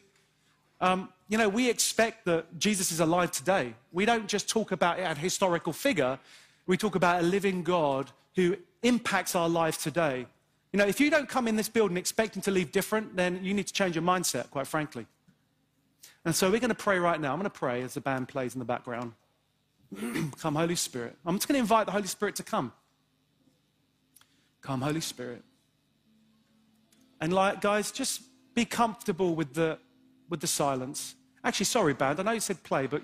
Um, 0.81 1.11
you 1.29 1.37
know, 1.37 1.49
we 1.49 1.69
expect 1.69 2.25
that 2.25 2.59
Jesus 2.59 2.91
is 2.91 3.01
alive 3.01 3.31
today. 3.31 3.75
We 3.93 4.05
don't 4.05 4.29
just 4.29 4.49
talk 4.49 4.73
about 4.73 4.99
it 4.99 5.03
a 5.03 5.15
historical 5.15 5.73
figure. 5.73 6.19
We 6.67 6.77
talk 6.77 6.95
about 6.95 7.21
a 7.21 7.25
living 7.25 7.63
God 7.63 8.11
who 8.35 8.57
impacts 8.83 9.35
our 9.35 9.49
lives 9.49 9.77
today. 9.77 10.27
You 10.73 10.79
know, 10.79 10.87
if 10.87 11.01
you 11.01 11.11
don't 11.11 11.29
come 11.29 11.49
in 11.49 11.57
this 11.57 11.69
building 11.69 11.97
expecting 11.97 12.43
to 12.43 12.51
leave 12.51 12.73
different, 12.73 13.17
then 13.17 13.43
you 13.43 13.55
need 13.55 13.67
to 13.67 13.73
change 13.73 13.95
your 13.95 14.05
mindset, 14.05 14.51
quite 14.51 14.67
frankly. 14.67 15.07
And 16.25 16.35
so 16.35 16.51
we're 16.51 16.61
going 16.61 16.69
to 16.69 16.75
pray 16.75 16.99
right 16.99 17.21
now. 17.21 17.33
I'm 17.33 17.39
going 17.39 17.51
to 17.51 17.59
pray 17.59 17.83
as 17.83 17.95
the 17.95 18.01
band 18.01 18.29
plays 18.29 18.55
in 18.55 18.59
the 18.59 18.65
background. 18.65 19.13
come, 20.39 20.55
Holy 20.55 20.75
Spirit. 20.75 21.17
I'm 21.25 21.37
just 21.37 21.49
going 21.49 21.55
to 21.55 21.61
invite 21.61 21.87
the 21.87 21.93
Holy 21.93 22.07
Spirit 22.07 22.37
to 22.37 22.43
come. 22.43 22.73
Come, 24.61 24.83
Holy 24.83 25.01
Spirit. 25.01 25.43
And 27.21 27.33
like, 27.33 27.63
guys, 27.63 27.91
just 27.91 28.21
be 28.55 28.67
comfortable 28.67 29.35
with 29.35 29.55
the, 29.55 29.79
with 30.29 30.41
the 30.41 30.47
silence. 30.47 31.15
Actually, 31.43 31.67
sorry, 31.67 31.95
band. 31.95 32.21
I 32.21 32.25
know 32.25 32.33
you 32.33 32.41
said 32.41 32.63
play, 32.63 32.87
but 32.87 33.03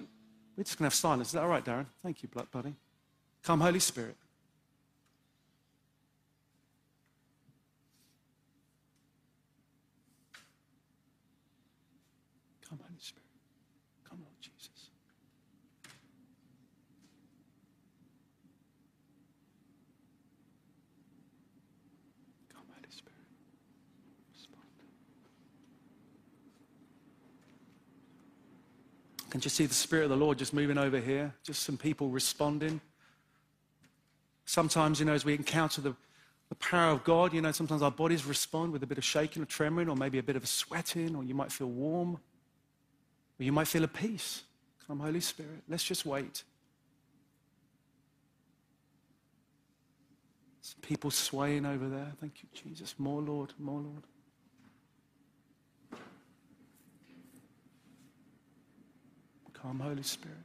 we're 0.57 0.65
just 0.65 0.77
going 0.77 0.85
to 0.85 0.87
have 0.87 0.95
silence. 0.95 1.29
Is 1.29 1.33
that 1.33 1.43
all 1.43 1.49
right, 1.49 1.65
Darren? 1.65 1.87
Thank 2.03 2.23
you, 2.23 2.29
buddy. 2.29 2.75
Come, 3.43 3.61
Holy 3.61 3.81
Spirit. 3.81 4.17
Come, 12.69 12.79
Holy 12.89 12.99
Spirit. 12.99 13.23
Come, 14.09 14.19
Lord 14.21 14.35
Jesus. 14.41 14.91
Come, 22.53 22.65
Holy 22.75 22.91
Spirit. 22.91 23.15
Respond. 24.33 24.65
I 29.35 29.37
can 29.37 29.41
just 29.41 29.57
see 29.57 29.67
the 29.67 29.75
Spirit 29.75 30.05
of 30.05 30.11
the 30.11 30.17
Lord 30.17 30.39
just 30.39 30.55
moving 30.55 30.79
over 30.79 31.01
here, 31.01 31.35
just 31.43 31.65
some 31.65 31.77
people 31.77 32.09
responding. 32.09 32.81
Sometimes, 34.45 35.01
you 35.01 35.07
know, 35.07 35.13
as 35.13 35.25
we 35.25 35.35
encounter 35.35 35.81
the, 35.81 35.97
the 36.51 36.55
power 36.55 36.93
of 36.93 37.03
God, 37.03 37.35
you 37.35 37.41
know, 37.41 37.51
sometimes 37.51 37.83
our 37.83 37.91
bodies 37.91 38.25
respond 38.25 38.73
with 38.73 38.85
a 38.85 38.87
bit 38.87 38.97
of 38.97 39.03
shaking 39.03 39.43
or 39.43 39.47
trembling 39.47 39.89
or 39.89 39.97
maybe 39.97 40.19
a 40.19 40.23
bit 40.23 40.37
of 40.37 40.45
a 40.45 40.47
sweating, 40.47 41.17
or 41.17 41.25
you 41.25 41.35
might 41.35 41.51
feel 41.51 41.67
warm, 41.67 42.15
or 42.15 43.43
you 43.43 43.51
might 43.51 43.67
feel 43.67 43.83
a 43.83 43.89
peace. 43.89 44.45
Come, 44.87 45.01
Holy 45.01 45.19
Spirit, 45.19 45.65
let's 45.69 45.83
just 45.83 46.07
wait. 46.07 46.45
Some 50.61 50.81
people 50.81 51.11
swaying 51.11 51.67
over 51.67 51.89
there. 51.89 52.13
Thank 52.21 52.35
you, 52.41 52.49
Jesus. 52.55 52.95
More, 52.99 53.21
Lord, 53.21 53.53
more, 53.59 53.81
Lord. 53.81 54.05
Come, 59.65 59.81
Holy 59.81 60.03
Spirit. 60.03 60.37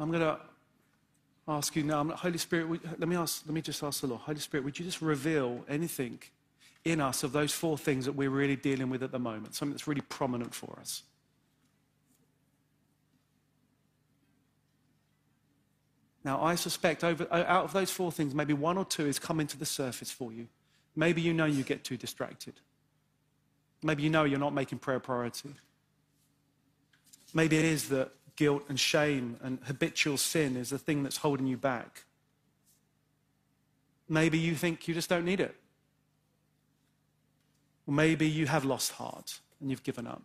I'm 0.00 0.08
going 0.10 0.20
to 0.20 0.40
ask 1.46 1.76
you 1.76 1.84
now, 1.84 2.02
Holy 2.02 2.38
Spirit, 2.38 2.80
let 2.98 3.08
me 3.08 3.14
ask, 3.14 3.44
let 3.46 3.54
me 3.54 3.60
just 3.60 3.84
ask 3.84 4.00
the 4.00 4.08
Lord, 4.08 4.22
Holy 4.22 4.40
Spirit, 4.40 4.64
would 4.64 4.76
you 4.80 4.84
just 4.84 5.00
reveal 5.00 5.64
anything 5.68 6.18
in 6.84 7.00
us 7.00 7.22
of 7.22 7.30
those 7.30 7.52
four 7.52 7.78
things 7.78 8.04
that 8.06 8.16
we're 8.16 8.30
really 8.30 8.56
dealing 8.56 8.90
with 8.90 9.04
at 9.04 9.12
the 9.12 9.20
moment, 9.20 9.54
something 9.54 9.74
that's 9.74 9.86
really 9.86 10.00
prominent 10.00 10.52
for 10.52 10.76
us? 10.80 11.04
Now, 16.24 16.42
I 16.42 16.56
suspect 16.56 17.04
over, 17.04 17.28
out 17.32 17.64
of 17.64 17.72
those 17.72 17.92
four 17.92 18.10
things, 18.10 18.34
maybe 18.34 18.54
one 18.54 18.76
or 18.76 18.84
two 18.84 19.06
is 19.06 19.20
coming 19.20 19.46
to 19.46 19.56
the 19.56 19.66
surface 19.66 20.10
for 20.10 20.32
you. 20.32 20.48
Maybe 20.96 21.20
you 21.20 21.32
know 21.32 21.44
you 21.44 21.62
get 21.62 21.84
too 21.84 21.96
distracted. 21.96 22.54
Maybe 23.84 24.02
you 24.02 24.08
know 24.08 24.24
you're 24.24 24.38
not 24.38 24.54
making 24.54 24.78
prayer 24.78 24.96
a 24.96 25.00
priority. 25.00 25.50
Maybe 27.34 27.58
it 27.58 27.66
is 27.66 27.90
that 27.90 28.12
guilt 28.34 28.64
and 28.70 28.80
shame 28.80 29.36
and 29.42 29.58
habitual 29.64 30.16
sin 30.16 30.56
is 30.56 30.70
the 30.70 30.78
thing 30.78 31.02
that's 31.02 31.18
holding 31.18 31.46
you 31.46 31.58
back. 31.58 32.04
Maybe 34.08 34.38
you 34.38 34.54
think 34.54 34.88
you 34.88 34.94
just 34.94 35.10
don't 35.10 35.26
need 35.26 35.38
it. 35.38 35.54
Or 37.86 37.92
maybe 37.92 38.26
you 38.26 38.46
have 38.46 38.64
lost 38.64 38.92
heart 38.92 39.40
and 39.60 39.70
you've 39.70 39.82
given 39.82 40.06
up. 40.06 40.22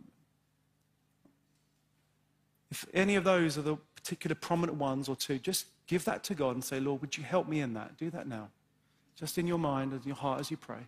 If 2.71 2.85
any 2.93 3.15
of 3.15 3.25
those 3.25 3.57
are 3.57 3.61
the 3.61 3.75
particular 3.95 4.35
prominent 4.35 4.77
ones 4.77 5.09
or 5.09 5.17
two, 5.17 5.37
just 5.37 5.65
give 5.85 6.05
that 6.05 6.23
to 6.25 6.33
God 6.33 6.55
and 6.55 6.63
say, 6.63 6.79
Lord, 6.79 7.01
would 7.01 7.17
you 7.17 7.23
help 7.23 7.49
me 7.49 7.59
in 7.59 7.73
that? 7.73 7.97
Do 7.97 8.09
that 8.11 8.25
now. 8.25 8.47
Just 9.17 9.37
in 9.37 9.47
your 9.47 9.59
mind 9.59 9.91
and 9.91 10.05
your 10.05 10.15
heart 10.15 10.39
as 10.39 10.49
you 10.49 10.55
pray. 10.55 10.87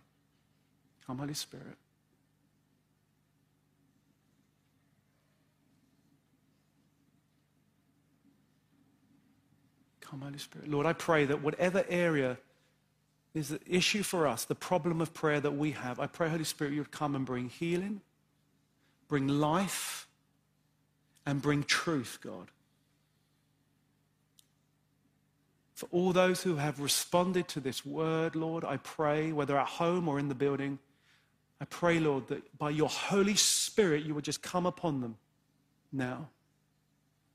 Come, 1.06 1.18
Holy 1.18 1.34
Spirit. 1.34 1.76
Come, 10.12 10.20
Holy 10.20 10.36
Spirit. 10.36 10.68
Lord, 10.68 10.84
I 10.84 10.92
pray 10.92 11.24
that 11.24 11.40
whatever 11.40 11.86
area 11.88 12.36
is 13.32 13.48
the 13.48 13.60
issue 13.66 14.02
for 14.02 14.26
us, 14.26 14.44
the 14.44 14.54
problem 14.54 15.00
of 15.00 15.14
prayer 15.14 15.40
that 15.40 15.52
we 15.52 15.70
have, 15.70 15.98
I 15.98 16.06
pray, 16.06 16.28
Holy 16.28 16.44
Spirit, 16.44 16.74
you 16.74 16.80
would 16.80 16.90
come 16.90 17.16
and 17.16 17.24
bring 17.24 17.48
healing, 17.48 18.02
bring 19.08 19.26
life, 19.26 20.06
and 21.24 21.40
bring 21.40 21.62
truth, 21.62 22.18
God. 22.22 22.50
For 25.72 25.88
all 25.90 26.12
those 26.12 26.42
who 26.42 26.56
have 26.56 26.78
responded 26.78 27.48
to 27.48 27.60
this 27.60 27.86
word, 27.86 28.36
Lord, 28.36 28.66
I 28.66 28.76
pray, 28.76 29.32
whether 29.32 29.58
at 29.58 29.66
home 29.66 30.08
or 30.08 30.18
in 30.18 30.28
the 30.28 30.34
building, 30.34 30.78
I 31.58 31.64
pray, 31.64 31.98
Lord, 31.98 32.28
that 32.28 32.58
by 32.58 32.68
your 32.68 32.90
Holy 32.90 33.36
Spirit 33.36 34.04
you 34.04 34.14
would 34.14 34.24
just 34.24 34.42
come 34.42 34.66
upon 34.66 35.00
them 35.00 35.16
now. 35.90 36.28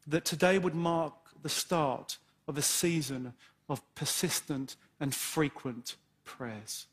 That 0.05 0.25
today 0.25 0.59
would 0.59 0.75
mark 0.75 1.15
the 1.41 1.49
start 1.49 2.19
of 2.48 2.58
a 2.58 2.62
season 2.62 3.34
of 3.70 3.82
persistent 3.95 4.76
and 5.00 5.14
frequent 5.14 5.95
prayers. 6.24 6.88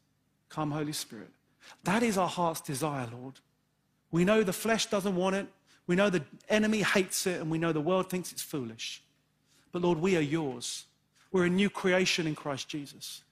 Come, 0.49 0.71
Holy 0.71 0.93
Spirit. 0.93 1.31
That 1.85 2.03
is 2.03 2.19
our 2.19 2.29
heart's 2.29 2.61
desire, 2.61 3.09
Lord. 3.13 3.35
We 4.11 4.25
know 4.25 4.43
the 4.43 4.53
flesh 4.53 4.87
doesn't 4.87 5.17
want 5.17 5.37
it. 5.37 5.47
We 5.87 5.97
know 5.97 6.11
the 6.11 6.25
enemy 6.49 6.83
hates 6.83 7.27
it, 7.27 7.41
and 7.41 7.51
we 7.51 7.59
know 7.59 7.73
the 7.73 7.81
world 7.81 8.09
thinks 8.09 8.33
it's 8.33 8.43
foolish. 8.43 9.03
But 9.73 9.83
Lord, 9.83 9.99
we 9.99 10.17
are 10.17 10.21
yours. 10.21 10.87
We're 11.33 11.47
a 11.47 11.51
new 11.51 11.69
creation 11.69 12.27
in 12.27 12.35
Christ 12.35 12.69
Jesus. 12.69 13.23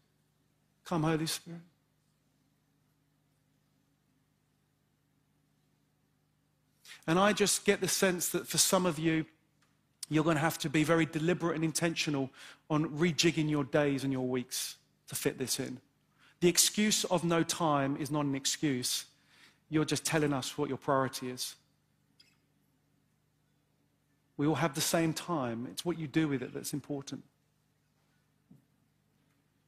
Come, 0.85 1.05
Holy 1.05 1.27
Spirit. 1.27 1.61
And 7.07 7.19
I 7.19 7.33
just 7.33 7.65
get 7.65 7.81
the 7.81 7.89
sense 7.89 8.29
that 8.31 8.47
for 8.47 8.59
some 8.59 8.87
of 8.87 8.99
you, 8.99 9.25
you're 10.15 10.25
going 10.25 10.37
to 10.37 10.43
have 10.43 10.59
to 10.59 10.71
be 10.71 10.85
very 10.85 11.07
deliberate 11.07 11.55
and 11.55 11.65
intentional 11.65 12.31
on 12.69 12.89
rejigging 12.91 13.49
your 13.49 13.65
days 13.65 14.05
and 14.05 14.13
your 14.13 14.27
weeks 14.27 14.77
to 15.09 15.15
fit 15.15 15.39
this 15.39 15.59
in. 15.59 15.79
The 16.41 16.49
excuse 16.49 17.05
of 17.05 17.25
no 17.25 17.43
time 17.43 17.97
is 17.99 18.11
not 18.11 18.25
an 18.25 18.35
excuse. 18.35 19.05
You're 19.71 19.85
just 19.85 20.05
telling 20.05 20.33
us 20.33 20.59
what 20.59 20.69
your 20.69 20.79
priority 20.79 21.31
is. 21.31 21.55
We 24.37 24.47
all 24.47 24.57
have 24.57 24.75
the 24.75 24.81
same 24.81 25.13
time. 25.13 25.69
It's 25.71 25.85
what 25.85 25.99
you 25.99 26.07
do 26.07 26.29
with 26.29 26.43
it 26.43 26.53
that's 26.53 26.73
important. 26.73 27.23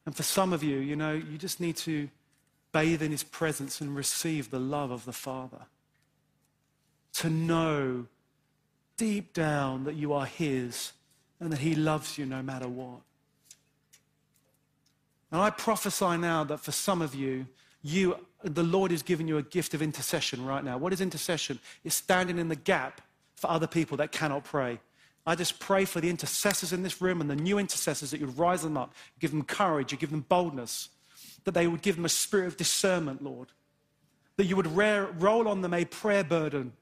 And 0.06 0.14
for 0.14 0.22
some 0.22 0.52
of 0.52 0.62
you, 0.62 0.78
you 0.78 0.96
know, 0.96 1.12
you 1.12 1.38
just 1.38 1.60
need 1.60 1.76
to 1.78 2.08
bathe 2.72 3.02
in 3.02 3.12
his 3.12 3.22
presence 3.22 3.80
and 3.80 3.94
receive 3.94 4.50
the 4.50 4.58
love 4.58 4.90
of 4.90 5.04
the 5.04 5.12
Father. 5.12 5.66
To 7.14 7.30
know 7.30 8.06
deep 8.96 9.32
down 9.32 9.84
that 9.84 9.94
you 9.94 10.12
are 10.12 10.26
His 10.26 10.92
and 11.40 11.52
that 11.52 11.58
He 11.58 11.74
loves 11.74 12.18
you 12.18 12.26
no 12.26 12.42
matter 12.42 12.68
what. 12.68 13.00
And 15.30 15.40
I 15.40 15.50
prophesy 15.50 16.16
now 16.16 16.44
that 16.44 16.60
for 16.60 16.72
some 16.72 17.02
of 17.02 17.14
you, 17.14 17.46
you, 17.82 18.16
the 18.42 18.62
Lord 18.62 18.92
is 18.92 19.02
giving 19.02 19.28
you 19.28 19.38
a 19.38 19.42
gift 19.42 19.74
of 19.74 19.82
intercession 19.82 20.44
right 20.44 20.64
now. 20.64 20.78
What 20.78 20.92
is 20.92 21.00
intercession? 21.00 21.58
It's 21.82 21.96
standing 21.96 22.38
in 22.38 22.48
the 22.48 22.56
gap 22.56 23.00
for 23.34 23.50
other 23.50 23.66
people 23.66 23.96
that 23.98 24.12
cannot 24.12 24.44
pray. 24.44 24.78
I 25.26 25.34
just 25.34 25.58
pray 25.58 25.84
for 25.84 26.00
the 26.00 26.08
intercessors 26.08 26.72
in 26.72 26.82
this 26.82 27.00
room 27.00 27.20
and 27.20 27.28
the 27.28 27.36
new 27.36 27.58
intercessors 27.58 28.10
that 28.10 28.20
you'd 28.20 28.38
rise 28.38 28.62
them 28.62 28.76
up, 28.76 28.94
give 29.18 29.30
them 29.30 29.42
courage, 29.42 29.90
you 29.90 29.98
give 29.98 30.10
them 30.10 30.24
boldness, 30.28 30.90
that 31.44 31.52
they 31.52 31.66
would 31.66 31.82
give 31.82 31.96
them 31.96 32.04
a 32.04 32.10
spirit 32.10 32.46
of 32.46 32.56
discernment, 32.56 33.22
Lord. 33.22 33.48
That 34.36 34.44
you 34.44 34.56
would 34.56 34.66
roll 34.66 35.48
on 35.48 35.60
them 35.62 35.74
a 35.74 35.84
prayer 35.84 36.24
burden 36.24 36.72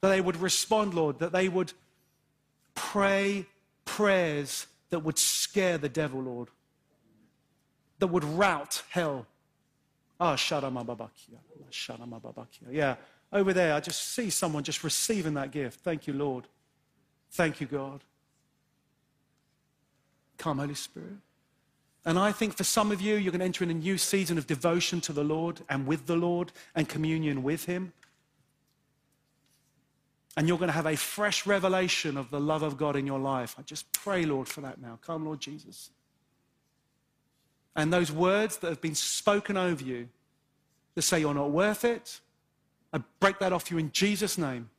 that 0.00 0.08
they 0.08 0.20
would 0.20 0.36
respond, 0.36 0.94
Lord, 0.94 1.18
that 1.18 1.32
they 1.32 1.48
would 1.48 1.72
pray 2.74 3.46
prayers 3.84 4.66
that 4.90 5.00
would 5.00 5.18
scare 5.18 5.78
the 5.78 5.88
devil, 5.88 6.20
Lord, 6.22 6.48
that 7.98 8.06
would 8.06 8.24
rout 8.24 8.82
hell. 8.90 9.26
Ah, 10.18 10.34
Sharamababakia. 10.34 11.38
Sharamababakia. 11.70 12.68
Yeah, 12.70 12.96
over 13.32 13.52
there, 13.52 13.74
I 13.74 13.80
just 13.80 14.14
see 14.14 14.30
someone 14.30 14.64
just 14.64 14.82
receiving 14.82 15.34
that 15.34 15.50
gift. 15.50 15.80
Thank 15.80 16.06
you, 16.06 16.12
Lord. 16.14 16.46
Thank 17.30 17.60
you, 17.60 17.66
God. 17.66 18.00
Come, 20.36 20.58
Holy 20.58 20.74
Spirit. 20.74 21.18
And 22.04 22.18
I 22.18 22.32
think 22.32 22.56
for 22.56 22.64
some 22.64 22.90
of 22.90 23.00
you, 23.00 23.16
you're 23.16 23.30
going 23.30 23.40
to 23.40 23.44
enter 23.44 23.62
in 23.62 23.70
a 23.70 23.74
new 23.74 23.98
season 23.98 24.38
of 24.38 24.46
devotion 24.46 25.00
to 25.02 25.12
the 25.12 25.22
Lord 25.22 25.60
and 25.68 25.86
with 25.86 26.06
the 26.06 26.16
Lord 26.16 26.50
and 26.74 26.88
communion 26.88 27.42
with 27.42 27.66
Him. 27.66 27.92
And 30.36 30.46
you're 30.46 30.58
going 30.58 30.68
to 30.68 30.74
have 30.74 30.86
a 30.86 30.96
fresh 30.96 31.44
revelation 31.46 32.16
of 32.16 32.30
the 32.30 32.40
love 32.40 32.62
of 32.62 32.76
God 32.76 32.96
in 32.96 33.06
your 33.06 33.18
life. 33.18 33.56
I 33.58 33.62
just 33.62 33.92
pray, 33.92 34.24
Lord, 34.24 34.48
for 34.48 34.60
that 34.60 34.80
now. 34.80 34.98
Come, 35.02 35.24
Lord 35.24 35.40
Jesus. 35.40 35.90
And 37.74 37.92
those 37.92 38.12
words 38.12 38.58
that 38.58 38.68
have 38.68 38.80
been 38.80 38.94
spoken 38.94 39.56
over 39.56 39.82
you 39.82 40.08
that 40.94 41.02
say 41.02 41.20
you're 41.20 41.34
not 41.34 41.50
worth 41.50 41.84
it, 41.84 42.20
I 42.92 43.00
break 43.18 43.38
that 43.40 43.52
off 43.52 43.70
you 43.70 43.78
in 43.78 43.92
Jesus' 43.92 44.38
name. 44.38 44.70